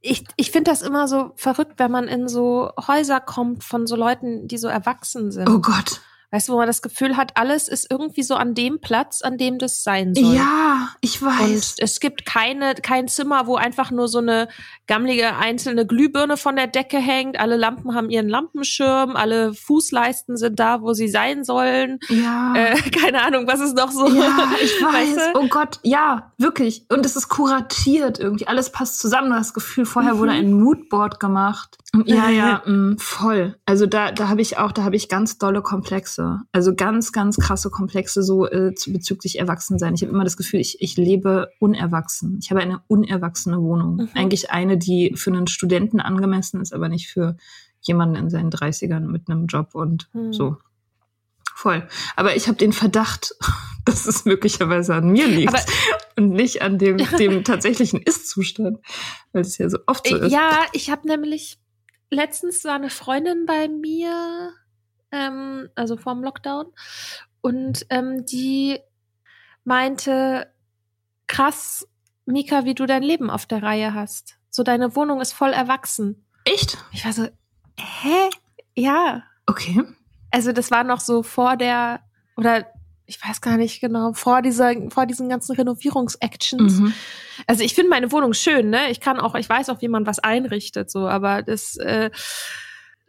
ich, 0.03 0.25
ich 0.35 0.51
finde 0.51 0.69
das 0.69 0.81
immer 0.81 1.07
so 1.07 1.31
verrückt, 1.35 1.75
wenn 1.77 1.89
man 1.89 2.07
in 2.09 2.27
so 2.27 2.71
Häuser 2.87 3.21
kommt 3.21 3.63
von 3.63 3.87
so 3.87 3.95
Leuten, 3.95 4.47
die 4.49 4.57
so 4.57 4.67
erwachsen 4.67 5.31
sind. 5.31 5.49
Oh 5.49 5.59
Gott. 5.59 6.01
Weißt 6.33 6.49
du, 6.49 6.53
wo 6.53 6.57
man 6.57 6.65
das 6.65 6.81
Gefühl 6.81 7.15
hat, 7.15 7.37
alles 7.37 7.67
ist 7.67 7.91
irgendwie 7.91 8.23
so 8.23 8.33
an 8.33 8.55
dem 8.55 8.81
Platz, 8.81 9.21
an 9.21 9.37
dem 9.37 9.59
das 9.59 9.83
sein 9.83 10.15
soll. 10.15 10.33
Ja, 10.33 10.89
ich 10.99 11.21
weiß. 11.21 11.73
Und 11.73 11.75
es 11.77 11.99
gibt 11.99 12.25
keine, 12.25 12.73
kein 12.73 13.07
Zimmer, 13.07 13.45
wo 13.45 13.55
einfach 13.55 13.91
nur 13.91 14.07
so 14.07 14.17
eine 14.17 14.47
gammelige 14.87 15.35
einzelne 15.35 15.85
Glühbirne 15.85 16.35
von 16.35 16.55
der 16.55 16.65
Decke 16.65 16.97
hängt. 16.97 17.39
Alle 17.39 17.55
Lampen 17.55 17.93
haben 17.93 18.09
ihren 18.09 18.27
Lampenschirm, 18.29 19.15
alle 19.15 19.53
Fußleisten 19.53 20.35
sind 20.35 20.59
da, 20.59 20.81
wo 20.81 20.93
sie 20.93 21.07
sein 21.07 21.43
sollen. 21.43 21.99
Ja. 22.09 22.55
Äh, 22.55 22.77
keine 22.89 23.21
Ahnung, 23.21 23.45
was 23.45 23.59
ist 23.59 23.77
noch 23.77 23.91
so. 23.91 24.07
Ja, 24.07 24.49
ich 24.59 24.71
weiß. 24.81 25.15
Weißt 25.15 25.35
du? 25.35 25.39
Oh 25.39 25.47
Gott, 25.49 25.79
ja, 25.83 26.31
wirklich. 26.39 26.87
Und 26.89 27.05
es 27.05 27.15
ist 27.15 27.29
kuratiert 27.29 28.17
irgendwie. 28.17 28.47
Alles 28.47 28.71
passt 28.71 28.99
zusammen. 28.99 29.29
Du 29.29 29.35
hast 29.35 29.49
das 29.49 29.53
Gefühl, 29.53 29.85
vorher 29.85 30.15
mhm. 30.15 30.17
wurde 30.17 30.31
ein 30.31 30.51
Moodboard 30.51 31.19
gemacht. 31.19 31.77
Ja, 32.05 32.27
ja, 32.27 32.63
mh, 32.65 32.71
mm, 32.71 32.97
voll. 32.97 33.55
Also 33.67 33.85
da, 33.85 34.11
da 34.11 34.27
habe 34.27 34.41
ich 34.41 34.57
auch, 34.57 34.71
da 34.71 34.83
habe 34.83 34.95
ich 34.95 35.09
ganz 35.09 35.37
dolle 35.37 35.61
Komplexe. 35.61 36.22
Also 36.51 36.75
ganz, 36.75 37.11
ganz 37.11 37.37
krasse 37.37 37.69
Komplexe 37.69 38.23
so 38.23 38.47
äh, 38.47 38.73
bezüglich 38.87 39.39
Erwachsensein. 39.39 39.93
Ich 39.95 40.01
habe 40.01 40.11
immer 40.11 40.23
das 40.23 40.37
Gefühl, 40.37 40.59
ich, 40.59 40.81
ich 40.81 40.97
lebe 40.97 41.49
unerwachsen. 41.59 42.39
Ich 42.41 42.49
habe 42.51 42.61
eine 42.61 42.81
unerwachsene 42.87 43.61
Wohnung. 43.61 43.95
Mhm. 43.95 44.09
Eigentlich 44.13 44.51
eine, 44.51 44.77
die 44.77 45.13
für 45.15 45.31
einen 45.31 45.47
Studenten 45.47 45.99
angemessen 45.99 46.61
ist, 46.61 46.73
aber 46.73 46.89
nicht 46.89 47.09
für 47.09 47.37
jemanden 47.81 48.15
in 48.15 48.29
seinen 48.29 48.49
30ern 48.49 49.01
mit 49.01 49.29
einem 49.29 49.47
Job 49.47 49.75
und 49.75 50.09
mhm. 50.13 50.33
so. 50.33 50.57
Voll. 51.55 51.87
Aber 52.15 52.35
ich 52.35 52.47
habe 52.47 52.57
den 52.57 52.73
Verdacht, 52.73 53.35
dass 53.85 54.05
es 54.05 54.25
möglicherweise 54.25 54.95
an 54.95 55.09
mir 55.09 55.27
liegt 55.27 55.53
aber 55.53 55.63
und 56.17 56.29
nicht 56.29 56.61
an 56.61 56.77
dem, 56.77 56.97
dem 56.97 57.43
tatsächlichen 57.43 58.01
Ist-Zustand, 58.01 58.79
weil 59.31 59.41
es 59.41 59.57
ja 59.57 59.69
so 59.69 59.79
oft 59.87 60.07
so 60.07 60.17
ist. 60.17 60.31
Ja, 60.31 60.61
ich 60.71 60.89
habe 60.89 61.07
nämlich 61.07 61.59
letztens 62.13 62.63
war 62.63 62.75
eine 62.75 62.89
Freundin 62.89 63.45
bei 63.45 63.67
mir, 63.67 64.53
ähm, 65.13 65.69
also 65.75 65.95
vorm 65.95 66.23
Lockdown, 66.23 66.65
und 67.41 67.85
ähm, 67.89 68.25
die 68.25 68.79
meinte, 69.63 70.47
krass, 71.27 71.87
Mika, 72.25 72.65
wie 72.65 72.73
du 72.73 72.85
dein 72.85 73.03
Leben 73.03 73.29
auf 73.29 73.45
der 73.45 73.61
Reihe 73.61 73.93
hast. 73.93 74.37
So, 74.49 74.63
deine 74.63 74.95
Wohnung 74.95 75.19
ist 75.21 75.33
voll 75.33 75.51
erwachsen. 75.51 76.25
Echt? 76.45 76.77
Ich 76.91 77.05
war 77.05 77.13
so, 77.13 77.27
hä? 77.77 78.29
Ja. 78.75 79.23
Okay. 79.45 79.83
Also, 80.31 80.51
das 80.51 80.71
war 80.71 80.83
noch 80.83 80.99
so 80.99 81.21
vor 81.21 81.57
der, 81.57 81.99
oder 82.37 82.65
ich 83.05 83.21
weiß 83.21 83.41
gar 83.41 83.57
nicht 83.57 83.81
genau, 83.81 84.13
vor 84.13 84.41
dieser, 84.41 84.73
vor 84.89 85.05
diesen 85.05 85.27
ganzen 85.27 85.55
Renovierungsactions. 85.55 86.79
Mhm. 86.79 86.93
Also 87.47 87.63
ich 87.63 87.75
finde 87.75 87.89
meine 87.89 88.11
Wohnung 88.11 88.33
schön, 88.33 88.69
ne? 88.69 88.89
Ich 88.89 89.01
kann 89.01 89.19
auch, 89.19 89.35
ich 89.35 89.49
weiß 89.49 89.69
auch, 89.69 89.81
wie 89.81 89.89
man 89.89 90.05
was 90.05 90.19
einrichtet, 90.19 90.89
so, 90.89 91.07
aber 91.07 91.41
das, 91.41 91.75
äh, 91.77 92.09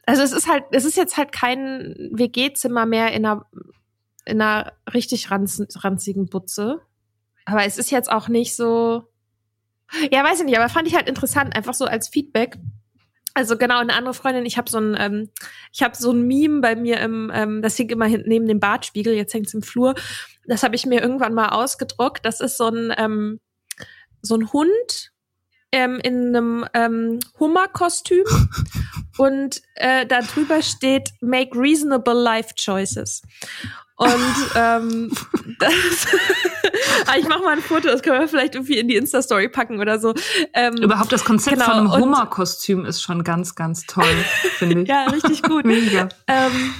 also 0.06 0.22
es 0.22 0.32
ist 0.32 0.48
halt, 0.48 0.64
es 0.70 0.84
ist 0.84 0.96
jetzt 0.96 1.16
halt 1.16 1.32
kein 1.32 1.94
WG-Zimmer 2.12 2.86
mehr 2.86 3.12
in 3.12 3.24
einer, 3.24 3.46
in 4.24 4.40
einer 4.40 4.72
richtig 4.92 5.30
ranz, 5.30 5.62
ranzigen 5.76 6.26
Butze. 6.26 6.80
Aber 7.44 7.64
es 7.64 7.78
ist 7.78 7.90
jetzt 7.90 8.10
auch 8.10 8.28
nicht 8.28 8.56
so, 8.56 9.04
ja, 10.10 10.24
weiß 10.24 10.40
ich 10.40 10.46
nicht, 10.46 10.58
aber 10.58 10.68
fand 10.68 10.88
ich 10.88 10.94
halt 10.94 11.08
interessant, 11.08 11.54
einfach 11.54 11.74
so 11.74 11.84
als 11.84 12.08
Feedback. 12.08 12.58
Also 13.34 13.58
genau, 13.58 13.80
eine 13.80 13.94
andere 13.94 14.14
Freundin, 14.14 14.46
ich 14.46 14.56
habe 14.56 14.70
so 14.70 14.78
ein, 14.78 14.96
ähm, 14.98 15.30
ich 15.72 15.82
habe 15.82 15.96
so 15.96 16.12
ein 16.12 16.26
Meme 16.26 16.60
bei 16.60 16.76
mir 16.76 17.00
im, 17.00 17.32
ähm, 17.34 17.62
das 17.62 17.78
hängt 17.78 17.90
immer 17.90 18.06
hinten 18.06 18.28
neben 18.28 18.46
dem 18.46 18.60
Badspiegel, 18.60 19.14
jetzt 19.14 19.34
hängt's 19.34 19.54
im 19.54 19.62
Flur. 19.62 19.94
Das 20.46 20.62
habe 20.62 20.76
ich 20.76 20.86
mir 20.86 21.02
irgendwann 21.02 21.34
mal 21.34 21.48
ausgedruckt. 21.48 22.24
Das 22.24 22.40
ist 22.40 22.56
so 22.56 22.68
ein, 22.68 22.94
ähm, 22.96 23.40
so 24.22 24.36
ein 24.36 24.52
Hund 24.52 25.12
ähm, 25.74 25.98
in 26.04 26.28
einem 26.28 26.64
ähm, 26.72 27.18
Hummerkostüm 27.40 28.24
und 29.18 29.60
äh, 29.74 30.06
da 30.06 30.20
drüber 30.20 30.62
steht 30.62 31.10
Make 31.20 31.58
reasonable 31.58 32.14
life 32.14 32.54
choices. 32.54 33.22
Und 33.96 34.50
ähm, 34.54 35.10
das, 35.58 35.72
ah, 37.06 37.16
ich 37.18 37.26
mache 37.26 37.42
mal 37.42 37.54
ein 37.54 37.60
Foto, 37.60 37.88
das 37.88 38.02
können 38.02 38.20
wir 38.20 38.28
vielleicht 38.28 38.54
irgendwie 38.54 38.78
in 38.78 38.86
die 38.86 38.94
Insta-Story 38.94 39.48
packen 39.48 39.80
oder 39.80 39.98
so. 39.98 40.14
Ähm, 40.52 40.76
Überhaupt 40.76 41.10
das 41.10 41.24
Konzept 41.24 41.56
genau, 41.56 41.66
von 41.66 41.74
einem 41.74 41.92
Hummerkostüm 41.92 42.84
ist 42.84 43.02
schon 43.02 43.24
ganz, 43.24 43.56
ganz 43.56 43.84
toll, 43.86 44.04
finde 44.58 44.82
ich. 44.82 44.88
ja, 44.88 45.06
richtig 45.06 45.42
gut. 45.42 45.64
Mega. 45.64 46.08
Ähm, 46.28 46.72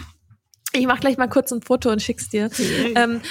ich 0.72 0.86
mache 0.86 1.00
gleich 1.00 1.18
mal 1.18 1.28
kurz 1.28 1.50
ein 1.50 1.62
Foto 1.62 1.90
und 1.90 2.00
schick's 2.00 2.28
dir. 2.28 2.48
Ähm, 2.94 3.22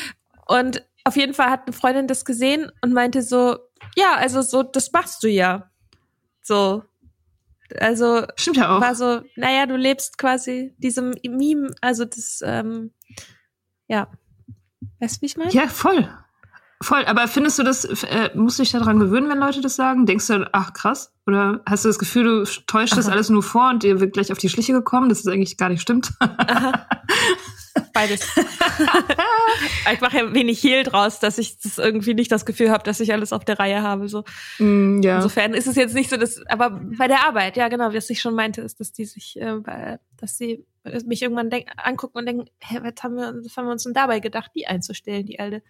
und 0.46 0.84
auf 1.06 1.16
jeden 1.16 1.34
Fall 1.34 1.50
hat 1.50 1.68
eine 1.68 1.74
Freundin 1.74 2.08
das 2.08 2.26
gesehen 2.26 2.70
und 2.82 2.92
meinte 2.92 3.22
so, 3.22 3.58
ja, 3.96 4.16
also 4.16 4.42
so, 4.42 4.64
das 4.64 4.92
machst 4.92 5.24
du 5.24 5.30
ja. 5.30 5.70
So. 6.42 6.84
Also 7.80 8.26
Stimmt 8.36 8.58
ja 8.58 8.76
auch. 8.76 8.82
war 8.82 8.96
so, 8.96 9.22
naja, 9.36 9.66
du 9.66 9.76
lebst 9.76 10.18
quasi 10.18 10.74
diesem 10.78 11.12
Meme, 11.24 11.74
also 11.82 12.06
das 12.06 12.42
ähm, 12.46 12.92
ja. 13.88 14.08
Weißt 15.00 15.18
du, 15.18 15.22
wie 15.22 15.26
ich 15.26 15.38
meine? 15.38 15.52
Ja, 15.52 15.68
voll. 15.68 16.08
voll. 16.82 17.06
Aber 17.06 17.28
findest 17.28 17.60
du 17.60 17.64
das, 17.64 17.86
äh, 17.86 18.30
musst 18.36 18.60
du 18.60 18.64
dich 18.64 18.72
daran 18.72 19.00
gewöhnen, 19.00 19.30
wenn 19.30 19.40
Leute 19.40 19.62
das 19.62 19.76
sagen? 19.76 20.06
Denkst 20.06 20.28
du, 20.28 20.50
ach 20.52 20.74
krass? 20.74 21.14
Oder 21.26 21.62
hast 21.66 21.86
du 21.86 21.90
das 21.90 22.00
Gefühl, 22.00 22.24
du 22.24 22.44
täuschst 22.68 22.98
das 22.98 23.08
alles 23.08 23.30
nur 23.30 23.44
vor 23.44 23.70
und 23.70 23.84
dir 23.84 24.00
wird 24.00 24.14
gleich 24.14 24.32
auf 24.32 24.38
die 24.38 24.50
Schliche 24.50 24.74
gekommen, 24.74 25.10
dass 25.10 25.20
es 25.20 25.28
eigentlich 25.28 25.58
gar 25.58 25.70
nicht 25.70 25.82
stimmt? 25.82 26.14
Beides. 27.94 28.22
ich 29.94 30.02
mache 30.02 30.18
ja 30.18 30.34
wenig 30.34 30.64
Hehl 30.64 30.84
draus, 30.84 31.20
dass 31.20 31.38
ich 31.38 31.60
das 31.60 31.78
irgendwie 31.78 32.14
nicht 32.14 32.32
das 32.32 32.46
Gefühl 32.46 32.70
habe, 32.70 32.84
dass 32.84 33.00
ich 33.00 33.14
alles 33.14 33.34
auf 33.34 33.46
der 33.46 33.60
Reihe 33.60 33.82
habe. 33.82 34.08
So. 34.10 34.24
Mm, 34.60 35.02
ja. 35.02 35.18
Insofern 35.18 35.54
ist 35.54 35.68
es 35.68 35.76
jetzt 35.76 35.96
nicht 35.96 36.10
so, 36.10 36.18
dass, 36.18 36.46
aber 36.48 36.82
bei 36.98 37.08
der 37.08 37.26
Arbeit, 37.26 37.58
ja 37.58 37.68
genau, 37.70 37.94
was 37.94 38.10
ich 38.10 38.22
schon 38.22 38.36
meinte, 38.36 38.62
ist, 38.62 38.80
dass 38.80 38.92
die 38.92 39.06
sich, 39.06 39.40
äh, 39.40 39.98
dass 40.18 40.38
sie 40.38 40.66
mich 41.06 41.22
irgendwann 41.22 41.50
denk, 41.50 41.68
angucken 41.78 42.18
und 42.18 42.26
denken, 42.26 42.46
hä, 42.60 42.80
was 42.82 43.04
haben 43.04 43.16
wir, 43.16 43.34
was 43.44 43.58
haben 43.58 43.66
wir 43.66 43.72
uns 43.72 43.84
denn 43.84 43.94
dabei 43.94 44.20
gedacht, 44.20 44.52
die 44.56 44.68
einzustellen, 44.68 45.26
die 45.26 45.40
alte. 45.40 45.64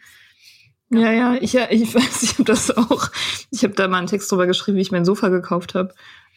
Ja, 0.90 1.12
ja, 1.12 1.36
ich, 1.36 1.54
ja, 1.54 1.68
ich 1.70 1.94
weiß, 1.96 2.24
ich 2.24 2.34
habe 2.34 2.44
das 2.44 2.70
auch. 2.76 3.10
Ich 3.52 3.64
habe 3.64 3.74
da 3.74 3.88
mal 3.88 3.98
einen 3.98 4.08
Text 4.08 4.32
drüber 4.32 4.46
geschrieben, 4.46 4.78
wie 4.78 4.82
ich 4.82 4.92
mein 4.92 5.06
Sofa 5.06 5.30
gekauft 5.30 5.74
habe. 5.76 5.94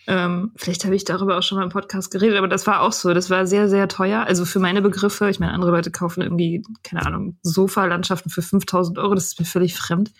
Ähm, 0.08 0.52
vielleicht 0.56 0.84
habe 0.84 0.94
ich 0.94 1.04
darüber 1.04 1.36
auch 1.36 1.42
schon 1.42 1.58
mal 1.58 1.64
im 1.64 1.70
Podcast 1.70 2.10
geredet, 2.12 2.38
aber 2.38 2.48
das 2.48 2.66
war 2.66 2.82
auch 2.82 2.92
so. 2.92 3.12
Das 3.12 3.28
war 3.28 3.46
sehr, 3.46 3.68
sehr 3.68 3.88
teuer. 3.88 4.20
Also 4.20 4.44
für 4.44 4.60
meine 4.60 4.80
Begriffe, 4.80 5.28
ich 5.28 5.40
meine, 5.40 5.52
andere 5.52 5.72
Leute 5.72 5.90
kaufen 5.90 6.22
irgendwie, 6.22 6.62
keine 6.84 7.04
Ahnung, 7.04 7.38
Sofa-Landschaften 7.42 8.30
für 8.30 8.42
5000 8.42 8.98
Euro. 8.98 9.14
Das 9.14 9.24
ist 9.24 9.40
mir 9.40 9.46
völlig 9.46 9.74
fremd. 9.74 10.12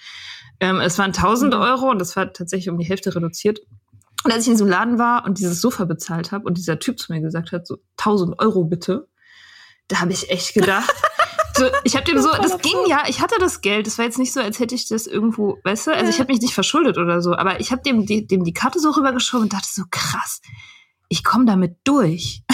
Ähm, 0.59 0.81
es 0.81 0.99
waren 0.99 1.13
1000 1.13 1.55
mhm. 1.55 1.61
Euro 1.61 1.91
und 1.91 2.01
das 2.01 2.17
war 2.17 2.33
tatsächlich 2.33 2.69
um 2.69 2.79
die 2.79 2.87
Hälfte 2.87 3.15
reduziert. 3.15 3.61
Und 4.25 4.33
als 4.33 4.43
ich 4.43 4.49
in 4.49 4.55
diesem 4.55 4.69
Laden 4.69 4.99
war 4.99 5.25
und 5.25 5.39
dieses 5.39 5.61
Sofa 5.61 5.85
bezahlt 5.85 6.33
habe 6.33 6.45
und 6.47 6.59
dieser 6.59 6.81
Typ 6.81 6.99
zu 6.99 7.13
mir 7.13 7.21
gesagt 7.21 7.53
hat, 7.53 7.67
so 7.67 7.79
1000 7.99 8.41
Euro 8.41 8.65
bitte, 8.65 9.07
da 9.87 10.01
habe 10.01 10.13
ich 10.13 10.31
echt 10.31 10.55
gedacht, 10.55 10.95
so, 11.57 11.65
ich 11.85 11.97
habe 11.97 12.05
dem 12.05 12.21
so, 12.21 12.31
das 12.31 12.59
ging 12.59 12.77
ja, 12.89 13.05
ich 13.09 13.21
hatte 13.21 13.37
das 13.39 13.61
Geld. 13.61 13.87
Das 13.87 13.99
war 13.99 14.05
jetzt 14.05 14.19
nicht 14.19 14.33
so, 14.33 14.41
als 14.41 14.59
hätte 14.59 14.75
ich 14.75 14.89
das 14.89 15.07
irgendwo, 15.07 15.59
weißt 15.65 15.89
du, 15.89 15.95
also 15.95 16.11
ich 16.11 16.21
habe 16.21 16.33
mich 16.33 16.41
nicht 16.41 16.55
verschuldet 16.55 16.99
oder 16.99 17.21
so, 17.21 17.35
aber 17.35 17.61
ich 17.61 17.73
habe 17.73 17.83
dem, 17.83 18.07
die, 18.07 18.27
dem 18.27 18.45
die 18.45 18.53
Karte 18.53 18.79
so 18.79 18.91
rübergeschoben 18.91 19.45
und 19.45 19.53
dachte 19.53 19.69
so, 19.71 19.85
krass, 19.91 20.41
ich 21.09 21.25
komme 21.25 21.45
damit 21.45 21.77
durch. 21.85 22.43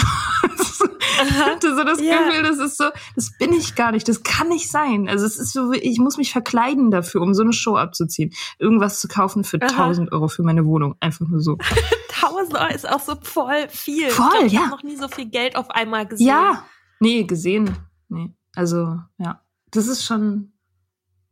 ich 1.23 1.33
hatte 1.39 1.75
so 1.75 1.83
das 1.83 2.01
ja. 2.01 2.23
Gefühl, 2.23 2.43
das 2.43 2.59
ist 2.59 2.77
so, 2.77 2.85
das 3.15 3.37
bin 3.37 3.53
ich 3.53 3.75
gar 3.75 3.91
nicht, 3.91 4.07
das 4.07 4.23
kann 4.23 4.49
nicht 4.49 4.69
sein. 4.69 5.09
Also 5.09 5.25
es 5.25 5.37
ist 5.37 5.53
so, 5.53 5.71
ich 5.73 5.99
muss 5.99 6.17
mich 6.17 6.31
verkleiden 6.31 6.91
dafür, 6.91 7.21
um 7.21 7.33
so 7.33 7.43
eine 7.43 7.53
Show 7.53 7.75
abzuziehen. 7.75 8.33
Irgendwas 8.59 8.99
zu 8.99 9.07
kaufen 9.07 9.43
für 9.43 9.61
Aha. 9.61 9.85
1000 9.85 10.11
Euro 10.11 10.27
für 10.27 10.43
meine 10.43 10.65
Wohnung. 10.65 10.95
Einfach 10.99 11.27
nur 11.27 11.41
so. 11.41 11.57
1000 12.21 12.55
Euro 12.55 12.73
ist 12.73 12.89
auch 12.89 12.99
so 12.99 13.15
voll 13.21 13.67
viel. 13.69 14.09
Voll, 14.09 14.25
ich 14.25 14.31
glaub, 14.31 14.45
ich 14.45 14.53
ja. 14.53 14.59
habe 14.61 14.69
noch 14.71 14.83
nie 14.83 14.95
so 14.95 15.07
viel 15.07 15.25
Geld 15.29 15.55
auf 15.55 15.69
einmal 15.69 16.05
gesehen. 16.05 16.27
Ja, 16.27 16.65
nee, 16.99 17.23
gesehen. 17.23 17.75
Nee. 18.09 18.33
Also, 18.55 18.99
ja. 19.17 19.41
Das 19.71 19.87
ist 19.87 20.03
schon, 20.03 20.53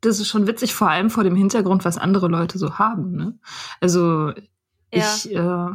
das 0.02 0.20
ist 0.20 0.28
schon 0.28 0.48
witzig, 0.48 0.74
vor 0.74 0.90
allem 0.90 1.10
vor 1.10 1.24
dem 1.24 1.36
Hintergrund, 1.36 1.86
was 1.86 1.98
andere 1.98 2.28
Leute 2.28 2.58
so 2.58 2.80
haben. 2.80 3.12
Ne? 3.12 3.40
Also, 3.80 4.30
ja. 4.30 4.36
ich 4.92 5.32
äh, 5.32 5.70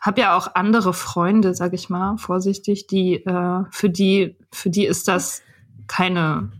habe 0.00 0.20
ja 0.20 0.36
auch 0.36 0.54
andere 0.54 0.94
Freunde, 0.94 1.54
sag 1.54 1.74
ich 1.74 1.90
mal, 1.90 2.16
vorsichtig, 2.16 2.86
die 2.86 3.16
äh, 3.24 3.64
für 3.70 3.90
die 3.90 4.36
für 4.52 4.70
die 4.70 4.86
ist 4.86 5.08
das 5.08 5.42
keine 5.86 6.52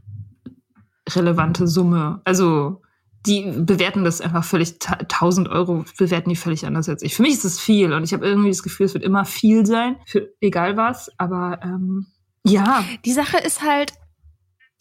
relevante 1.08 1.66
Summe. 1.66 2.20
Also 2.24 2.82
die 3.26 3.52
bewerten 3.56 4.04
das 4.04 4.20
einfach 4.20 4.44
völlig 4.44 4.78
1000 4.86 5.48
Euro 5.48 5.84
bewerten 5.98 6.30
die 6.30 6.36
völlig 6.36 6.66
anders 6.66 6.88
als 6.88 7.02
ich. 7.02 7.14
Für 7.14 7.22
mich 7.22 7.32
ist 7.32 7.44
es 7.44 7.60
viel 7.60 7.92
und 7.92 8.02
ich 8.02 8.12
habe 8.12 8.26
irgendwie 8.26 8.48
das 8.48 8.62
Gefühl, 8.62 8.86
es 8.86 8.94
wird 8.94 9.04
immer 9.04 9.24
viel 9.24 9.66
sein 9.66 9.96
für 10.06 10.32
egal 10.40 10.76
was. 10.76 11.10
Aber 11.18 11.60
ähm, 11.62 12.06
ja. 12.44 12.84
Die 13.04 13.12
Sache 13.12 13.38
ist 13.38 13.62
halt, 13.62 13.92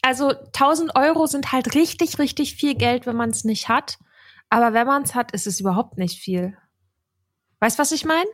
also 0.01 0.30
1000 0.30 0.95
Euro 0.95 1.28
sind 1.28 1.51
halt 1.51 1.76
richtig, 1.76 2.20
richtig 2.20 2.55
viel 2.55 2.76
Geld, 2.76 3.05
wenn 3.05 3.16
man 3.16 3.30
es 3.30 3.43
nicht 3.43 3.70
hat. 3.70 3.97
Aber 4.49 4.74
wenn 4.74 4.88
man 4.88 5.03
es 5.03 5.16
hat, 5.16 5.32
ist 5.32 5.47
es 5.47 5.60
überhaupt 5.60 5.97
nicht 5.97 6.20
viel. 6.20 6.57
Weißt 7.60 7.78
du, 7.78 7.82
was 7.82 7.91
ich 7.91 8.05
meine? 8.05 8.30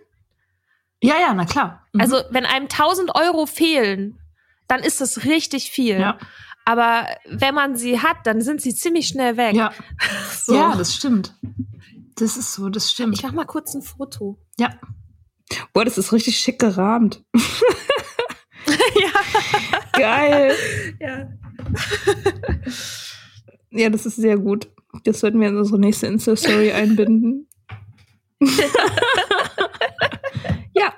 Ja, 1.01 1.19
ja, 1.19 1.33
na 1.33 1.45
klar. 1.45 1.85
Mhm. 1.93 2.01
Also, 2.01 2.21
wenn 2.29 2.45
einem 2.45 2.65
1000 2.65 3.15
Euro 3.15 3.45
fehlen, 3.45 4.19
dann 4.67 4.81
ist 4.81 5.01
das 5.01 5.25
richtig 5.25 5.71
viel. 5.71 5.99
Ja. 5.99 6.17
Aber 6.63 7.07
wenn 7.25 7.53
man 7.53 7.75
sie 7.75 7.99
hat, 7.99 8.25
dann 8.25 8.41
sind 8.41 8.61
sie 8.61 8.73
ziemlich 8.73 9.07
schnell 9.07 9.37
weg. 9.37 9.55
Ja, 9.55 9.71
so. 10.31 10.55
ja 10.55 10.75
das 10.75 10.95
stimmt. 10.95 11.35
Das 12.15 12.37
ist 12.37 12.53
so, 12.53 12.69
das 12.69 12.91
stimmt. 12.91 13.15
Ich 13.15 13.23
mach 13.23 13.33
mal 13.33 13.45
kurz 13.45 13.73
ein 13.75 13.81
Foto. 13.81 14.39
Ja. 14.57 14.79
Boah, 15.73 15.85
das 15.85 15.97
ist 15.97 16.11
richtig 16.11 16.39
schick 16.39 16.59
gerahmt. 16.59 17.23
ja. 19.01 19.11
Geil. 19.93 20.55
Ja. 20.99 21.29
ja, 23.71 23.89
das 23.89 24.05
ist 24.05 24.17
sehr 24.17 24.37
gut. 24.37 24.67
Das 25.03 25.19
sollten 25.19 25.39
wir 25.39 25.49
in 25.49 25.57
unsere 25.57 25.79
nächste 25.79 26.07
Insta-Story 26.07 26.71
einbinden. 26.71 27.47
ja. 30.73 30.93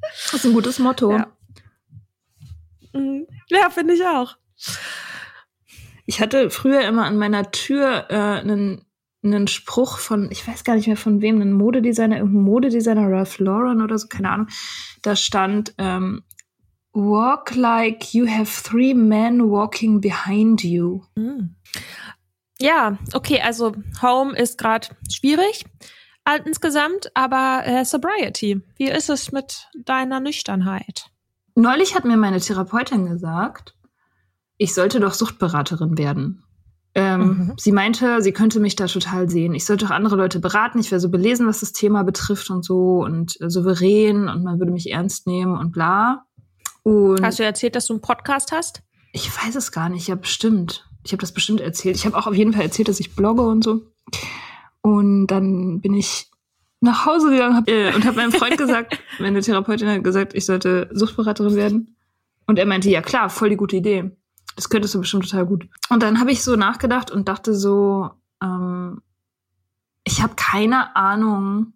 Das 0.00 0.34
ist 0.34 0.46
ein 0.46 0.52
gutes 0.52 0.78
Motto. 0.78 1.12
Ja, 1.12 1.26
mhm. 2.92 3.26
ja 3.50 3.70
finde 3.70 3.94
ich 3.94 4.04
auch. 4.04 4.36
Ich 6.06 6.20
hatte 6.20 6.50
früher 6.50 6.86
immer 6.86 7.04
an 7.04 7.18
meiner 7.18 7.50
Tür 7.50 8.06
äh, 8.08 8.14
einen, 8.14 8.84
einen 9.22 9.46
Spruch 9.46 9.98
von, 9.98 10.30
ich 10.30 10.46
weiß 10.46 10.64
gar 10.64 10.74
nicht 10.74 10.86
mehr 10.86 10.96
von 10.96 11.20
wem, 11.20 11.40
ein 11.40 11.52
Modedesigner, 11.52 12.16
irgendein 12.16 12.44
Modedesigner, 12.44 13.10
Ralph 13.10 13.38
Lauren 13.38 13.82
oder 13.82 13.98
so, 13.98 14.08
keine 14.08 14.30
Ahnung. 14.30 14.48
Da 15.02 15.16
stand, 15.16 15.74
ähm, 15.76 16.22
Walk 16.98 17.54
like 17.54 18.12
you 18.12 18.26
have 18.26 18.50
three 18.50 18.92
men 18.92 19.50
walking 19.50 20.00
behind 20.00 20.64
you. 20.64 21.02
Hm. 21.16 21.54
Ja, 22.60 22.98
okay, 23.14 23.40
also 23.40 23.72
Home 24.02 24.36
ist 24.36 24.58
gerade 24.58 24.88
schwierig 25.08 25.64
insgesamt, 26.44 27.10
aber 27.14 27.62
äh, 27.64 27.84
Sobriety, 27.84 28.60
wie 28.76 28.88
ist 28.88 29.08
es 29.08 29.32
mit 29.32 29.68
deiner 29.84 30.20
Nüchternheit? 30.20 31.06
Neulich 31.54 31.94
hat 31.94 32.04
mir 32.04 32.16
meine 32.16 32.40
Therapeutin 32.40 33.06
gesagt, 33.06 33.74
ich 34.58 34.74
sollte 34.74 35.00
doch 35.00 35.14
Suchtberaterin 35.14 35.96
werden. 35.96 36.42
Ähm, 36.94 37.20
mhm. 37.20 37.52
Sie 37.58 37.72
meinte, 37.72 38.22
sie 38.22 38.32
könnte 38.32 38.60
mich 38.60 38.74
da 38.74 38.86
total 38.86 39.30
sehen. 39.30 39.54
Ich 39.54 39.64
sollte 39.64 39.86
auch 39.86 39.90
andere 39.90 40.16
Leute 40.16 40.40
beraten. 40.40 40.80
Ich 40.80 40.90
wäre 40.90 41.00
so 41.00 41.10
belesen, 41.10 41.46
was 41.46 41.60
das 41.60 41.72
Thema 41.72 42.02
betrifft 42.02 42.50
und 42.50 42.64
so 42.64 43.04
und 43.04 43.40
äh, 43.40 43.48
souverän 43.50 44.28
und 44.28 44.42
man 44.42 44.58
würde 44.58 44.72
mich 44.72 44.90
ernst 44.90 45.26
nehmen 45.26 45.56
und 45.56 45.70
bla. 45.72 46.24
Und 46.82 47.22
hast 47.22 47.38
du 47.38 47.44
erzählt, 47.44 47.76
dass 47.76 47.86
du 47.86 47.94
einen 47.94 48.02
Podcast 48.02 48.52
hast? 48.52 48.82
Ich 49.12 49.30
weiß 49.36 49.54
es 49.56 49.72
gar 49.72 49.88
nicht. 49.88 50.08
Ja, 50.08 50.14
bestimmt. 50.14 50.88
Ich 51.04 51.12
habe 51.12 51.20
das 51.20 51.32
bestimmt 51.32 51.60
erzählt. 51.60 51.96
Ich 51.96 52.06
habe 52.06 52.16
auch 52.16 52.26
auf 52.26 52.34
jeden 52.34 52.52
Fall 52.52 52.62
erzählt, 52.62 52.88
dass 52.88 53.00
ich 53.00 53.14
blogge 53.14 53.42
und 53.42 53.64
so. 53.64 53.82
Und 54.82 55.26
dann 55.28 55.80
bin 55.80 55.94
ich 55.94 56.30
nach 56.80 57.06
Hause 57.06 57.30
gegangen 57.30 57.56
hab, 57.56 57.68
äh, 57.68 57.92
und 57.94 58.04
habe 58.04 58.16
meinem 58.16 58.32
Freund 58.32 58.56
gesagt, 58.56 58.98
meine 59.18 59.40
Therapeutin 59.40 59.88
hat 59.88 60.04
gesagt, 60.04 60.34
ich 60.34 60.46
sollte 60.46 60.88
Suchtberaterin 60.92 61.56
werden. 61.56 61.96
Und 62.46 62.58
er 62.58 62.66
meinte, 62.66 62.88
ja 62.88 63.02
klar, 63.02 63.30
voll 63.30 63.50
die 63.50 63.56
gute 63.56 63.76
Idee. 63.76 64.16
Das 64.56 64.70
könntest 64.70 64.94
du 64.94 65.00
bestimmt 65.00 65.28
total 65.28 65.46
gut. 65.46 65.68
Und 65.88 66.02
dann 66.02 66.20
habe 66.20 66.30
ich 66.30 66.42
so 66.42 66.56
nachgedacht 66.56 67.10
und 67.10 67.28
dachte 67.28 67.54
so, 67.54 68.10
ähm, 68.42 69.02
ich 70.04 70.22
habe 70.22 70.34
keine 70.36 70.96
Ahnung, 70.96 71.74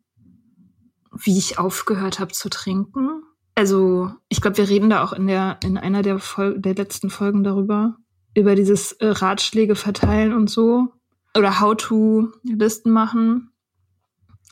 wie 1.12 1.36
ich 1.36 1.58
aufgehört 1.58 2.18
habe 2.18 2.32
zu 2.32 2.48
trinken 2.48 3.22
also 3.54 4.10
ich 4.28 4.40
glaube, 4.40 4.58
wir 4.58 4.68
reden 4.68 4.90
da 4.90 5.02
auch 5.02 5.12
in 5.12 5.26
der 5.26 5.58
in 5.62 5.76
einer 5.76 6.02
der, 6.02 6.18
Fol 6.18 6.58
der 6.58 6.74
letzten 6.74 7.10
Folgen 7.10 7.44
darüber 7.44 7.96
über 8.34 8.54
dieses 8.54 8.92
äh, 8.92 9.08
Ratschläge 9.08 9.74
verteilen 9.74 10.32
und 10.32 10.48
so 10.48 10.88
oder 11.36 11.60
How-to-Listen 11.60 12.90
machen. 12.90 13.50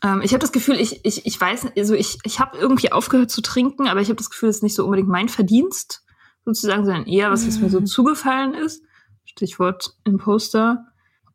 Ähm, 0.03 0.21
ich 0.23 0.33
habe 0.33 0.41
das 0.41 0.53
Gefühl, 0.53 0.77
ich 0.77 1.05
ich 1.05 1.25
ich 1.25 1.41
weiß, 1.41 1.69
also 1.77 1.95
ich 1.95 2.19
ich 2.25 2.41
habe 2.41 2.59
irgendwie 2.59 2.93
aufgehört 2.93 3.31
zu 3.31 3.41
trinken, 3.41 3.89
aber 3.89 4.01
ich 4.01 4.09
habe 4.09 4.17
das 4.17 4.31
Gefühl, 4.31 4.51
es 4.51 4.57
ist 4.57 4.63
nicht 4.63 4.75
so 4.75 4.85
unbedingt 4.85 5.09
mein 5.09 5.29
Verdienst 5.29 6.05
sozusagen, 6.45 6.85
sondern 6.85 7.07
eher 7.07 7.31
was, 7.31 7.47
was 7.47 7.59
mir 7.59 7.71
so 7.71 7.81
mhm. 7.81 7.87
zugefallen 7.87 8.55
ist. 8.55 8.83
Stichwort 9.25 9.95
Imposter 10.05 10.87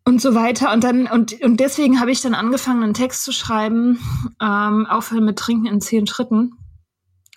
und 0.03 0.21
so 0.21 0.35
weiter. 0.35 0.73
Und 0.73 0.83
dann, 0.83 1.07
und, 1.07 1.41
und 1.41 1.59
deswegen 1.59 1.99
habe 1.99 2.11
ich 2.11 2.21
dann 2.21 2.33
angefangen, 2.33 2.83
einen 2.83 2.93
Text 2.93 3.23
zu 3.23 3.31
schreiben, 3.31 3.99
ähm, 4.41 4.85
aufhören 4.85 5.25
mit 5.25 5.39
Trinken 5.39 5.67
in 5.67 5.81
zehn 5.81 6.05
Schritten 6.05 6.57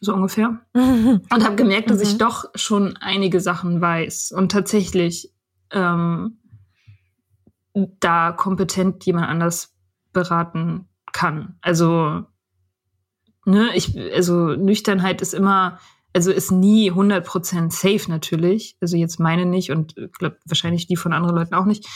so 0.01 0.15
ungefähr. 0.15 0.61
Und 0.75 1.45
habe 1.45 1.57
gemerkt, 1.57 1.91
dass 1.91 1.99
mhm. 1.99 2.05
ich 2.05 2.19
doch 2.19 2.47
schon 2.55 2.97
einige 2.97 3.41
Sachen 3.41 3.81
weiß 3.81 4.33
und 4.33 4.53
tatsächlich 4.53 5.33
ähm, 5.71 6.39
da 8.01 8.33
kompetent 8.33 9.05
jemand 9.05 9.29
anders 9.29 9.75
beraten 10.13 10.89
kann. 11.13 11.57
Also, 11.61 12.25
ne, 13.45 13.71
ich, 13.75 13.97
also 14.15 14.55
Nüchternheit 14.55 15.21
ist 15.21 15.35
immer, 15.35 15.79
also 16.13 16.33
ist 16.33 16.51
nie 16.51 16.91
100% 16.91 17.71
safe 17.71 18.11
natürlich. 18.11 18.77
Also 18.81 18.97
jetzt 18.97 19.21
meine 19.21 19.47
nicht 19.47 19.71
und 19.71 19.95
glaub, 20.19 20.37
wahrscheinlich 20.47 20.87
die 20.87 20.97
von 20.97 21.13
anderen 21.13 21.37
Leuten 21.37 21.55
auch 21.55 21.67
nicht. 21.67 21.87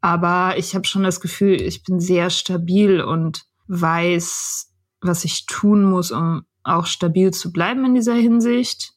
Aber 0.00 0.58
ich 0.58 0.74
habe 0.74 0.86
schon 0.86 1.02
das 1.02 1.20
Gefühl, 1.20 1.60
ich 1.60 1.82
bin 1.82 2.00
sehr 2.00 2.30
stabil 2.30 3.00
und 3.00 3.46
weiß, 3.68 4.70
was 5.00 5.24
ich 5.24 5.46
tun 5.46 5.84
muss, 5.84 6.10
um 6.10 6.44
auch 6.64 6.86
stabil 6.86 7.32
zu 7.32 7.52
bleiben 7.52 7.84
in 7.84 7.94
dieser 7.94 8.14
Hinsicht. 8.14 8.92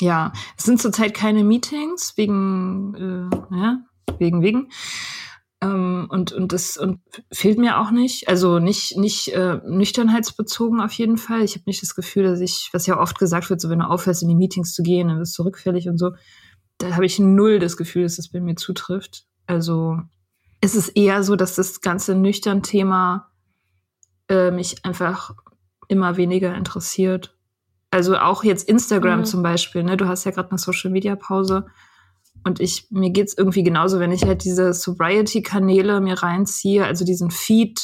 Ja, 0.00 0.32
es 0.56 0.64
sind 0.64 0.80
zurzeit 0.80 1.14
keine 1.14 1.42
Meetings 1.42 2.16
wegen 2.16 2.94
äh, 2.94 3.56
ja, 3.56 3.80
wegen, 4.18 4.42
wegen. 4.42 4.70
Ähm, 5.60 6.06
und, 6.08 6.32
und 6.32 6.52
das 6.52 6.76
und 6.76 7.00
fehlt 7.32 7.58
mir 7.58 7.80
auch 7.80 7.90
nicht. 7.90 8.28
Also 8.28 8.60
nicht, 8.60 8.96
nicht 8.96 9.32
äh, 9.32 9.60
nüchternheitsbezogen 9.66 10.80
auf 10.80 10.92
jeden 10.92 11.18
Fall. 11.18 11.42
Ich 11.42 11.54
habe 11.54 11.64
nicht 11.66 11.82
das 11.82 11.96
Gefühl, 11.96 12.24
dass 12.24 12.40
ich, 12.40 12.70
was 12.72 12.86
ja 12.86 13.00
oft 13.00 13.18
gesagt 13.18 13.50
wird, 13.50 13.60
so 13.60 13.68
wenn 13.68 13.80
du 13.80 13.86
aufhörst, 13.86 14.22
in 14.22 14.28
die 14.28 14.36
Meetings 14.36 14.72
zu 14.72 14.82
gehen, 14.82 15.08
dann 15.08 15.18
bist 15.18 15.36
du 15.36 15.42
rückfällig 15.42 15.88
und 15.88 15.98
so. 15.98 16.12
Da 16.78 16.94
habe 16.94 17.06
ich 17.06 17.18
null 17.18 17.58
das 17.58 17.76
Gefühl, 17.76 18.04
dass 18.04 18.16
das 18.16 18.28
bei 18.28 18.40
mir 18.40 18.54
zutrifft. 18.54 19.24
Also 19.46 19.98
es 20.60 20.76
ist 20.76 20.90
eher 20.90 21.24
so, 21.24 21.34
dass 21.34 21.56
das 21.56 21.80
ganze 21.80 22.14
nüchtern 22.14 22.62
Thema 22.62 23.32
äh, 24.28 24.52
mich 24.52 24.84
einfach 24.84 25.34
immer 25.88 26.16
weniger 26.16 26.54
interessiert. 26.54 27.36
Also 27.90 28.16
auch 28.16 28.44
jetzt 28.44 28.68
Instagram 28.68 29.20
mhm. 29.20 29.24
zum 29.24 29.42
Beispiel, 29.42 29.82
ne? 29.82 29.96
Du 29.96 30.06
hast 30.06 30.24
ja 30.24 30.30
gerade 30.30 30.50
eine 30.50 30.58
Social 30.58 30.90
Media 30.90 31.16
Pause 31.16 31.66
und 32.44 32.60
ich, 32.60 32.86
mir 32.90 33.10
geht's 33.10 33.34
irgendwie 33.36 33.62
genauso, 33.62 33.98
wenn 34.00 34.12
ich 34.12 34.24
halt 34.24 34.44
diese 34.44 34.72
Sobriety-Kanäle 34.72 36.00
mir 36.00 36.22
reinziehe, 36.22 36.84
also 36.84 37.04
diesen 37.04 37.30
Feed 37.30 37.80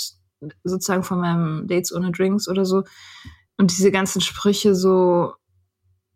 sozusagen 0.63 1.03
von 1.03 1.21
meinem 1.21 1.67
Dates 1.67 1.95
ohne 1.95 2.13
Drinks 2.13 2.49
oder 2.49 2.65
so. 2.65 2.85
Und 3.57 3.71
diese 3.71 3.91
ganzen 3.91 4.21
Sprüche 4.21 4.75
so, 4.75 5.35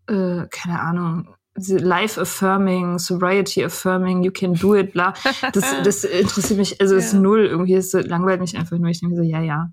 äh, 0.07 0.47
keine 0.51 0.81
Ahnung, 0.81 1.35
Life 1.57 2.21
affirming, 2.21 2.99
Sobriety 2.99 3.65
affirming, 3.65 4.23
you 4.23 4.31
can 4.31 4.55
do 4.55 4.77
it, 4.77 4.93
bla. 4.93 5.15
Das, 5.53 5.65
das 5.85 6.05
interessiert 6.05 6.59
mich, 6.59 6.81
also 6.81 6.95
es 6.95 7.13
ja. 7.13 7.19
ist 7.19 7.23
null 7.23 7.47
irgendwie, 7.47 7.75
es 7.75 7.93
langweilt 7.93 8.41
mich 8.41 8.57
einfach 8.57 8.79
nur. 8.79 8.91
Ich 8.91 9.01
denke 9.01 9.17
so, 9.17 9.23
ja, 9.23 9.41
ja. 9.41 9.73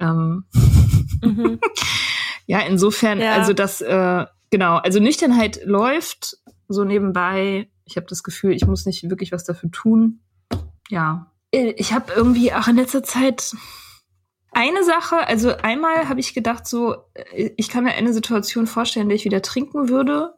Ähm. 0.00 0.44
Mhm. 1.22 1.58
ja, 2.46 2.60
insofern, 2.60 3.20
ja. 3.20 3.32
also 3.32 3.52
das, 3.52 3.80
äh, 3.80 4.26
genau, 4.50 4.76
also 4.76 5.00
Nüchternheit 5.00 5.60
läuft 5.64 6.36
so 6.68 6.84
nebenbei 6.84 7.68
ich 7.86 7.96
habe 7.96 8.06
das 8.08 8.22
Gefühl, 8.22 8.52
ich 8.52 8.66
muss 8.66 8.84
nicht 8.84 9.08
wirklich 9.08 9.32
was 9.32 9.44
dafür 9.44 9.70
tun. 9.70 10.20
Ja. 10.90 11.32
Ich 11.52 11.92
habe 11.92 12.12
irgendwie 12.14 12.52
auch 12.52 12.68
in 12.68 12.76
letzter 12.76 13.02
Zeit 13.02 13.54
eine 14.50 14.84
Sache, 14.84 15.26
also 15.26 15.56
einmal 15.56 16.08
habe 16.08 16.20
ich 16.20 16.34
gedacht, 16.34 16.66
so, 16.66 16.96
äh, 17.14 17.50
ich 17.56 17.68
kann 17.68 17.84
mir 17.84 17.92
eine 17.92 18.12
Situation 18.12 18.66
vorstellen, 18.66 19.04
in 19.04 19.08
der 19.10 19.16
ich 19.16 19.24
wieder 19.24 19.42
trinken 19.42 19.88
würde 19.88 20.34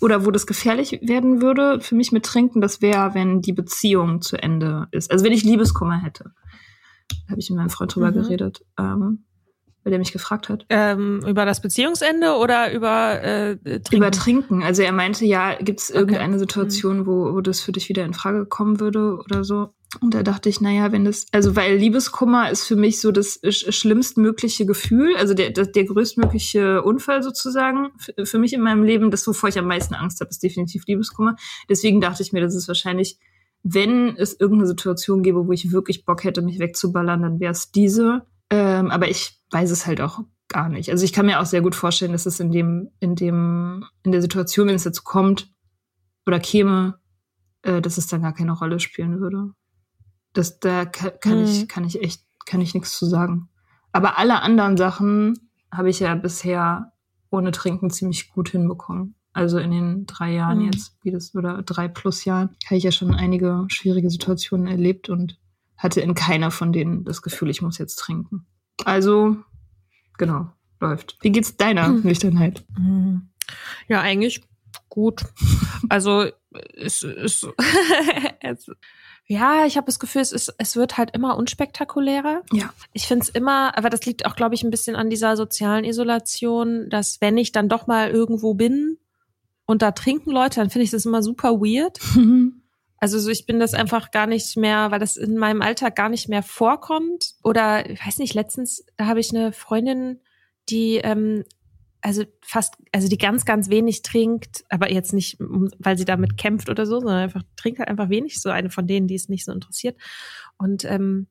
oder 0.00 0.26
wo 0.26 0.30
das 0.30 0.46
gefährlich 0.46 0.98
werden 1.02 1.40
würde 1.40 1.80
für 1.80 1.94
mich 1.94 2.12
mit 2.12 2.24
Trinken, 2.24 2.60
das 2.60 2.82
wäre, 2.82 3.14
wenn 3.14 3.40
die 3.40 3.52
Beziehung 3.52 4.20
zu 4.20 4.36
Ende 4.36 4.88
ist. 4.90 5.10
Also 5.10 5.24
wenn 5.24 5.32
ich 5.32 5.44
Liebeskummer 5.44 6.02
hätte. 6.02 6.32
Habe 7.28 7.40
ich 7.40 7.50
mit 7.50 7.58
meinem 7.58 7.70
Freund 7.70 7.94
drüber 7.94 8.10
mhm. 8.10 8.14
geredet. 8.14 8.64
Ähm, 8.78 9.24
weil 9.84 9.90
der 9.90 9.98
mich 9.98 10.12
gefragt 10.12 10.48
hat. 10.48 10.64
Ähm, 10.68 11.24
über 11.26 11.44
das 11.44 11.60
Beziehungsende 11.60 12.36
oder 12.36 12.72
über 12.72 13.20
äh, 13.22 13.56
Trinken? 13.56 13.96
Über 13.96 14.10
Trinken. 14.10 14.62
Also 14.62 14.82
er 14.82 14.92
meinte, 14.92 15.24
ja, 15.24 15.56
gibt 15.56 15.80
es 15.80 15.90
irgendeine 15.90 16.34
okay. 16.34 16.38
Situation, 16.38 17.00
mhm. 17.00 17.06
wo, 17.06 17.34
wo 17.34 17.40
das 17.40 17.60
für 17.60 17.72
dich 17.72 17.88
wieder 17.88 18.04
in 18.04 18.14
Frage 18.14 18.46
kommen 18.46 18.78
würde 18.78 19.16
oder 19.16 19.42
so? 19.42 19.74
Und 20.00 20.14
da 20.14 20.22
dachte 20.22 20.48
ich, 20.48 20.60
naja, 20.60 20.90
wenn 20.90 21.04
das, 21.04 21.26
also 21.32 21.54
weil 21.54 21.76
Liebeskummer 21.76 22.50
ist 22.50 22.66
für 22.66 22.76
mich 22.76 23.00
so 23.00 23.12
das 23.12 23.40
schlimmstmögliche 23.50 24.64
Gefühl, 24.64 25.14
also 25.16 25.34
der, 25.34 25.50
der, 25.50 25.66
der 25.66 25.84
größtmögliche 25.84 26.82
Unfall 26.82 27.22
sozusagen 27.22 27.90
für 28.24 28.38
mich 28.38 28.54
in 28.54 28.62
meinem 28.62 28.84
Leben, 28.84 29.10
das, 29.10 29.26
wovor 29.26 29.50
ich 29.50 29.58
am 29.58 29.66
meisten 29.66 29.94
Angst 29.94 30.20
habe, 30.20 30.30
ist 30.30 30.42
definitiv 30.42 30.84
Liebeskummer. 30.86 31.36
Deswegen 31.68 32.00
dachte 32.00 32.22
ich 32.22 32.32
mir, 32.32 32.40
das 32.40 32.54
ist 32.54 32.68
wahrscheinlich, 32.68 33.18
wenn 33.62 34.16
es 34.16 34.38
irgendeine 34.38 34.68
Situation 34.68 35.22
gäbe, 35.22 35.46
wo 35.46 35.52
ich 35.52 35.72
wirklich 35.72 36.04
Bock 36.04 36.24
hätte, 36.24 36.42
mich 36.42 36.58
wegzuballern, 36.58 37.22
dann 37.22 37.40
wäre 37.40 37.52
es 37.52 37.70
diese. 37.70 38.26
Ähm, 38.50 38.90
aber 38.90 39.08
ich 39.08 39.40
weiß 39.50 39.70
es 39.70 39.86
halt 39.86 40.00
auch 40.00 40.20
gar 40.48 40.68
nicht. 40.68 40.90
Also 40.90 41.04
ich 41.04 41.12
kann 41.12 41.26
mir 41.26 41.40
auch 41.40 41.46
sehr 41.46 41.62
gut 41.62 41.74
vorstellen, 41.74 42.12
dass 42.12 42.26
es 42.26 42.40
in 42.40 42.50
dem, 42.50 42.90
in 43.00 43.14
dem, 43.14 43.84
in 44.02 44.12
der 44.12 44.20
Situation, 44.20 44.68
wenn 44.68 44.74
es 44.74 44.82
dazu 44.82 45.02
kommt 45.04 45.50
oder 46.26 46.40
käme, 46.40 46.98
äh, 47.62 47.80
dass 47.80 47.98
es 47.98 48.08
dann 48.08 48.22
gar 48.22 48.34
keine 48.34 48.52
Rolle 48.52 48.80
spielen 48.80 49.20
würde. 49.20 49.52
Das, 50.32 50.58
da 50.58 50.84
kann, 50.84 51.12
kann 51.20 51.38
mhm. 51.38 51.44
ich, 51.44 51.68
kann 51.68 51.84
ich 51.84 52.02
echt, 52.02 52.24
kann 52.46 52.60
ich 52.60 52.74
nichts 52.74 52.98
zu 52.98 53.06
sagen. 53.06 53.48
Aber 53.92 54.18
alle 54.18 54.42
anderen 54.42 54.76
Sachen 54.76 55.50
habe 55.70 55.90
ich 55.90 56.00
ja 56.00 56.14
bisher 56.14 56.92
ohne 57.30 57.52
Trinken 57.52 57.90
ziemlich 57.90 58.30
gut 58.30 58.50
hinbekommen. 58.50 59.14
Also 59.32 59.58
in 59.58 59.70
den 59.70 60.06
drei 60.06 60.32
Jahren 60.32 60.58
mhm. 60.58 60.66
jetzt, 60.66 60.96
wie 61.02 61.10
das, 61.10 61.34
oder 61.34 61.62
drei 61.62 61.88
plus 61.88 62.24
Jahren, 62.24 62.50
habe 62.66 62.76
ich 62.76 62.84
ja 62.84 62.92
schon 62.92 63.14
einige 63.14 63.64
schwierige 63.68 64.10
Situationen 64.10 64.66
erlebt 64.66 65.08
und 65.08 65.38
hatte 65.76 66.00
in 66.00 66.14
keiner 66.14 66.50
von 66.50 66.72
denen 66.72 67.04
das 67.04 67.22
Gefühl, 67.22 67.50
ich 67.50 67.62
muss 67.62 67.78
jetzt 67.78 67.96
trinken. 67.96 68.46
Also, 68.84 69.36
genau, 70.18 70.50
läuft. 70.80 71.16
Wie 71.22 71.32
geht's 71.32 71.56
deiner 71.56 71.86
hm. 71.86 72.02
Nüchternheit? 72.02 72.64
Hm. 72.76 73.30
Ja, 73.88 74.00
eigentlich 74.00 74.42
gut. 74.88 75.24
Also, 75.88 76.26
es 76.74 77.02
ist, 77.02 77.48
ja, 79.26 79.66
ich 79.66 79.76
habe 79.76 79.86
das 79.86 79.98
Gefühl, 79.98 80.20
es, 80.20 80.32
ist, 80.32 80.54
es 80.58 80.76
wird 80.76 80.98
halt 80.98 81.12
immer 81.14 81.36
unspektakulärer. 81.38 82.42
Ja. 82.52 82.72
Ich 82.92 83.06
finde 83.06 83.22
es 83.22 83.28
immer, 83.30 83.76
aber 83.78 83.88
das 83.88 84.04
liegt 84.04 84.26
auch, 84.26 84.36
glaube 84.36 84.54
ich, 84.54 84.62
ein 84.62 84.70
bisschen 84.70 84.94
an 84.94 85.08
dieser 85.08 85.36
sozialen 85.36 85.84
Isolation, 85.84 86.90
dass 86.90 87.20
wenn 87.22 87.38
ich 87.38 87.50
dann 87.50 87.70
doch 87.70 87.86
mal 87.86 88.10
irgendwo 88.10 88.54
bin 88.54 88.98
und 89.72 89.82
da 89.82 89.90
trinken 89.90 90.30
Leute, 90.30 90.60
dann 90.60 90.70
finde 90.70 90.84
ich 90.84 90.90
das 90.90 91.06
immer 91.06 91.22
super 91.22 91.60
weird. 91.60 91.98
Also 93.02 93.18
so, 93.18 93.30
ich 93.30 93.46
bin 93.46 93.58
das 93.58 93.74
einfach 93.74 94.12
gar 94.12 94.28
nicht 94.28 94.56
mehr, 94.56 94.92
weil 94.92 95.00
das 95.00 95.16
in 95.16 95.36
meinem 95.36 95.60
Alltag 95.60 95.96
gar 95.96 96.08
nicht 96.08 96.28
mehr 96.28 96.44
vorkommt. 96.44 97.34
Oder 97.42 97.90
ich 97.90 98.06
weiß 98.06 98.18
nicht, 98.18 98.32
letztens, 98.32 98.86
da 98.96 99.06
habe 99.06 99.18
ich 99.18 99.34
eine 99.34 99.52
Freundin, 99.52 100.20
die 100.68 100.98
ähm, 100.98 101.42
also 102.00 102.22
fast, 102.42 102.76
also 102.92 103.08
die 103.08 103.18
ganz, 103.18 103.44
ganz 103.44 103.70
wenig 103.70 104.02
trinkt, 104.02 104.64
aber 104.68 104.92
jetzt 104.92 105.12
nicht, 105.14 105.36
weil 105.40 105.98
sie 105.98 106.04
damit 106.04 106.36
kämpft 106.36 106.70
oder 106.70 106.86
so, 106.86 107.00
sondern 107.00 107.18
einfach 107.18 107.42
trinkt 107.56 107.80
halt 107.80 107.88
einfach 107.88 108.08
wenig. 108.08 108.40
So 108.40 108.50
eine 108.50 108.70
von 108.70 108.86
denen, 108.86 109.08
die 109.08 109.16
es 109.16 109.28
nicht 109.28 109.44
so 109.44 109.50
interessiert. 109.50 109.96
Und 110.56 110.84
ähm, 110.84 111.26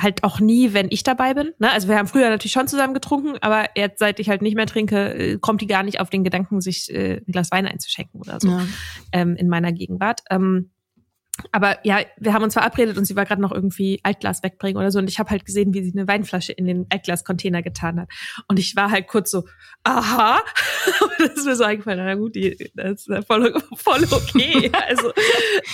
halt 0.00 0.24
auch 0.24 0.40
nie, 0.40 0.72
wenn 0.72 0.88
ich 0.90 1.02
dabei 1.02 1.34
bin. 1.34 1.52
Ne? 1.58 1.70
Also 1.70 1.88
wir 1.88 1.96
haben 1.96 2.08
früher 2.08 2.28
natürlich 2.30 2.52
schon 2.52 2.68
zusammen 2.68 2.94
getrunken, 2.94 3.36
aber 3.40 3.66
jetzt, 3.76 3.98
seit 3.98 4.20
ich 4.20 4.28
halt 4.28 4.42
nicht 4.42 4.56
mehr 4.56 4.66
trinke, 4.66 5.14
äh, 5.14 5.38
kommt 5.38 5.60
die 5.60 5.66
gar 5.66 5.82
nicht 5.82 6.00
auf 6.00 6.10
den 6.10 6.24
Gedanken, 6.24 6.60
sich 6.60 6.92
äh, 6.92 7.16
ein 7.26 7.32
Glas 7.32 7.50
Wein 7.50 7.66
einzuschenken 7.66 8.20
oder 8.20 8.38
so 8.40 8.48
ja. 8.48 8.66
ähm, 9.12 9.36
in 9.36 9.48
meiner 9.48 9.72
Gegenwart. 9.72 10.20
Ähm, 10.30 10.70
aber 11.52 11.78
ja, 11.84 12.00
wir 12.18 12.32
haben 12.32 12.42
uns 12.42 12.54
verabredet 12.54 12.98
und 12.98 13.04
sie 13.04 13.16
war 13.16 13.24
gerade 13.24 13.40
noch 13.40 13.52
irgendwie 13.52 14.00
Altglas 14.02 14.42
wegbringen 14.42 14.76
oder 14.76 14.90
so. 14.90 14.98
Und 14.98 15.08
ich 15.08 15.18
habe 15.18 15.30
halt 15.30 15.44
gesehen, 15.44 15.72
wie 15.74 15.82
sie 15.82 15.92
eine 15.96 16.08
Weinflasche 16.08 16.52
in 16.52 16.66
den 16.66 16.86
Altglas-Container 16.90 17.62
getan 17.62 18.00
hat. 18.00 18.08
Und 18.48 18.58
ich 18.58 18.74
war 18.76 18.90
halt 18.90 19.06
kurz 19.06 19.30
so, 19.30 19.44
aha. 19.84 20.40
das 21.18 21.36
ist 21.36 21.46
mir 21.46 21.56
so 21.56 21.64
eingefallen, 21.64 22.04
na 22.04 22.14
gut, 22.14 22.34
die, 22.34 22.70
das 22.74 23.06
ist 23.06 23.26
voll, 23.26 23.54
voll 23.76 24.04
okay. 24.10 24.70
also, 24.88 25.12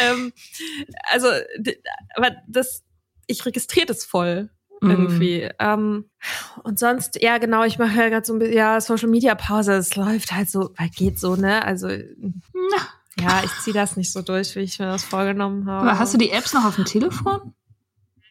ähm, 0.01 0.33
also, 1.11 1.29
aber 2.17 2.31
das, 2.47 2.85
ich 3.27 3.45
registriere 3.45 3.87
das 3.87 4.05
voll 4.05 4.51
mhm. 4.81 4.91
irgendwie. 4.91 5.47
Mm. 5.47 5.51
Ähm, 5.59 6.11
und 6.63 6.79
sonst, 6.79 7.21
ja 7.23 7.39
genau, 7.39 7.65
ich 7.65 7.79
mache 7.79 7.97
ja 7.97 8.09
gerade 8.09 8.27
so 8.27 8.35
ein 8.35 8.39
bisschen, 8.39 8.57
ja, 8.57 8.81
Social 8.81 9.09
Media 9.09 9.35
Pause, 9.35 9.75
es 9.75 9.97
läuft 9.97 10.33
halt 10.33 10.49
so, 10.49 10.71
weil 10.77 10.89
geht 10.91 11.19
so, 11.19 11.37
ne? 11.37 11.65
Also. 11.65 11.89
Ja, 11.89 13.43
ich 13.45 13.53
ziehe 13.61 13.75
das 13.75 13.97
nicht 13.97 14.13
so 14.13 14.23
durch, 14.23 14.57
wie 14.57 14.61
ich 14.61 14.79
mir 14.79 14.87
das 14.87 15.05
vorgenommen 15.05 15.67
habe. 15.67 15.89
Aber 15.89 15.99
hast 15.99 16.15
du 16.15 16.19
die 16.19 16.31
Apps 16.31 16.53
noch 16.53 16.65
auf 16.65 16.75
dem 16.75 16.85
Telefon? 16.85 17.55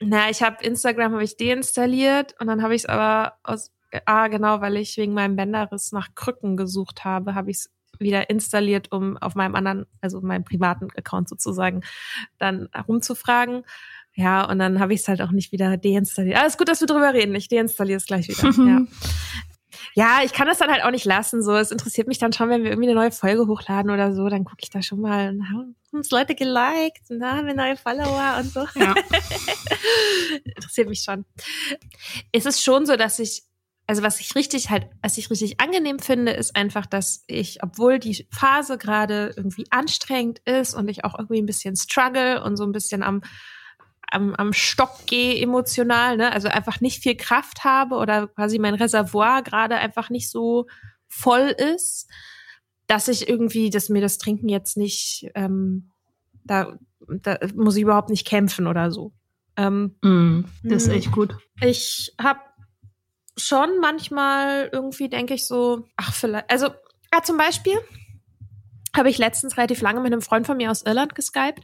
Na, 0.01 0.29
ich 0.29 0.43
habe 0.43 0.61
Instagram 0.63 1.13
habe 1.13 1.23
ich 1.23 1.37
deinstalliert 1.37 2.35
und 2.39 2.47
dann 2.47 2.61
habe 2.61 2.75
ich 2.75 2.83
es 2.83 2.89
aber 2.89 3.37
aus 3.43 3.71
ah 4.05 4.27
genau, 4.27 4.61
weil 4.61 4.77
ich 4.77 4.97
wegen 4.97 5.13
meinem 5.13 5.35
Bänderriss 5.35 5.91
nach 5.91 6.15
Krücken 6.15 6.57
gesucht 6.57 7.05
habe, 7.05 7.35
habe 7.35 7.51
ich 7.51 7.57
es 7.57 7.69
wieder 7.99 8.29
installiert, 8.29 8.91
um 8.91 9.17
auf 9.17 9.35
meinem 9.35 9.55
anderen, 9.55 9.85
also 10.01 10.21
meinem 10.21 10.43
privaten 10.43 10.87
Account 10.97 11.29
sozusagen, 11.29 11.81
dann 12.37 12.69
rumzufragen. 12.87 13.63
Ja, 14.16 14.47
und 14.49 14.59
dann 14.59 14.80
habe 14.80 14.93
ich 14.93 15.01
es 15.01 15.07
halt 15.07 15.22
auch 15.22 15.32
nicht 15.32 15.51
wieder 15.51 15.76
deinstalliert. 15.78 16.38
Alles 16.38 16.57
gut, 16.57 16.68
dass 16.68 16.82
wir 16.82 16.88
drüber 16.88 17.14
reden. 17.14 17.34
Ich 17.36 17.47
deinstalliere 17.47 17.97
es 17.97 18.05
gleich 18.05 18.28
wieder. 18.28 18.49
ja. 18.68 18.82
Ja, 19.95 20.22
ich 20.24 20.34
kann 20.34 20.47
das 20.47 20.57
dann 20.57 20.72
halt 20.72 20.84
auch 20.84 20.91
nicht 20.91 21.05
lassen. 21.05 21.43
So, 21.43 21.55
es 21.55 21.72
interessiert 21.72 22.07
mich 22.07 22.18
dann 22.18 22.34
schon, 22.34 22.49
wenn 22.49 22.64
wir 22.64 22.72
irgendwie 22.72 22.89
eine 22.89 22.99
neue 22.99 23.11
Folge 23.11 23.47
hochladen 23.47 23.91
oder 23.91 24.14
so, 24.14 24.28
dann 24.28 24.43
gucke 24.43 24.61
ich 24.61 24.70
da 24.70 24.82
schon 24.82 25.01
mal, 25.01 25.28
haben 25.28 25.76
uns 25.91 26.09
Leute 26.09 26.34
geliked 26.36 27.09
und 27.09 27.20
da 27.20 27.38
haben 27.38 27.47
wir 27.47 27.53
neue 27.53 27.76
Follower 27.76 28.38
und 28.39 28.51
so. 28.51 28.66
Ja. 28.76 28.95
interessiert 30.43 30.89
mich 30.89 31.01
schon. 31.01 31.26
Es 32.32 32.45
ist 32.45 32.64
schon 32.64 32.86
so, 32.86 32.95
dass 32.95 33.20
ich 33.20 33.43
also 33.86 34.01
was 34.01 34.20
ich 34.20 34.36
richtig 34.36 34.70
halt, 34.70 34.88
was 35.01 35.18
ich 35.18 35.30
richtig 35.30 35.59
angenehm 35.59 35.99
finde, 35.99 36.32
ist 36.32 36.55
einfach, 36.55 36.86
dass 36.86 37.24
ich, 37.28 37.61
obwohl 37.64 37.99
die 37.99 38.28
Phase 38.32 38.78
gerade 38.78 39.34
irgendwie 39.36 39.66
anstrengend 39.72 40.39
ist 40.45 40.74
und 40.74 40.88
ich 40.88 41.03
auch 41.03 41.20
irgendwie 41.20 41.41
ein 41.41 41.45
bisschen 41.45 41.76
struggle 41.76 42.41
und 42.43 42.55
so 42.55 42.64
ein 42.64 42.72
bisschen 42.72 43.03
am 43.03 43.22
am, 44.14 44.36
am 44.36 44.53
Stock 44.53 45.05
gehe 45.05 45.41
emotional, 45.41 46.18
ne? 46.18 46.32
also 46.32 46.47
einfach 46.47 46.82
nicht 46.82 47.01
viel 47.01 47.16
Kraft 47.16 47.64
habe 47.64 47.95
oder 47.95 48.28
quasi 48.28 48.59
mein 48.59 48.76
Reservoir 48.76 49.41
gerade 49.43 49.76
einfach 49.76 50.09
nicht 50.09 50.30
so 50.30 50.68
voll 51.07 51.55
ist, 51.57 52.09
dass 52.88 53.07
ich 53.07 53.28
irgendwie, 53.28 53.70
dass 53.70 53.89
mir 53.89 54.01
das 54.01 54.18
Trinken 54.18 54.49
jetzt 54.49 54.78
nicht, 54.78 55.30
ähm, 55.36 55.91
da, 56.43 56.78
da 57.07 57.39
muss 57.55 57.76
ich 57.76 57.84
überhaupt 57.84 58.09
nicht 58.09 58.28
kämpfen 58.28 58.68
oder 58.68 58.91
so. 58.91 59.14
Ähm, 59.55 59.95
mm, 60.03 60.45
das 60.64 60.84
ist 60.84 60.89
echt 60.89 61.11
gut. 61.11 61.36
Ich 61.61 62.14
habe 62.20 62.39
schon 63.38 63.80
manchmal 63.80 64.70
irgendwie 64.72 65.09
denke 65.09 65.34
ich 65.34 65.47
so, 65.47 65.88
ach 65.95 66.14
vielleicht, 66.14 66.49
also 66.51 66.68
ja, 67.14 67.24
zum 67.24 67.38
Beispiel 67.38 67.78
habe 68.95 69.09
ich 69.09 69.17
letztens 69.17 69.57
relativ 69.57 69.81
lange 69.81 70.01
mit 70.01 70.11
einem 70.13 70.21
Freund 70.21 70.45
von 70.45 70.57
mir 70.57 70.71
aus 70.71 70.83
Irland 70.83 71.15
geskypt 71.15 71.63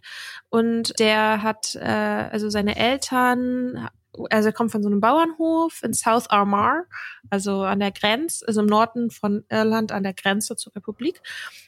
und 0.49 0.97
der 0.99 1.43
hat, 1.43 1.75
äh, 1.75 2.29
also 2.31 2.49
seine 2.49 2.75
Eltern, 2.75 3.89
also 4.29 4.49
er 4.49 4.53
kommt 4.53 4.71
von 4.71 4.81
so 4.81 4.89
einem 4.89 4.99
Bauernhof 4.99 5.83
in 5.83 5.93
South 5.93 6.29
Armagh, 6.29 6.85
also 7.29 7.63
an 7.63 7.79
der 7.79 7.91
Grenze, 7.91 8.47
also 8.47 8.61
im 8.61 8.67
Norden 8.67 9.11
von 9.11 9.43
Irland 9.49 9.91
an 9.91 10.03
der 10.03 10.13
Grenze 10.13 10.55
zur 10.55 10.75
Republik, 10.75 11.21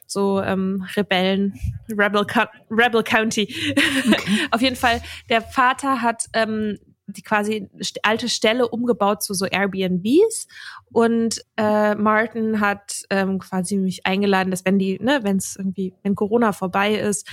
so 0.08 0.42
ähm, 0.42 0.86
Rebellen, 0.96 1.60
Rebel, 1.90 2.26
Rebel 2.70 3.04
County. 3.04 3.44
Okay. 3.44 4.48
Auf 4.52 4.62
jeden 4.62 4.76
Fall, 4.76 5.02
der 5.30 5.42
Vater 5.42 6.02
hat 6.02 6.26
ähm, 6.34 6.80
die 7.12 7.22
quasi 7.22 7.70
alte 8.04 8.30
Stelle 8.30 8.68
umgebaut 8.68 9.24
zu 9.24 9.34
so 9.34 9.46
Airbnbs 9.46 10.48
und 10.92 11.42
äh, 11.58 11.96
Martin 11.96 12.60
hat 12.60 13.04
ähm, 13.10 13.40
quasi 13.40 13.78
mich 13.78 14.06
eingeladen, 14.06 14.52
dass 14.52 14.66
wenn 14.66 14.80
die, 14.80 15.00
ne, 15.00 15.20
wenn 15.24 15.38
es 15.38 15.56
irgendwie, 15.56 15.94
wenn 16.04 16.16
Corona 16.16 16.52
vorbei 16.52 16.96
ist, 16.96 17.28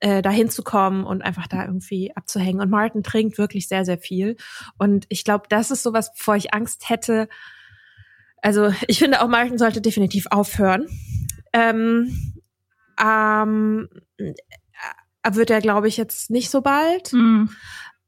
äh, 0.00 0.22
da 0.22 0.30
hinzukommen 0.30 1.04
und 1.04 1.22
einfach 1.22 1.46
da 1.46 1.64
irgendwie 1.64 2.14
abzuhängen. 2.14 2.60
Und 2.60 2.70
Martin 2.70 3.02
trinkt 3.02 3.38
wirklich 3.38 3.68
sehr, 3.68 3.84
sehr 3.84 3.98
viel. 3.98 4.36
Und 4.78 5.06
ich 5.08 5.24
glaube, 5.24 5.46
das 5.48 5.70
ist 5.70 5.82
sowas, 5.82 6.12
bevor 6.12 6.36
ich 6.36 6.52
Angst 6.52 6.88
hätte. 6.90 7.28
Also 8.42 8.72
ich 8.88 8.98
finde 8.98 9.22
auch, 9.22 9.28
Martin 9.28 9.58
sollte 9.58 9.80
definitiv 9.80 10.26
aufhören. 10.30 10.86
Ähm, 11.52 12.42
ähm, 13.02 13.88
äh, 14.18 14.34
wird 15.30 15.50
er, 15.50 15.60
glaube 15.60 15.88
ich, 15.88 15.96
jetzt 15.96 16.30
nicht 16.30 16.50
so 16.50 16.60
bald. 16.60 17.12
Mhm. 17.12 17.50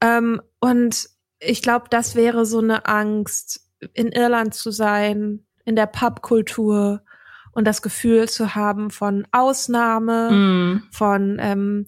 Ähm, 0.01 0.40
und 0.61 1.09
ich 1.40 1.62
glaube, 1.62 1.86
das 1.90 2.14
wäre 2.14 2.46
so 2.46 2.59
eine 2.59 2.86
Angst, 2.86 3.61
in 3.94 4.09
Irland 4.09 4.55
zu 4.55 4.70
sein, 4.70 5.46
in 5.64 5.76
der 5.76 5.86
Pubkultur 5.86 7.03
und 7.53 7.64
das 7.64 7.82
Gefühl 7.82 8.28
zu 8.28 8.55
haben 8.55 8.90
von 8.90 9.26
Ausnahme, 9.32 10.30
mm. 10.30 10.82
von 10.90 11.38
ähm, 11.40 11.86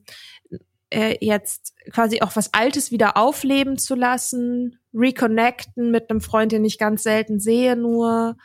äh, 0.90 1.16
jetzt 1.20 1.74
quasi 1.92 2.20
auch 2.22 2.36
was 2.36 2.52
Altes 2.52 2.90
wieder 2.90 3.16
aufleben 3.16 3.78
zu 3.78 3.94
lassen, 3.94 4.78
reconnecten 4.92 5.90
mit 5.90 6.11
einem 6.11 6.20
Freund, 6.20 6.52
den 6.52 6.64
ich 6.64 6.78
ganz 6.78 7.02
selten 7.02 7.40
sehe, 7.40 7.76
nur. 7.76 8.36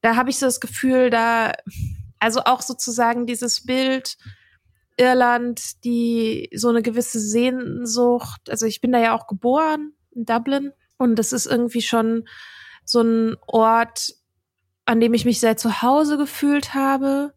Da 0.00 0.16
habe 0.16 0.30
ich 0.30 0.38
so 0.38 0.46
das 0.46 0.60
Gefühl, 0.60 1.10
da, 1.10 1.52
also 2.20 2.42
auch 2.44 2.62
sozusagen 2.62 3.26
dieses 3.26 3.66
Bild, 3.66 4.16
Irland, 5.00 5.82
die 5.84 6.50
so 6.54 6.68
eine 6.68 6.82
gewisse 6.82 7.18
Sehnsucht, 7.18 8.50
also 8.50 8.66
ich 8.66 8.82
bin 8.82 8.92
da 8.92 9.00
ja 9.00 9.16
auch 9.16 9.26
geboren 9.26 9.94
in 10.14 10.26
Dublin 10.26 10.72
und 10.98 11.18
das 11.18 11.32
ist 11.32 11.46
irgendwie 11.46 11.80
schon 11.80 12.28
so 12.84 13.00
ein 13.00 13.36
Ort, 13.46 14.12
an 14.84 15.00
dem 15.00 15.14
ich 15.14 15.24
mich 15.24 15.40
sehr 15.40 15.56
zu 15.56 15.80
Hause 15.80 16.18
gefühlt 16.18 16.74
habe. 16.74 17.32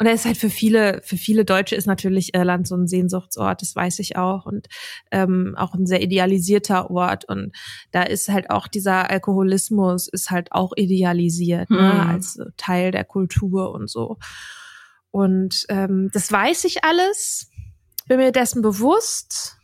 Und 0.00 0.06
er 0.06 0.14
ist 0.14 0.24
halt 0.24 0.36
für 0.36 0.50
viele, 0.50 1.00
für 1.04 1.16
viele 1.16 1.44
Deutsche 1.44 1.76
ist 1.76 1.86
natürlich 1.86 2.34
Irland 2.34 2.66
so 2.66 2.74
ein 2.74 2.88
Sehnsuchtsort, 2.88 3.62
das 3.62 3.76
weiß 3.76 4.00
ich 4.00 4.16
auch. 4.16 4.44
Und 4.44 4.66
ähm, 5.12 5.54
auch 5.56 5.74
ein 5.74 5.86
sehr 5.86 6.02
idealisierter 6.02 6.90
Ort. 6.90 7.26
Und 7.26 7.52
da 7.92 8.02
ist 8.02 8.28
halt 8.28 8.50
auch 8.50 8.66
dieser 8.66 9.08
Alkoholismus 9.08 10.08
ist 10.08 10.32
halt 10.32 10.50
auch 10.50 10.72
idealisiert, 10.74 11.70
ne, 11.70 11.78
hm. 11.78 11.98
ne, 11.98 12.06
als 12.06 12.40
Teil 12.56 12.90
der 12.90 13.04
Kultur 13.04 13.72
und 13.72 13.88
so. 13.88 14.18
Und 15.14 15.66
ähm, 15.68 16.10
das 16.12 16.32
weiß 16.32 16.64
ich 16.64 16.82
alles, 16.82 17.48
bin 18.08 18.16
mir 18.16 18.32
dessen 18.32 18.62
bewusst. 18.62 19.58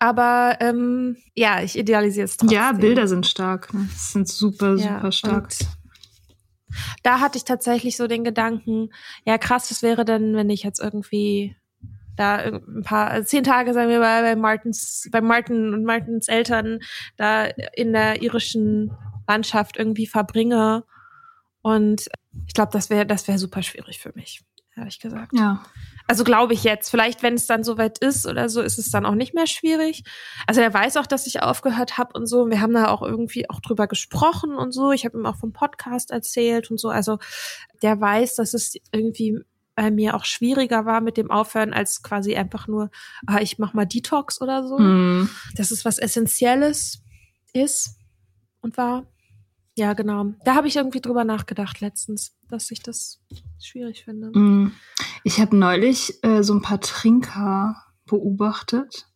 Aber 0.00 0.56
ähm, 0.58 1.16
ja, 1.36 1.62
ich 1.62 1.78
idealisiere 1.78 2.24
es 2.24 2.36
trotzdem. 2.36 2.58
Ja, 2.58 2.72
Bilder 2.72 3.06
sind 3.06 3.28
stark. 3.28 3.72
Ne? 3.72 3.88
sind 3.94 4.26
super, 4.26 4.74
ja, 4.74 4.96
super 4.96 5.12
stark. 5.12 5.52
Da 7.04 7.20
hatte 7.20 7.38
ich 7.38 7.44
tatsächlich 7.44 7.96
so 7.96 8.08
den 8.08 8.24
Gedanken, 8.24 8.88
ja 9.24 9.38
krass, 9.38 9.70
was 9.70 9.84
wäre 9.84 10.04
denn, 10.04 10.34
wenn 10.34 10.50
ich 10.50 10.64
jetzt 10.64 10.80
irgendwie 10.80 11.54
da 12.16 12.38
ein 12.38 12.82
paar, 12.82 13.24
zehn 13.24 13.44
Tage, 13.44 13.72
sagen 13.72 13.88
wir 13.88 14.00
mal, 14.00 14.22
bei 14.22 14.34
Martins, 14.34 15.08
bei 15.12 15.20
Martin 15.20 15.74
und 15.74 15.84
Martins 15.84 16.26
Eltern 16.26 16.80
da 17.16 17.44
in 17.44 17.92
der 17.92 18.20
irischen 18.20 18.90
Landschaft 19.28 19.76
irgendwie 19.76 20.08
verbringe 20.08 20.82
und 21.62 22.06
ich 22.46 22.54
glaube, 22.54 22.72
das 22.72 22.90
wäre 22.90 23.06
das 23.06 23.28
wäre 23.28 23.38
super 23.38 23.62
schwierig 23.62 23.98
für 23.98 24.12
mich, 24.14 24.42
ehrlich 24.76 24.98
gesagt. 24.98 25.32
Ja. 25.34 25.64
Also 26.06 26.24
glaube 26.24 26.54
ich 26.54 26.64
jetzt. 26.64 26.90
Vielleicht, 26.90 27.22
wenn 27.22 27.34
es 27.34 27.46
dann 27.46 27.62
soweit 27.62 27.98
ist 27.98 28.26
oder 28.26 28.48
so, 28.48 28.62
ist 28.62 28.78
es 28.78 28.90
dann 28.90 29.06
auch 29.06 29.14
nicht 29.14 29.34
mehr 29.34 29.46
schwierig. 29.46 30.02
Also 30.46 30.60
er 30.60 30.74
weiß 30.74 30.96
auch, 30.96 31.06
dass 31.06 31.26
ich 31.26 31.42
aufgehört 31.42 31.98
habe 31.98 32.18
und 32.18 32.26
so. 32.26 32.48
Wir 32.50 32.60
haben 32.60 32.72
da 32.72 32.88
auch 32.88 33.02
irgendwie 33.02 33.48
auch 33.48 33.60
drüber 33.60 33.86
gesprochen 33.86 34.56
und 34.56 34.72
so. 34.72 34.90
Ich 34.90 35.04
habe 35.04 35.18
ihm 35.18 35.26
auch 35.26 35.36
vom 35.36 35.52
Podcast 35.52 36.10
erzählt 36.10 36.70
und 36.70 36.80
so. 36.80 36.88
Also 36.88 37.18
der 37.82 38.00
weiß, 38.00 38.34
dass 38.34 38.54
es 38.54 38.74
irgendwie 38.90 39.38
bei 39.76 39.90
mir 39.90 40.14
auch 40.14 40.24
schwieriger 40.24 40.84
war 40.84 41.00
mit 41.00 41.16
dem 41.16 41.30
Aufhören 41.30 41.72
als 41.72 42.02
quasi 42.02 42.36
einfach 42.36 42.66
nur, 42.66 42.90
ah, 43.26 43.38
ich 43.40 43.58
mach 43.58 43.72
mal 43.72 43.86
Detox 43.86 44.40
oder 44.40 44.66
so. 44.66 44.78
Mhm. 44.78 45.30
Dass 45.54 45.70
es 45.70 45.84
was 45.84 45.98
Essentielles 45.98 47.02
ist 47.52 47.98
und 48.60 48.76
war. 48.76 49.06
Ja, 49.76 49.92
genau. 49.94 50.34
Da 50.44 50.54
habe 50.54 50.68
ich 50.68 50.76
irgendwie 50.76 51.00
drüber 51.00 51.24
nachgedacht 51.24 51.80
letztens, 51.80 52.36
dass 52.48 52.70
ich 52.70 52.82
das 52.82 53.20
schwierig 53.60 54.04
finde. 54.04 54.36
Mm. 54.38 54.72
Ich 55.24 55.40
habe 55.40 55.56
neulich 55.56 56.22
äh, 56.22 56.42
so 56.42 56.54
ein 56.54 56.62
paar 56.62 56.80
Trinker 56.80 57.76
beobachtet. 58.06 59.06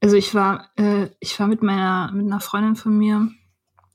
Also 0.00 0.16
ich 0.16 0.34
war, 0.34 0.70
äh, 0.76 1.08
ich 1.20 1.38
war 1.38 1.46
mit 1.46 1.62
meiner, 1.62 2.12
mit 2.12 2.26
einer 2.26 2.40
Freundin 2.40 2.76
von 2.76 2.96
mir 2.96 3.28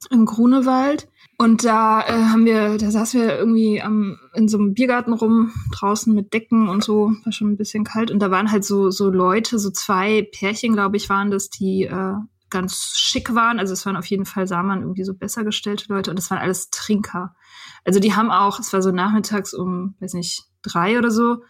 im 0.09 0.25
Grunewald 0.25 1.07
und 1.37 1.65
da 1.65 2.01
äh, 2.01 2.25
haben 2.25 2.45
wir, 2.45 2.77
da 2.77 2.91
saßen 2.91 3.21
wir 3.21 3.37
irgendwie 3.37 3.81
am, 3.81 4.17
in 4.33 4.47
so 4.47 4.57
einem 4.57 4.73
Biergarten 4.73 5.13
rum, 5.13 5.51
draußen 5.73 6.13
mit 6.13 6.33
Decken 6.33 6.69
und 6.69 6.83
so, 6.83 7.11
war 7.23 7.31
schon 7.31 7.51
ein 7.51 7.57
bisschen 7.57 7.83
kalt. 7.83 8.11
Und 8.11 8.19
da 8.19 8.31
waren 8.31 8.51
halt 8.51 8.63
so, 8.63 8.91
so 8.91 9.09
Leute, 9.09 9.59
so 9.59 9.71
zwei 9.71 10.27
Pärchen, 10.31 10.73
glaube 10.73 10.97
ich, 10.97 11.09
waren 11.09 11.31
das, 11.31 11.49
die 11.49 11.83
äh, 11.83 12.15
ganz 12.53 12.93
schick 12.95 13.35
waren. 13.35 13.59
Also 13.59 13.73
es 13.73 13.85
waren 13.85 13.97
auf 13.97 14.05
jeden 14.05 14.25
Fall, 14.25 14.47
sah 14.47 14.63
man 14.63 14.81
irgendwie 14.81 15.03
so 15.03 15.13
besser 15.13 15.43
gestellte 15.43 15.85
Leute 15.89 16.11
und 16.11 16.17
es 16.17 16.31
waren 16.31 16.39
alles 16.39 16.69
Trinker. 16.69 17.35
Also 17.83 17.99
die 17.99 18.15
haben 18.15 18.31
auch, 18.31 18.59
es 18.59 18.71
war 18.71 18.81
so 18.81 18.91
nachmittags 18.91 19.53
um, 19.53 19.95
weiß 19.99 20.13
nicht, 20.13 20.45
drei 20.61 20.97
oder 20.97 21.11
so, 21.11 21.43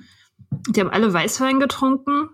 die 0.70 0.80
haben 0.80 0.90
alle 0.90 1.14
Weißwein 1.14 1.60
getrunken. 1.60 2.30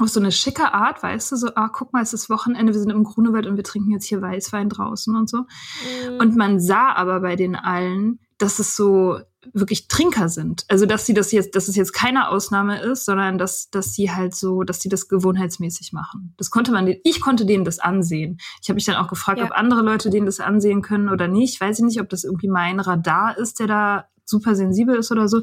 Auf 0.00 0.08
so 0.08 0.18
eine 0.18 0.32
schicke 0.32 0.72
Art, 0.72 1.02
weißt 1.02 1.30
du, 1.30 1.36
so, 1.36 1.48
ah, 1.54 1.68
guck 1.68 1.92
mal, 1.92 2.02
es 2.02 2.14
ist 2.14 2.30
Wochenende, 2.30 2.72
wir 2.72 2.80
sind 2.80 2.90
im 2.90 3.04
Grunewald 3.04 3.46
und 3.46 3.56
wir 3.56 3.64
trinken 3.64 3.90
jetzt 3.90 4.06
hier 4.06 4.22
Weißwein 4.22 4.70
draußen 4.70 5.14
und 5.14 5.28
so. 5.28 5.38
Mhm. 5.38 6.20
Und 6.20 6.36
man 6.36 6.58
sah 6.58 6.94
aber 6.94 7.20
bei 7.20 7.36
den 7.36 7.54
allen, 7.54 8.18
dass 8.38 8.58
es 8.58 8.76
so 8.76 9.20
wirklich 9.52 9.88
Trinker 9.88 10.28
sind. 10.28 10.64
Also 10.68 10.86
dass 10.86 11.06
sie 11.06 11.14
das 11.14 11.32
jetzt, 11.32 11.54
dass 11.54 11.68
es 11.68 11.76
jetzt 11.76 11.92
keine 11.92 12.28
Ausnahme 12.28 12.80
ist, 12.80 13.04
sondern 13.04 13.38
dass, 13.38 13.70
dass 13.70 13.94
sie 13.94 14.10
halt 14.10 14.34
so, 14.34 14.62
dass 14.62 14.80
sie 14.80 14.88
das 14.88 15.08
gewohnheitsmäßig 15.08 15.92
machen. 15.92 16.34
Das 16.36 16.50
konnte 16.50 16.72
man, 16.72 16.94
ich 17.04 17.20
konnte 17.20 17.46
denen 17.46 17.64
das 17.64 17.78
ansehen. 17.78 18.38
Ich 18.62 18.68
habe 18.68 18.76
mich 18.76 18.84
dann 18.84 18.96
auch 18.96 19.08
gefragt, 19.08 19.38
ja. 19.38 19.46
ob 19.46 19.52
andere 19.52 19.82
Leute 19.82 20.10
denen 20.10 20.26
das 20.26 20.40
ansehen 20.40 20.82
können 20.82 21.08
oder 21.08 21.28
nicht. 21.28 21.60
Weiß 21.60 21.78
ich 21.78 21.84
nicht, 21.84 22.00
ob 22.00 22.08
das 22.08 22.24
irgendwie 22.24 22.48
mein 22.48 22.80
Radar 22.80 23.36
ist, 23.36 23.60
der 23.60 23.66
da 23.66 24.04
super 24.24 24.54
sensibel 24.54 24.96
ist 24.96 25.12
oder 25.12 25.28
so. 25.28 25.42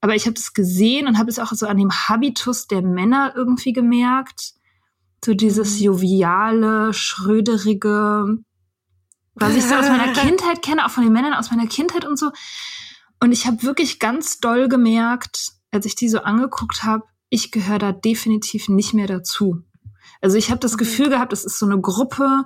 Aber 0.00 0.14
ich 0.14 0.26
habe 0.26 0.34
das 0.34 0.54
gesehen 0.54 1.08
und 1.08 1.18
habe 1.18 1.30
es 1.30 1.38
auch 1.38 1.52
so 1.52 1.66
an 1.66 1.76
dem 1.76 1.90
Habitus 1.90 2.68
der 2.68 2.82
Männer 2.82 3.32
irgendwie 3.36 3.72
gemerkt. 3.72 4.54
So 5.24 5.34
dieses 5.34 5.78
mhm. 5.78 5.86
joviale, 5.86 6.94
schröderige, 6.94 8.38
was 9.34 9.56
ich 9.56 9.64
so 9.64 9.74
aus 9.74 9.88
meiner 9.88 10.12
Kindheit 10.12 10.62
kenne, 10.62 10.86
auch 10.86 10.90
von 10.90 11.02
den 11.02 11.12
Männern 11.12 11.34
aus 11.34 11.50
meiner 11.50 11.66
Kindheit 11.66 12.04
und 12.04 12.18
so. 12.18 12.30
Und 13.20 13.32
ich 13.32 13.46
habe 13.46 13.62
wirklich 13.62 13.98
ganz 13.98 14.38
doll 14.38 14.68
gemerkt, 14.68 15.52
als 15.70 15.86
ich 15.86 15.96
die 15.96 16.08
so 16.08 16.20
angeguckt 16.20 16.84
habe, 16.84 17.04
ich 17.30 17.50
gehöre 17.50 17.78
da 17.78 17.92
definitiv 17.92 18.68
nicht 18.68 18.94
mehr 18.94 19.06
dazu. 19.06 19.62
Also 20.20 20.36
ich 20.36 20.50
habe 20.50 20.60
das 20.60 20.74
okay. 20.74 20.84
Gefühl 20.84 21.10
gehabt, 21.10 21.32
es 21.32 21.44
ist 21.44 21.58
so 21.58 21.66
eine 21.66 21.80
Gruppe, 21.80 22.44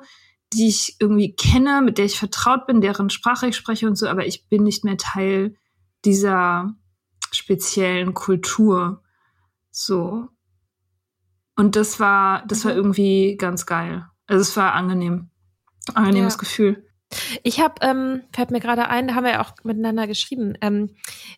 die 0.52 0.68
ich 0.68 0.96
irgendwie 0.98 1.34
kenne, 1.34 1.80
mit 1.82 1.98
der 1.98 2.04
ich 2.04 2.18
vertraut 2.18 2.66
bin, 2.66 2.80
deren 2.80 3.10
Sprache 3.10 3.48
ich 3.48 3.56
spreche 3.56 3.86
und 3.86 3.96
so, 3.96 4.08
aber 4.08 4.26
ich 4.26 4.48
bin 4.48 4.62
nicht 4.62 4.84
mehr 4.84 4.96
Teil 4.96 5.56
dieser 6.04 6.74
speziellen 7.30 8.12
Kultur. 8.14 9.02
So. 9.70 10.28
Und 11.56 11.76
das 11.76 12.00
war, 12.00 12.44
das 12.46 12.64
war 12.64 12.72
mhm. 12.72 12.78
irgendwie 12.78 13.36
ganz 13.36 13.66
geil. 13.66 14.06
Also 14.26 14.42
es 14.42 14.56
war 14.56 14.74
angenehm. 14.74 15.30
Angenehmes 15.94 16.34
ja. 16.34 16.40
Gefühl. 16.40 16.86
Ich 17.42 17.60
habe, 17.60 17.74
ähm, 17.80 18.22
fällt 18.34 18.50
mir 18.50 18.60
gerade 18.60 18.88
ein, 18.88 19.08
da 19.08 19.14
haben 19.14 19.24
wir 19.24 19.32
ja 19.32 19.40
auch 19.40 19.52
miteinander 19.62 20.06
geschrieben. 20.06 20.54
Ähm, 20.60 20.90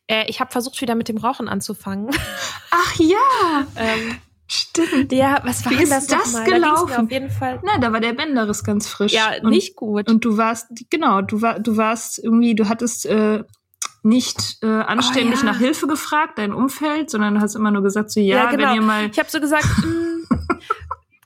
äh, 0.06 0.24
ich 0.28 0.40
habe 0.40 0.50
versucht, 0.50 0.80
wieder 0.80 0.94
mit 0.94 1.08
dem 1.08 1.18
Rauchen 1.18 1.48
anzufangen. 1.48 2.10
Ach 2.70 2.94
ja! 2.98 3.66
ähm, 3.76 4.18
Stimmt. 4.46 5.10
Ja, 5.10 5.40
was 5.44 5.64
war 5.64 5.72
Wie 5.72 5.76
denn 5.76 5.90
das, 5.90 6.06
das 6.06 6.44
gelaufen? 6.44 6.92
Da 6.94 7.02
auf 7.02 7.10
jeden 7.10 7.30
Fall. 7.30 7.60
Na, 7.64 7.78
da 7.78 7.92
war 7.92 8.00
der 8.00 8.12
Bänderriss 8.12 8.62
ganz 8.62 8.86
frisch. 8.86 9.12
Ja, 9.12 9.32
und, 9.42 9.50
nicht 9.50 9.74
gut. 9.74 10.08
Und 10.08 10.24
du 10.24 10.36
warst, 10.36 10.68
genau, 10.90 11.22
du 11.22 11.40
war, 11.40 11.58
du 11.58 11.76
warst 11.76 12.22
irgendwie, 12.22 12.54
du 12.54 12.68
hattest 12.68 13.06
äh, 13.06 13.42
nicht 14.02 14.58
äh, 14.62 14.66
anständig 14.66 15.40
oh, 15.42 15.46
ja. 15.46 15.52
nach 15.52 15.58
Hilfe 15.58 15.86
gefragt, 15.86 16.38
dein 16.38 16.52
Umfeld, 16.52 17.10
sondern 17.10 17.36
du 17.36 17.40
hast 17.40 17.54
immer 17.54 17.70
nur 17.70 17.82
gesagt 17.82 18.10
so, 18.10 18.20
ja, 18.20 18.36
ja 18.36 18.50
genau. 18.50 18.68
wenn 18.68 18.74
ihr 18.74 18.82
mal. 18.82 19.10
Ich 19.10 19.18
habe 19.18 19.30
so 19.30 19.40
gesagt, 19.40 19.64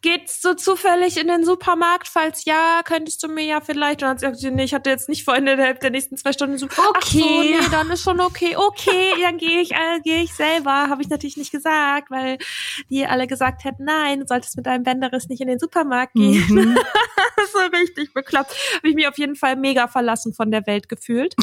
geht's 0.02 0.40
so 0.40 0.54
zufällig 0.54 1.16
in 1.18 1.28
den 1.28 1.44
Supermarkt? 1.44 2.08
Falls 2.08 2.44
ja, 2.44 2.82
könntest 2.84 3.22
du 3.22 3.28
mir 3.28 3.44
ja 3.44 3.60
vielleicht. 3.60 4.02
Und 4.02 4.08
dann 4.08 4.18
sagt 4.18 4.36
sie, 4.36 4.50
nee, 4.50 4.64
ich 4.64 4.74
hatte 4.74 4.90
jetzt 4.90 5.08
nicht 5.08 5.24
vor 5.24 5.36
Ende 5.36 5.56
der, 5.56 5.74
der 5.74 5.90
nächsten 5.90 6.16
zwei 6.16 6.32
Stunden 6.32 6.58
so, 6.58 6.66
okay. 6.66 6.82
ach 6.94 7.06
so, 7.06 7.18
nee, 7.18 7.58
dann 7.70 7.90
ist 7.90 8.02
schon 8.02 8.20
okay. 8.20 8.56
Okay, 8.56 9.12
dann 9.22 9.38
gehe 9.38 9.60
ich, 9.60 9.72
äh, 9.72 10.00
gehe 10.02 10.22
ich 10.22 10.34
selber. 10.34 10.88
Habe 10.88 11.02
ich 11.02 11.08
natürlich 11.08 11.36
nicht 11.36 11.52
gesagt, 11.52 12.10
weil 12.10 12.38
die 12.90 13.06
alle 13.06 13.26
gesagt 13.26 13.64
hätten, 13.64 13.84
nein, 13.84 14.20
du 14.20 14.26
solltest 14.26 14.56
mit 14.56 14.66
deinem 14.66 14.84
Bänderriss 14.84 15.28
nicht 15.28 15.40
in 15.40 15.48
den 15.48 15.58
Supermarkt 15.58 16.14
gehen. 16.14 16.44
Mhm. 16.48 16.78
so 17.52 17.58
richtig 17.58 18.12
bekloppt. 18.14 18.54
Habe 18.76 18.88
ich 18.88 18.94
mich 18.94 19.08
auf 19.08 19.18
jeden 19.18 19.36
Fall 19.36 19.56
mega 19.56 19.88
verlassen 19.88 20.34
von 20.34 20.50
der 20.50 20.66
Welt 20.66 20.88
gefühlt. 20.88 21.34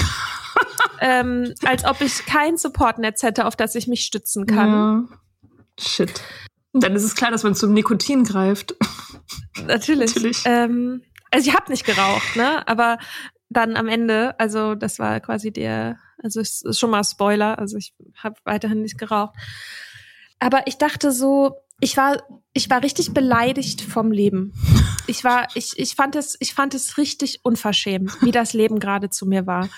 ähm, 1.01 1.53
als 1.65 1.85
ob 1.85 2.01
ich 2.01 2.25
kein 2.25 2.57
Supportnetz 2.57 3.23
hätte, 3.23 3.45
auf 3.45 3.55
das 3.55 3.75
ich 3.75 3.87
mich 3.87 4.01
stützen 4.01 4.45
kann. 4.45 4.69
Ja. 4.69 5.17
Shit. 5.79 6.21
Dann 6.77 6.93
ist 6.93 7.03
es 7.03 7.15
klar, 7.15 7.31
dass 7.31 7.43
man 7.43 7.55
zum 7.55 7.73
Nikotin 7.73 8.25
greift. 8.25 8.75
Natürlich. 9.65 10.13
Natürlich. 10.15 10.41
Ähm, 10.45 11.01
also 11.31 11.49
ich 11.49 11.55
habe 11.55 11.71
nicht 11.71 11.85
geraucht, 11.85 12.35
ne? 12.35 12.67
Aber 12.67 12.97
dann 13.49 13.77
am 13.77 13.87
Ende, 13.87 14.37
also 14.39 14.75
das 14.75 14.99
war 14.99 15.19
quasi 15.21 15.51
der, 15.51 15.97
also 16.21 16.41
es 16.41 16.61
ist 16.63 16.79
schon 16.79 16.89
mal 16.89 17.03
Spoiler, 17.03 17.57
also 17.59 17.77
ich 17.77 17.93
habe 18.17 18.35
weiterhin 18.43 18.81
nicht 18.81 18.97
geraucht. 18.97 19.35
Aber 20.39 20.67
ich 20.67 20.77
dachte 20.77 21.11
so, 21.11 21.55
ich 21.79 21.95
war, 21.95 22.21
ich 22.53 22.69
war 22.69 22.83
richtig 22.83 23.13
beleidigt 23.13 23.81
vom 23.81 24.11
Leben. 24.11 24.53
Ich 25.07 25.23
war, 25.23 25.47
ich, 25.55 25.77
ich 25.77 25.95
fand 25.95 26.15
es, 26.15 26.35
ich 26.39 26.53
fand 26.53 26.73
es 26.73 26.97
richtig 26.97 27.39
unverschämt, 27.43 28.21
wie 28.21 28.31
das 28.31 28.53
Leben 28.53 28.79
gerade 28.79 29.09
zu 29.09 29.25
mir 29.25 29.47
war 29.47 29.69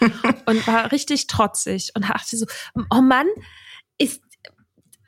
und 0.45 0.65
war 0.67 0.91
richtig 0.91 1.27
trotzig 1.27 1.91
und 1.95 2.09
dachte 2.09 2.37
so, 2.37 2.45
oh 2.89 3.01
Mann, 3.01 3.27
ist 3.97 4.21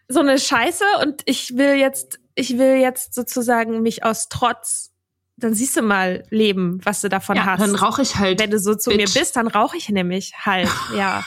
so 0.10 0.20
eine 0.20 0.38
Scheiße 0.38 0.84
und 1.04 1.22
ich 1.26 1.56
will 1.56 1.76
jetzt, 1.76 2.20
ich 2.36 2.58
will 2.58 2.76
jetzt 2.78 3.14
sozusagen 3.14 3.82
mich 3.82 4.04
aus 4.04 4.28
Trotz, 4.28 4.92
dann 5.38 5.54
siehst 5.54 5.78
du 5.78 5.82
mal 5.82 6.24
Leben, 6.30 6.82
was 6.84 7.02
du 7.02 7.10
davon 7.10 7.38
ja, 7.38 7.46
hast. 7.46 7.62
Dann 7.62 7.76
rauche 7.76 8.02
ich 8.02 8.16
halt. 8.18 8.42
Wenn 8.42 8.52
du 8.52 8.60
so 8.60 8.76
zu 8.76 8.90
Bitch. 8.90 8.98
mir 8.98 9.20
bist, 9.20 9.36
dann 9.36 9.48
rauche 9.48 9.78
ich 9.78 9.88
nämlich 9.90 10.34
halt, 10.46 10.68
ja. 10.98 11.24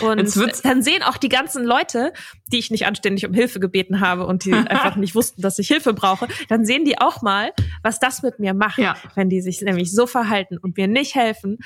Und 0.00 0.36
dann 0.64 0.82
sehen 0.82 1.02
auch 1.02 1.16
die 1.16 1.28
ganzen 1.28 1.64
Leute, 1.64 2.12
die 2.46 2.58
ich 2.58 2.70
nicht 2.70 2.86
anständig 2.86 3.26
um 3.26 3.34
Hilfe 3.34 3.58
gebeten 3.60 4.00
habe 4.00 4.24
und 4.26 4.44
die 4.44 4.52
einfach 4.52 4.96
nicht 4.96 5.14
wussten, 5.14 5.42
dass 5.42 5.58
ich 5.58 5.68
Hilfe 5.68 5.92
brauche, 5.92 6.28
dann 6.48 6.64
sehen 6.64 6.84
die 6.84 6.98
auch 6.98 7.20
mal, 7.20 7.52
was 7.82 7.98
das 7.98 8.22
mit 8.22 8.38
mir 8.38 8.54
macht, 8.54 8.78
ja. 8.78 8.96
wenn 9.14 9.28
die 9.28 9.40
sich 9.40 9.60
nämlich 9.60 9.92
so 9.92 10.06
verhalten 10.06 10.56
und 10.56 10.76
mir 10.76 10.86
nicht 10.86 11.14
helfen. 11.14 11.58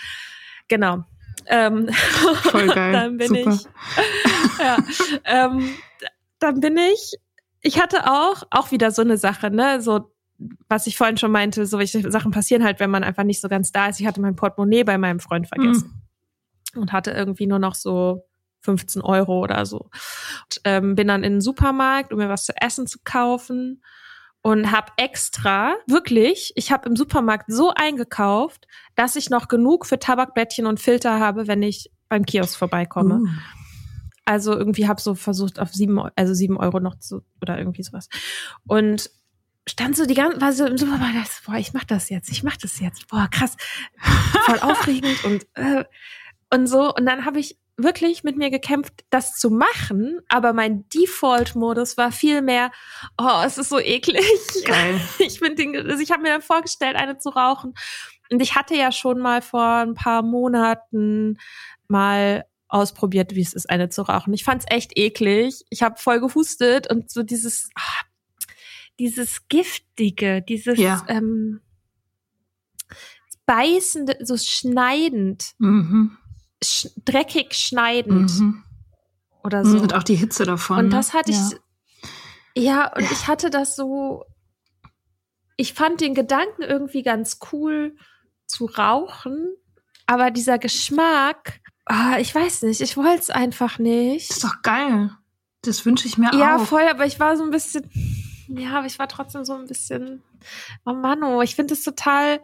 Genau. 0.68 1.04
Ähm, 1.46 1.90
Voll 2.42 2.66
geil. 2.74 2.92
dann 2.92 3.16
bin 3.18 3.28
Super. 3.28 3.52
ich. 3.52 4.58
ja, 4.58 4.76
ähm, 5.24 5.74
dann 6.40 6.60
bin 6.60 6.76
ich, 6.76 7.14
ich 7.62 7.80
hatte 7.80 8.10
auch, 8.10 8.42
auch 8.50 8.70
wieder 8.70 8.90
so 8.90 9.02
eine 9.02 9.16
Sache, 9.16 9.50
ne, 9.50 9.80
so, 9.80 10.12
was 10.68 10.86
ich 10.86 10.96
vorhin 10.96 11.18
schon 11.18 11.30
meinte, 11.30 11.66
so 11.66 11.78
welche 11.78 12.10
Sachen 12.10 12.32
passieren 12.32 12.64
halt, 12.64 12.80
wenn 12.80 12.90
man 12.90 13.04
einfach 13.04 13.24
nicht 13.24 13.40
so 13.40 13.48
ganz 13.48 13.72
da 13.72 13.88
ist. 13.88 14.00
Ich 14.00 14.06
hatte 14.06 14.20
mein 14.20 14.36
Portemonnaie 14.36 14.84
bei 14.84 14.98
meinem 14.98 15.20
Freund 15.20 15.46
vergessen 15.46 16.02
mhm. 16.74 16.82
und 16.82 16.92
hatte 16.92 17.10
irgendwie 17.10 17.46
nur 17.46 17.58
noch 17.58 17.74
so 17.74 18.26
15 18.62 19.02
Euro 19.02 19.40
oder 19.40 19.66
so. 19.66 19.78
Und, 19.80 20.60
ähm, 20.64 20.94
bin 20.94 21.08
dann 21.08 21.24
in 21.24 21.34
den 21.34 21.40
Supermarkt, 21.40 22.12
um 22.12 22.18
mir 22.18 22.28
was 22.28 22.46
zu 22.46 22.52
essen 22.56 22.86
zu 22.86 22.98
kaufen 23.04 23.82
und 24.42 24.72
habe 24.72 24.92
extra, 24.96 25.74
wirklich, 25.86 26.52
ich 26.56 26.72
habe 26.72 26.88
im 26.88 26.96
Supermarkt 26.96 27.52
so 27.52 27.72
eingekauft, 27.74 28.66
dass 28.96 29.16
ich 29.16 29.28
noch 29.28 29.48
genug 29.48 29.84
für 29.84 29.98
Tabakblättchen 29.98 30.66
und 30.66 30.80
Filter 30.80 31.20
habe, 31.20 31.46
wenn 31.46 31.62
ich 31.62 31.90
beim 32.08 32.24
Kiosk 32.24 32.58
vorbeikomme. 32.58 33.16
Uh. 33.16 33.28
Also 34.30 34.56
irgendwie 34.56 34.86
habe 34.86 35.00
so 35.00 35.16
versucht 35.16 35.58
auf 35.58 35.74
sieben, 35.74 35.98
also 36.14 36.34
sieben 36.34 36.56
Euro 36.56 36.78
noch 36.78 36.96
zu 37.00 37.24
oder 37.42 37.58
irgendwie 37.58 37.82
sowas. 37.82 38.08
Und 38.64 39.10
stand 39.66 39.96
so 39.96 40.06
die 40.06 40.14
ganze, 40.14 40.40
war 40.40 40.52
so 40.52 40.66
im 40.66 40.78
Supermarkt, 40.78 41.42
boah, 41.44 41.56
ich 41.56 41.72
mach 41.72 41.82
das 41.82 42.10
jetzt, 42.10 42.30
ich 42.30 42.44
mach 42.44 42.56
das 42.56 42.78
jetzt, 42.78 43.08
boah, 43.08 43.26
krass, 43.28 43.56
voll 44.44 44.60
aufregend 44.60 45.24
und 45.24 45.48
äh, 45.54 45.84
und 46.48 46.68
so. 46.68 46.94
Und 46.94 47.06
dann 47.06 47.24
habe 47.24 47.40
ich 47.40 47.58
wirklich 47.76 48.22
mit 48.22 48.36
mir 48.36 48.50
gekämpft, 48.50 49.04
das 49.10 49.36
zu 49.36 49.50
machen, 49.50 50.20
aber 50.28 50.52
mein 50.52 50.88
Default-Modus 50.90 51.96
war 51.96 52.12
viel 52.12 52.40
mehr, 52.40 52.70
oh, 53.18 53.42
es 53.44 53.58
ist 53.58 53.68
so 53.70 53.80
eklig. 53.80 54.24
Geil. 54.64 55.00
Ich 55.18 55.40
bin 55.40 55.56
den, 55.56 55.74
also 55.74 56.00
ich 56.00 56.12
habe 56.12 56.22
mir 56.22 56.28
dann 56.28 56.42
vorgestellt, 56.42 56.94
eine 56.94 57.18
zu 57.18 57.30
rauchen. 57.30 57.74
Und 58.30 58.40
ich 58.40 58.54
hatte 58.54 58.76
ja 58.76 58.92
schon 58.92 59.18
mal 59.18 59.42
vor 59.42 59.78
ein 59.78 59.94
paar 59.94 60.22
Monaten 60.22 61.36
mal 61.88 62.44
ausprobiert, 62.70 63.34
wie 63.34 63.42
es 63.42 63.52
ist, 63.52 63.68
eine 63.68 63.88
zu 63.88 64.02
rauchen. 64.02 64.32
Ich 64.32 64.44
fand's 64.44 64.64
echt 64.68 64.96
eklig. 64.96 65.64
Ich 65.70 65.82
habe 65.82 65.98
voll 65.98 66.20
gehustet 66.20 66.90
und 66.90 67.10
so 67.10 67.22
dieses, 67.22 67.68
ah, 67.74 68.04
dieses 68.98 69.48
giftige, 69.48 70.42
dieses 70.42 70.78
ja. 70.78 71.04
ähm, 71.08 71.60
beißende, 73.46 74.18
so 74.20 74.36
schneidend, 74.36 75.52
mhm. 75.58 76.16
sch 76.62 76.88
dreckig 77.04 77.54
schneidend 77.54 78.38
mhm. 78.38 78.64
oder 79.42 79.64
so. 79.64 79.78
Und 79.78 79.94
auch 79.94 80.04
die 80.04 80.14
Hitze 80.14 80.44
davon. 80.44 80.78
Und 80.78 80.90
das 80.90 81.12
hatte 81.12 81.32
ja. 81.32 81.50
ich, 82.54 82.64
ja, 82.64 82.94
und 82.94 83.02
ja. 83.02 83.10
ich 83.10 83.26
hatte 83.26 83.50
das 83.50 83.74
so, 83.74 84.24
ich 85.56 85.74
fand 85.74 86.00
den 86.00 86.14
Gedanken 86.14 86.62
irgendwie 86.62 87.02
ganz 87.02 87.38
cool 87.52 87.96
zu 88.46 88.66
rauchen, 88.66 89.54
aber 90.06 90.30
dieser 90.30 90.58
Geschmack 90.58 91.60
Ah, 91.92 92.20
ich 92.20 92.32
weiß 92.32 92.62
nicht, 92.62 92.80
ich 92.82 92.96
wollte 92.96 93.18
es 93.18 93.30
einfach 93.30 93.80
nicht. 93.80 94.30
Das 94.30 94.36
ist 94.36 94.44
doch 94.44 94.62
geil. 94.62 95.10
Das 95.62 95.84
wünsche 95.84 96.06
ich 96.06 96.16
mir 96.18 96.26
ja, 96.26 96.30
auch. 96.30 96.38
Ja, 96.38 96.58
voll, 96.60 96.86
aber 96.88 97.04
ich 97.04 97.18
war 97.18 97.36
so 97.36 97.42
ein 97.42 97.50
bisschen, 97.50 97.90
ja, 98.46 98.78
aber 98.78 98.86
ich 98.86 99.00
war 99.00 99.08
trotzdem 99.08 99.44
so 99.44 99.54
ein 99.54 99.66
bisschen, 99.66 100.22
oh 100.86 100.92
Mano, 100.92 101.42
ich 101.42 101.56
finde 101.56 101.74
es 101.74 101.82
total, 101.82 102.40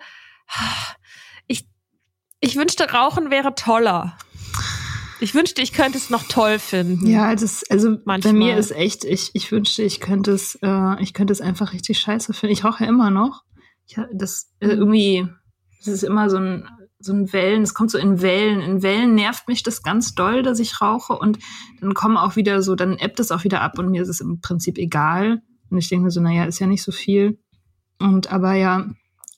ich, 1.47 1.69
ich 2.41 2.57
wünschte, 2.57 2.91
Rauchen 2.91 3.31
wäre 3.31 3.55
toller. 3.55 4.19
Ich 5.21 5.33
wünschte, 5.33 5.63
ich 5.63 5.73
könnte 5.73 5.97
es 5.97 6.11
noch 6.11 6.25
toll 6.25 6.59
finden. 6.59 7.07
Ja, 7.07 7.33
das, 7.37 7.63
also 7.71 7.99
Manchmal. 8.05 8.33
bei 8.33 8.33
mir 8.33 8.57
ist 8.57 8.73
echt, 8.73 9.05
ich, 9.05 9.31
ich 9.33 9.53
wünschte, 9.53 9.85
ich 9.85 10.01
könnte 10.01 10.33
es, 10.33 10.59
äh, 10.61 11.01
ich 11.01 11.15
könnte 11.15 11.33
es 11.33 11.41
einfach 11.41 11.73
richtig 11.73 12.01
scheiße 12.01 12.35
finden. 12.35 12.53
Ich 12.53 12.65
rauche 12.65 12.83
ja 12.83 12.91
immer 12.91 13.11
noch. 13.11 13.45
Ich, 13.87 13.97
das 14.13 14.51
äh, 14.59 14.71
irgendwie, 14.71 15.29
das 15.79 15.87
ist 15.87 16.03
immer 16.03 16.29
so 16.31 16.39
ein 16.39 16.69
so 16.99 17.13
ein 17.13 17.33
Wellen, 17.33 17.63
es 17.63 17.75
kommt 17.75 17.91
so 17.91 17.99
in 17.99 18.23
Wellen. 18.23 18.61
In 18.61 18.83
Wellen 18.83 19.15
nervt 19.15 19.49
mich 19.49 19.63
das 19.63 19.83
ganz 19.83 20.15
doll, 20.15 20.43
dass 20.43 20.59
ich 20.59 20.81
rauche 20.81 21.13
und 21.13 21.39
dann 21.81 21.95
kommen 21.95 22.17
auch 22.17 22.37
wieder 22.37 22.63
so, 22.63 22.75
dann 22.75 22.99
ebbt 22.99 23.21
es 23.21 23.31
auch 23.31 23.45
wieder 23.45 23.61
ab 23.61 23.79
und 23.79 23.91
mir 23.91 24.03
ist 24.03 24.09
es 24.09 24.21
im 24.21 24.41
Prinzip 24.41 24.79
egal. 24.79 25.43
Und 25.71 25.79
ich 25.79 25.89
denke 25.89 26.05
mir 26.05 26.11
so, 26.11 26.21
naja, 26.21 26.45
ist 26.45 26.59
ja 26.59 26.67
nicht 26.67 26.83
so 26.83 26.93
viel. 26.93 27.39
Und 27.99 28.33
aber 28.33 28.55
ja, 28.55 28.87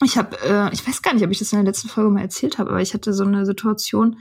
ich 0.04 0.16
habe, 0.16 0.36
äh, 0.42 0.72
ich 0.72 0.86
weiß 0.86 1.02
gar 1.02 1.14
nicht, 1.14 1.24
ob 1.24 1.30
ich 1.30 1.38
das 1.38 1.52
in 1.52 1.58
der 1.58 1.66
letzten 1.66 1.88
Folge 1.88 2.10
mal 2.10 2.20
erzählt 2.20 2.58
habe, 2.58 2.70
aber 2.70 2.80
ich 2.80 2.94
hatte 2.94 3.12
so 3.12 3.24
eine 3.24 3.44
Situation, 3.44 4.18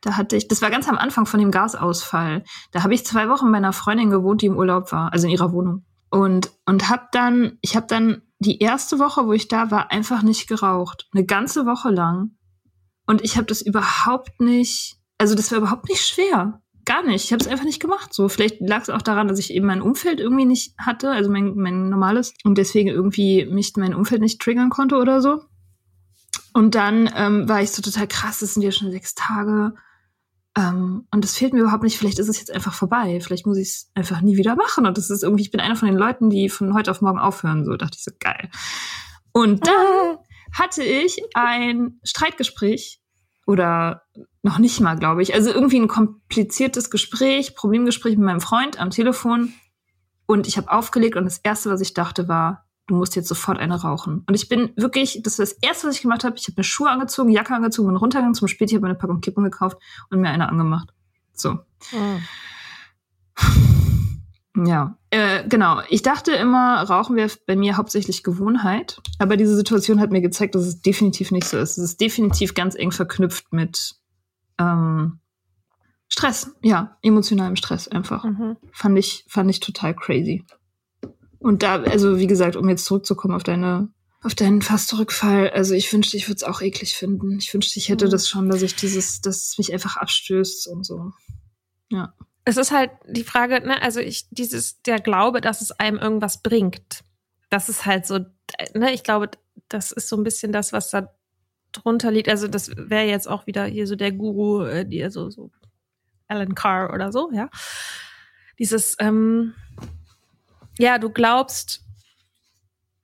da 0.00 0.16
hatte 0.16 0.36
ich, 0.36 0.48
das 0.48 0.62
war 0.62 0.70
ganz 0.70 0.88
am 0.88 0.96
Anfang 0.96 1.26
von 1.26 1.40
dem 1.40 1.50
Gasausfall. 1.50 2.44
Da 2.72 2.82
habe 2.82 2.94
ich 2.94 3.04
zwei 3.04 3.28
Wochen 3.28 3.50
bei 3.50 3.58
einer 3.58 3.74
Freundin 3.74 4.10
gewohnt, 4.10 4.40
die 4.40 4.46
im 4.46 4.56
Urlaub 4.56 4.92
war, 4.92 5.12
also 5.12 5.26
in 5.26 5.32
ihrer 5.32 5.52
Wohnung. 5.52 5.84
Und 6.08 6.50
und 6.66 6.88
habe 6.88 7.04
dann, 7.12 7.58
ich 7.60 7.76
habe 7.76 7.86
dann 7.86 8.22
die 8.38 8.58
erste 8.58 8.98
Woche, 8.98 9.26
wo 9.26 9.32
ich 9.32 9.48
da 9.48 9.70
war, 9.70 9.90
einfach 9.90 10.22
nicht 10.22 10.48
geraucht, 10.48 11.08
eine 11.12 11.26
ganze 11.26 11.66
Woche 11.66 11.90
lang. 11.90 12.32
Und 13.10 13.24
ich 13.24 13.36
habe 13.36 13.46
das 13.46 13.60
überhaupt 13.60 14.40
nicht, 14.40 14.94
also 15.18 15.34
das 15.34 15.50
war 15.50 15.58
überhaupt 15.58 15.88
nicht 15.88 16.06
schwer. 16.06 16.62
Gar 16.84 17.02
nicht. 17.02 17.24
Ich 17.24 17.32
habe 17.32 17.42
es 17.42 17.48
einfach 17.48 17.64
nicht 17.64 17.80
gemacht. 17.80 18.14
So, 18.14 18.28
vielleicht 18.28 18.60
lag 18.60 18.82
es 18.82 18.88
auch 18.88 19.02
daran, 19.02 19.26
dass 19.26 19.40
ich 19.40 19.52
eben 19.52 19.66
mein 19.66 19.82
Umfeld 19.82 20.20
irgendwie 20.20 20.44
nicht 20.44 20.76
hatte, 20.78 21.10
also 21.10 21.28
mein, 21.28 21.56
mein 21.56 21.88
normales, 21.88 22.34
und 22.44 22.56
deswegen 22.56 22.88
irgendwie 22.88 23.46
mich 23.46 23.72
mein 23.74 23.96
Umfeld 23.96 24.20
nicht 24.20 24.40
triggern 24.40 24.70
konnte 24.70 24.94
oder 24.94 25.20
so. 25.20 25.42
Und 26.52 26.76
dann 26.76 27.10
ähm, 27.16 27.48
war 27.48 27.60
ich 27.60 27.72
so 27.72 27.82
total 27.82 28.06
krass, 28.06 28.38
das 28.38 28.54
sind 28.54 28.62
ja 28.62 28.70
schon 28.70 28.92
sechs 28.92 29.16
Tage. 29.16 29.74
Ähm, 30.56 31.08
und 31.10 31.24
das 31.24 31.36
fehlt 31.36 31.52
mir 31.52 31.62
überhaupt 31.62 31.82
nicht. 31.82 31.98
Vielleicht 31.98 32.20
ist 32.20 32.28
es 32.28 32.38
jetzt 32.38 32.52
einfach 32.52 32.74
vorbei. 32.74 33.18
Vielleicht 33.20 33.44
muss 33.44 33.58
ich 33.58 33.70
es 33.70 33.90
einfach 33.96 34.20
nie 34.20 34.36
wieder 34.36 34.54
machen. 34.54 34.86
Und 34.86 34.96
das 34.96 35.10
ist 35.10 35.24
irgendwie, 35.24 35.42
ich 35.42 35.50
bin 35.50 35.58
einer 35.60 35.74
von 35.74 35.88
den 35.88 35.98
Leuten, 35.98 36.30
die 36.30 36.48
von 36.48 36.74
heute 36.74 36.92
auf 36.92 37.00
morgen 37.00 37.18
aufhören. 37.18 37.64
So 37.64 37.76
dachte 37.76 37.96
ich 37.98 38.04
so, 38.04 38.12
geil. 38.20 38.50
Und 39.32 39.66
dann 39.66 40.18
hatte 40.52 40.84
ich 40.84 41.20
ein 41.34 41.98
Streitgespräch 42.04 42.99
oder 43.50 44.02
noch 44.42 44.58
nicht 44.58 44.80
mal, 44.80 44.96
glaube 44.96 45.22
ich. 45.22 45.34
Also 45.34 45.50
irgendwie 45.50 45.80
ein 45.80 45.88
kompliziertes 45.88 46.88
Gespräch, 46.88 47.56
Problemgespräch 47.56 48.16
mit 48.16 48.24
meinem 48.24 48.40
Freund 48.40 48.80
am 48.80 48.90
Telefon. 48.90 49.52
Und 50.26 50.46
ich 50.46 50.56
habe 50.56 50.70
aufgelegt 50.70 51.16
und 51.16 51.24
das 51.24 51.38
Erste, 51.38 51.68
was 51.68 51.80
ich 51.80 51.92
dachte, 51.92 52.28
war, 52.28 52.64
du 52.86 52.94
musst 52.94 53.16
jetzt 53.16 53.26
sofort 53.26 53.58
eine 53.58 53.82
rauchen. 53.82 54.22
Und 54.28 54.34
ich 54.34 54.48
bin 54.48 54.70
wirklich, 54.76 55.20
das 55.24 55.40
ist 55.40 55.52
das 55.52 55.52
Erste, 55.68 55.88
was 55.88 55.96
ich 55.96 56.02
gemacht 56.02 56.22
habe. 56.22 56.36
Ich 56.36 56.44
habe 56.44 56.54
mir 56.58 56.64
Schuhe 56.64 56.90
angezogen, 56.90 57.30
Jacke 57.30 57.52
angezogen, 57.52 57.88
bin 57.88 57.96
runtergegangen 57.96 58.34
zum 58.34 58.46
Späti, 58.46 58.76
habe 58.76 58.86
eine 58.86 58.94
Packung 58.94 59.20
Kippen 59.20 59.42
gekauft 59.42 59.78
und 60.10 60.20
mir 60.20 60.28
eine 60.30 60.48
angemacht. 60.48 60.94
So. 61.32 61.58
Oh. 61.92 62.18
Ja, 64.64 64.96
äh, 65.10 65.46
genau. 65.48 65.80
Ich 65.88 66.02
dachte 66.02 66.32
immer, 66.32 66.82
Rauchen 66.82 67.16
wäre 67.16 67.30
bei 67.46 67.56
mir 67.56 67.76
hauptsächlich 67.76 68.22
Gewohnheit. 68.22 69.00
Aber 69.18 69.36
diese 69.36 69.56
Situation 69.56 70.00
hat 70.00 70.10
mir 70.10 70.20
gezeigt, 70.20 70.54
dass 70.54 70.64
es 70.64 70.82
definitiv 70.82 71.32
nicht 71.32 71.48
so 71.48 71.58
ist. 71.58 71.78
Es 71.78 71.84
ist 71.84 72.00
definitiv 72.00 72.54
ganz 72.54 72.76
eng 72.76 72.92
verknüpft 72.92 73.52
mit 73.52 73.96
ähm, 74.58 75.18
Stress. 76.08 76.54
Ja, 76.62 76.96
emotionalem 77.02 77.56
Stress 77.56 77.88
einfach. 77.88 78.22
Mhm. 78.24 78.56
Fand 78.72 78.98
ich, 78.98 79.24
fand 79.28 79.50
ich 79.50 79.58
total 79.58 79.94
crazy. 79.94 80.44
Und 81.40 81.64
da, 81.64 81.82
also 81.82 82.18
wie 82.18 82.26
gesagt, 82.28 82.54
um 82.54 82.68
jetzt 82.68 82.84
zurückzukommen 82.84 83.34
auf 83.34 83.42
deine, 83.42 83.88
auf 84.22 84.36
deinen 84.36 84.62
Fastrückfall, 84.62 85.50
also 85.50 85.74
ich 85.74 85.92
wünschte, 85.92 86.18
ich 86.18 86.28
würde 86.28 86.36
es 86.36 86.44
auch 86.44 86.60
eklig 86.60 86.94
finden. 86.94 87.38
Ich 87.38 87.52
wünschte, 87.52 87.80
ich 87.80 87.88
hätte 87.88 88.06
mhm. 88.06 88.10
das 88.10 88.28
schon, 88.28 88.48
dass 88.48 88.62
ich 88.62 88.76
dieses, 88.76 89.20
dass 89.22 89.48
es 89.48 89.58
mich 89.58 89.72
einfach 89.72 89.96
abstößt 89.96 90.68
und 90.68 90.84
so. 90.84 91.10
Ja. 91.90 92.14
Es 92.44 92.56
ist 92.56 92.72
halt 92.72 92.90
die 93.06 93.24
Frage, 93.24 93.60
ne, 93.66 93.80
also 93.82 94.00
ich, 94.00 94.28
dieses, 94.30 94.82
der 94.82 94.98
Glaube, 94.98 95.40
dass 95.40 95.60
es 95.60 95.72
einem 95.72 95.98
irgendwas 95.98 96.42
bringt. 96.42 97.04
Das 97.50 97.68
ist 97.68 97.86
halt 97.86 98.06
so, 98.06 98.20
ne, 98.74 98.92
ich 98.92 99.02
glaube, 99.02 99.30
das 99.68 99.92
ist 99.92 100.08
so 100.08 100.16
ein 100.16 100.24
bisschen 100.24 100.52
das, 100.52 100.72
was 100.72 100.90
da 100.90 101.14
drunter 101.72 102.10
liegt. 102.10 102.28
Also 102.28 102.48
das 102.48 102.70
wäre 102.76 103.06
jetzt 103.06 103.28
auch 103.28 103.46
wieder 103.46 103.64
hier 103.64 103.86
so 103.86 103.94
der 103.96 104.12
Guru, 104.12 104.64
äh, 104.64 104.84
die 104.84 105.08
so, 105.10 105.30
so 105.30 105.50
Alan 106.28 106.54
Carr 106.54 106.92
oder 106.92 107.12
so, 107.12 107.30
ja. 107.32 107.48
Dieses, 108.58 108.96
ähm, 108.98 109.54
ja, 110.78 110.98
du 110.98 111.10
glaubst, 111.10 111.84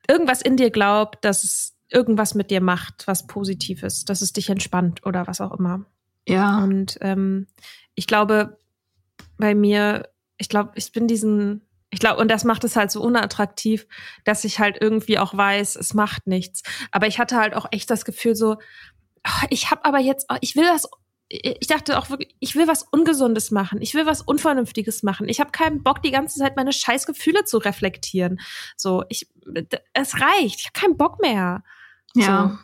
irgendwas 0.08 0.42
in 0.42 0.56
dir 0.56 0.70
glaubt, 0.70 1.24
dass 1.24 1.44
es 1.44 1.76
irgendwas 1.88 2.34
mit 2.34 2.50
dir 2.50 2.60
macht, 2.60 3.06
was 3.06 3.26
Positives, 3.26 4.04
dass 4.04 4.20
es 4.20 4.32
dich 4.32 4.50
entspannt 4.50 5.04
oder 5.06 5.26
was 5.26 5.40
auch 5.40 5.58
immer. 5.58 5.84
Ja. 6.26 6.62
Und 6.62 6.98
ähm, 7.00 7.46
ich 7.94 8.06
glaube, 8.06 8.58
bei 9.38 9.54
mir, 9.54 10.08
ich 10.38 10.48
glaube, 10.48 10.72
ich 10.74 10.92
bin 10.92 11.06
diesen, 11.06 11.66
ich 11.90 12.00
glaube, 12.00 12.20
und 12.20 12.28
das 12.28 12.44
macht 12.44 12.64
es 12.64 12.76
halt 12.76 12.90
so 12.90 13.02
unattraktiv, 13.02 13.86
dass 14.24 14.44
ich 14.44 14.58
halt 14.58 14.78
irgendwie 14.80 15.18
auch 15.18 15.36
weiß, 15.36 15.76
es 15.76 15.94
macht 15.94 16.26
nichts. 16.26 16.62
Aber 16.90 17.06
ich 17.06 17.18
hatte 17.18 17.36
halt 17.36 17.54
auch 17.54 17.66
echt 17.70 17.90
das 17.90 18.04
Gefühl 18.04 18.34
so, 18.34 18.56
ich 19.50 19.70
habe 19.70 19.84
aber 19.84 19.98
jetzt, 19.98 20.26
ich 20.40 20.56
will 20.56 20.64
das 20.64 20.88
ich 21.28 21.66
dachte 21.66 21.98
auch 21.98 22.08
wirklich, 22.08 22.36
ich 22.38 22.54
will 22.54 22.68
was 22.68 22.84
Ungesundes 22.84 23.50
machen. 23.50 23.82
Ich 23.82 23.94
will 23.94 24.06
was 24.06 24.22
Unvernünftiges 24.22 25.02
machen. 25.02 25.28
Ich 25.28 25.40
habe 25.40 25.50
keinen 25.50 25.82
Bock, 25.82 26.00
die 26.02 26.12
ganze 26.12 26.38
Zeit 26.38 26.56
meine 26.56 26.72
scheiß 26.72 27.04
Gefühle 27.06 27.44
zu 27.44 27.58
reflektieren. 27.58 28.38
So, 28.76 29.02
ich, 29.08 29.28
es 29.92 30.20
reicht. 30.20 30.60
Ich 30.60 30.66
habe 30.66 30.80
keinen 30.80 30.96
Bock 30.96 31.20
mehr. 31.20 31.64
Ja. 32.14 32.60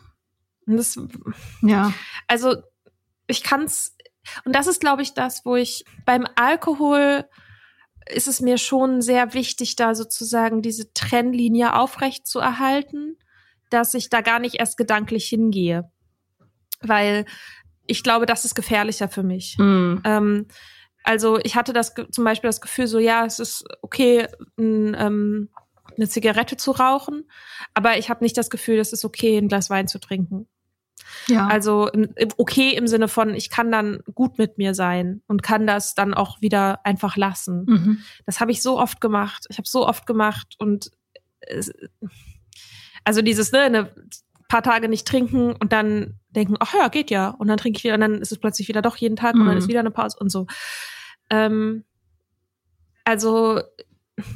So. 0.65 0.71
Und 0.71 0.77
das, 0.77 0.97
ja. 1.61 1.93
Also, 2.27 2.55
ich 3.27 3.43
kann's, 3.43 3.97
und 4.45 4.55
das 4.55 4.67
ist, 4.67 4.79
glaube 4.79 5.01
ich, 5.01 5.13
das, 5.13 5.45
wo 5.45 5.55
ich 5.55 5.85
beim 6.05 6.25
Alkohol 6.35 7.25
ist 8.05 8.27
es 8.27 8.41
mir 8.41 8.57
schon 8.57 9.01
sehr 9.01 9.33
wichtig, 9.33 9.75
da 9.75 9.95
sozusagen 9.95 10.61
diese 10.61 10.93
Trennlinie 10.93 11.75
aufrecht 11.75 12.27
zu 12.27 12.39
erhalten, 12.39 13.17
dass 13.69 13.93
ich 13.93 14.09
da 14.09 14.21
gar 14.21 14.39
nicht 14.39 14.55
erst 14.55 14.77
gedanklich 14.77 15.25
hingehe. 15.27 15.89
Weil 16.81 17.25
ich 17.85 18.03
glaube, 18.03 18.25
das 18.25 18.45
ist 18.45 18.55
gefährlicher 18.55 19.07
für 19.07 19.23
mich. 19.23 19.57
Mhm. 19.57 20.01
Ähm, 20.03 20.47
also 21.03 21.39
ich 21.43 21.55
hatte 21.55 21.73
das 21.73 21.93
zum 22.11 22.23
Beispiel 22.23 22.47
das 22.47 22.61
Gefühl, 22.61 22.87
so 22.87 22.99
ja, 22.99 23.25
es 23.25 23.39
ist 23.39 23.65
okay, 23.81 24.27
n, 24.57 24.95
ähm, 24.97 25.49
eine 25.95 26.07
Zigarette 26.07 26.57
zu 26.57 26.71
rauchen, 26.71 27.29
aber 27.73 27.97
ich 27.97 28.09
habe 28.09 28.23
nicht 28.23 28.37
das 28.37 28.49
Gefühl, 28.49 28.79
es 28.79 28.93
ist 28.93 29.05
okay, 29.05 29.37
ein 29.37 29.47
Glas 29.47 29.69
Wein 29.69 29.87
zu 29.87 29.99
trinken. 29.99 30.47
Ja. 31.27 31.47
Also 31.47 31.89
okay 32.37 32.75
im 32.75 32.87
Sinne 32.87 33.07
von, 33.07 33.33
ich 33.33 33.49
kann 33.49 33.71
dann 33.71 33.99
gut 34.13 34.37
mit 34.37 34.57
mir 34.57 34.73
sein 34.73 35.21
und 35.27 35.43
kann 35.43 35.67
das 35.67 35.95
dann 35.95 36.13
auch 36.13 36.41
wieder 36.41 36.85
einfach 36.85 37.17
lassen. 37.17 37.65
Mhm. 37.67 37.99
Das 38.25 38.39
habe 38.39 38.51
ich 38.51 38.61
so 38.61 38.79
oft 38.79 39.01
gemacht. 39.01 39.45
Ich 39.49 39.57
habe 39.57 39.67
so 39.67 39.87
oft 39.87 40.05
gemacht 40.05 40.55
und 40.59 40.91
es, 41.41 41.71
also 43.03 43.21
dieses 43.21 43.51
ne, 43.51 43.61
eine 43.61 43.89
paar 44.47 44.63
Tage 44.63 44.87
nicht 44.87 45.07
trinken 45.07 45.53
und 45.53 45.73
dann 45.73 46.19
denken, 46.29 46.55
ach 46.59 46.73
ja, 46.73 46.87
geht 46.87 47.09
ja. 47.09 47.29
Und 47.29 47.47
dann 47.47 47.57
trinke 47.57 47.77
ich 47.77 47.83
wieder 47.83 47.95
und 47.95 48.01
dann 48.01 48.21
ist 48.21 48.31
es 48.31 48.37
plötzlich 48.37 48.67
wieder 48.67 48.81
doch 48.81 48.97
jeden 48.97 49.15
Tag 49.15 49.35
mhm. 49.35 49.41
und 49.41 49.47
dann 49.47 49.57
ist 49.57 49.65
mhm. 49.65 49.69
wieder 49.69 49.79
eine 49.79 49.91
Pause 49.91 50.17
und 50.19 50.29
so. 50.29 50.47
Ähm, 51.29 51.83
also 53.03 53.61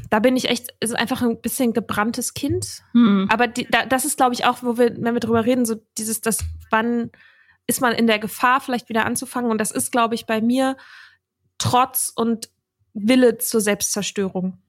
da 0.09 0.19
bin 0.19 0.35
ich 0.35 0.49
echt, 0.49 0.73
ist 0.79 0.95
einfach 0.95 1.21
ein 1.21 1.39
bisschen 1.41 1.73
gebranntes 1.73 2.33
Kind. 2.33 2.81
Mhm. 2.93 3.27
Aber 3.31 3.47
die, 3.47 3.67
da, 3.69 3.85
das 3.85 4.05
ist, 4.05 4.17
glaube 4.17 4.33
ich, 4.33 4.45
auch, 4.45 4.63
wo 4.63 4.77
wir, 4.77 4.95
wenn 4.97 5.13
wir 5.13 5.19
drüber 5.19 5.45
reden, 5.45 5.65
so 5.65 5.75
dieses, 5.97 6.21
das, 6.21 6.39
wann 6.71 7.11
ist 7.67 7.81
man 7.81 7.93
in 7.93 8.07
der 8.07 8.19
Gefahr, 8.19 8.61
vielleicht 8.61 8.89
wieder 8.89 9.05
anzufangen? 9.05 9.51
Und 9.51 9.59
das 9.59 9.71
ist, 9.71 9.91
glaube 9.91 10.15
ich, 10.15 10.25
bei 10.25 10.41
mir 10.41 10.77
Trotz 11.59 12.11
und 12.15 12.49
Wille 12.93 13.37
zur 13.37 13.61
Selbstzerstörung. 13.61 14.59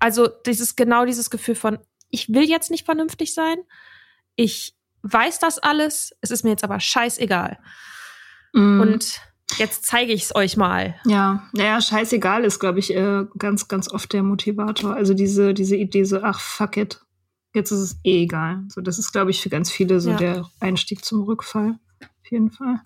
Also 0.00 0.26
dieses, 0.26 0.76
genau 0.76 1.04
dieses 1.04 1.30
Gefühl 1.30 1.54
von, 1.54 1.78
ich 2.10 2.32
will 2.32 2.44
jetzt 2.44 2.70
nicht 2.70 2.86
vernünftig 2.86 3.34
sein. 3.34 3.58
Ich 4.34 4.74
weiß 5.02 5.38
das 5.38 5.58
alles, 5.58 6.16
es 6.20 6.30
ist 6.30 6.42
mir 6.42 6.50
jetzt 6.50 6.64
aber 6.64 6.80
scheißegal. 6.80 7.58
Mm. 8.52 8.80
Und 8.80 9.20
jetzt 9.58 9.84
zeige 9.84 10.12
ich 10.12 10.24
es 10.24 10.34
euch 10.34 10.56
mal. 10.56 10.94
Ja, 11.04 11.48
naja, 11.52 11.80
scheißegal 11.80 12.44
ist, 12.44 12.58
glaube 12.58 12.78
ich, 12.78 12.94
äh, 12.94 13.24
ganz, 13.38 13.68
ganz 13.68 13.90
oft 13.90 14.12
der 14.12 14.22
Motivator. 14.22 14.94
Also 14.94 15.14
diese, 15.14 15.54
diese 15.54 15.76
Idee 15.76 16.04
so, 16.04 16.22
ach, 16.22 16.40
fuck 16.40 16.76
it, 16.76 17.00
jetzt 17.54 17.70
ist 17.70 17.80
es 17.80 18.00
eh 18.04 18.22
egal. 18.22 18.64
So, 18.68 18.80
das 18.80 18.98
ist, 18.98 19.12
glaube 19.12 19.30
ich, 19.30 19.42
für 19.42 19.48
ganz 19.48 19.70
viele 19.70 20.00
so 20.00 20.10
ja. 20.10 20.16
der 20.16 20.50
Einstieg 20.60 21.04
zum 21.04 21.22
Rückfall. 21.22 21.78
Auf 22.00 22.30
jeden 22.30 22.50
Fall. 22.50 22.80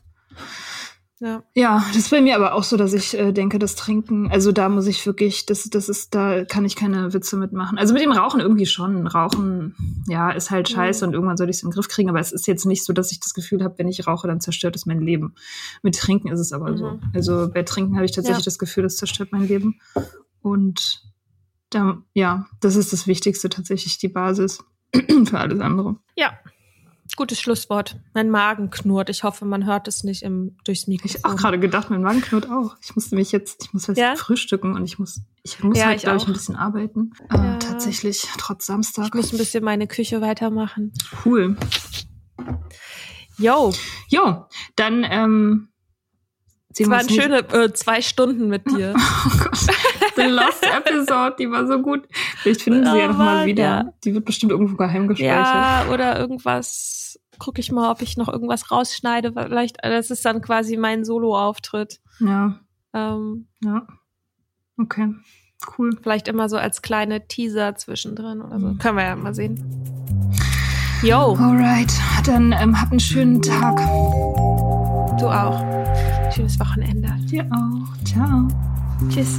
Ja. 1.22 1.44
ja, 1.54 1.84
das 1.88 1.98
ist 1.98 2.10
bei 2.10 2.20
mir 2.20 2.34
aber 2.34 2.52
auch 2.52 2.64
so, 2.64 2.76
dass 2.76 2.92
ich 2.92 3.16
äh, 3.16 3.30
denke, 3.30 3.60
das 3.60 3.76
Trinken, 3.76 4.28
also 4.32 4.50
da 4.50 4.68
muss 4.68 4.88
ich 4.88 5.06
wirklich, 5.06 5.46
das, 5.46 5.70
das 5.70 5.88
ist, 5.88 6.16
da 6.16 6.44
kann 6.44 6.64
ich 6.64 6.74
keine 6.74 7.12
Witze 7.14 7.36
mitmachen. 7.36 7.78
Also 7.78 7.94
mit 7.94 8.02
dem 8.02 8.10
Rauchen 8.10 8.40
irgendwie 8.40 8.66
schon. 8.66 9.06
Rauchen, 9.06 9.76
ja, 10.08 10.32
ist 10.32 10.50
halt 10.50 10.68
scheiße 10.68 11.04
mhm. 11.04 11.08
und 11.08 11.14
irgendwann 11.14 11.36
soll 11.36 11.48
ich 11.48 11.58
es 11.58 11.62
in 11.62 11.68
den 11.68 11.74
Griff 11.74 11.86
kriegen, 11.86 12.10
aber 12.10 12.18
es 12.18 12.32
ist 12.32 12.48
jetzt 12.48 12.66
nicht 12.66 12.84
so, 12.84 12.92
dass 12.92 13.12
ich 13.12 13.20
das 13.20 13.34
Gefühl 13.34 13.62
habe, 13.62 13.78
wenn 13.78 13.86
ich 13.86 14.04
rauche, 14.04 14.26
dann 14.26 14.40
zerstört 14.40 14.74
es 14.74 14.84
mein 14.84 15.00
Leben. 15.00 15.36
Mit 15.84 15.96
Trinken 15.96 16.26
ist 16.26 16.40
es 16.40 16.52
aber 16.52 16.72
mhm. 16.72 16.76
so. 16.76 16.98
Also 17.14 17.48
bei 17.54 17.62
Trinken 17.62 17.94
habe 17.94 18.04
ich 18.04 18.10
tatsächlich 18.10 18.44
ja. 18.44 18.46
das 18.46 18.58
Gefühl, 18.58 18.82
das 18.82 18.96
zerstört 18.96 19.28
mein 19.30 19.46
Leben. 19.46 19.78
Und 20.40 21.04
da, 21.70 21.98
ja, 22.14 22.46
das 22.60 22.74
ist 22.74 22.92
das 22.92 23.06
Wichtigste, 23.06 23.48
tatsächlich 23.48 23.96
die 23.98 24.08
Basis 24.08 24.64
für 24.92 25.38
alles 25.38 25.60
andere. 25.60 25.94
Ja, 26.16 26.32
Gutes 27.16 27.40
Schlusswort. 27.40 27.96
Mein 28.14 28.30
Magen 28.30 28.70
knurrt. 28.70 29.10
Ich 29.10 29.22
hoffe, 29.22 29.44
man 29.44 29.66
hört 29.66 29.86
es 29.88 30.02
nicht 30.02 30.22
im, 30.22 30.56
durchs 30.64 30.86
Mikrofon. 30.86 31.16
Ich 31.16 31.24
habe 31.24 31.34
auch 31.34 31.38
gerade 31.38 31.58
gedacht, 31.58 31.90
mein 31.90 32.02
Magen 32.02 32.20
knurrt 32.20 32.50
auch. 32.50 32.76
Ich 32.82 32.94
musste 32.94 33.14
mich 33.14 33.32
jetzt, 33.32 33.64
ich 33.64 33.72
muss 33.72 33.86
jetzt 33.86 33.98
ja? 33.98 34.16
frühstücken 34.16 34.74
und 34.74 34.84
ich 34.84 34.98
muss, 34.98 35.20
ich 35.42 35.62
muss 35.62 35.78
ja, 35.78 35.86
halt, 35.86 36.00
glaube 36.00 36.18
ich, 36.18 36.26
ein 36.26 36.32
bisschen 36.32 36.56
arbeiten. 36.56 37.12
Ja. 37.30 37.56
Äh, 37.56 37.58
tatsächlich, 37.58 38.26
trotz 38.38 38.66
Samstag. 38.66 39.06
Ich 39.06 39.14
muss 39.14 39.32
ein 39.32 39.38
bisschen 39.38 39.62
meine 39.62 39.86
Küche 39.86 40.20
weitermachen. 40.20 40.92
Cool. 41.24 41.56
Yo. 43.38 43.72
Jo, 44.08 44.46
dann, 44.76 45.04
ähm, 45.08 45.68
es 46.70 46.88
waren 46.88 47.08
schöne 47.08 47.38
äh, 47.52 47.72
zwei 47.72 48.00
Stunden 48.00 48.48
mit 48.48 48.66
dir. 48.70 48.94
Oh 48.96 49.38
Gott. 49.38 49.58
The 50.16 50.22
Lost 50.22 50.64
Episode, 50.64 51.36
die 51.38 51.50
war 51.50 51.66
so 51.66 51.80
gut. 51.80 52.06
Vielleicht 52.38 52.62
finden 52.62 52.84
sie 52.84 52.92
oh, 52.92 52.96
ja 52.96 53.08
nochmal 53.08 53.46
wieder. 53.46 53.62
Ja. 53.62 53.92
Die 54.04 54.14
wird 54.14 54.24
bestimmt 54.24 54.52
irgendwo 54.52 54.76
geheim 54.76 55.08
gespeichert. 55.08 55.36
Ja, 55.36 55.86
oder 55.92 56.18
irgendwas. 56.18 57.18
Gucke 57.38 57.60
ich 57.60 57.72
mal, 57.72 57.90
ob 57.90 58.02
ich 58.02 58.16
noch 58.16 58.28
irgendwas 58.28 58.70
rausschneide. 58.70 59.32
Vielleicht, 59.32 59.78
das 59.82 60.10
ist 60.10 60.24
dann 60.24 60.42
quasi 60.42 60.76
mein 60.76 61.04
Solo-Auftritt. 61.04 62.00
Ja. 62.20 62.60
Ähm, 62.94 63.48
ja. 63.64 63.86
Okay. 64.78 65.14
Cool. 65.76 65.96
Vielleicht 66.02 66.28
immer 66.28 66.48
so 66.48 66.56
als 66.56 66.82
kleine 66.82 67.26
Teaser 67.26 67.74
zwischendrin 67.74 68.42
oder 68.42 68.60
so. 68.60 68.66
Mhm. 68.66 68.78
Können 68.78 68.96
wir 68.98 69.04
ja 69.04 69.16
mal 69.16 69.34
sehen. 69.34 69.64
Yo. 71.02 71.36
Alright. 71.36 71.92
Dann 72.26 72.52
ähm, 72.52 72.80
habt 72.80 72.92
einen 72.92 73.00
schönen 73.00 73.42
Tag. 73.42 73.76
Du 75.18 75.26
auch. 75.26 75.60
Schönes 76.32 76.58
Wochenende. 76.58 77.08
Dir 77.30 77.48
auch. 77.50 78.04
Ciao. 78.04 78.48
Tschüss. 79.08 79.38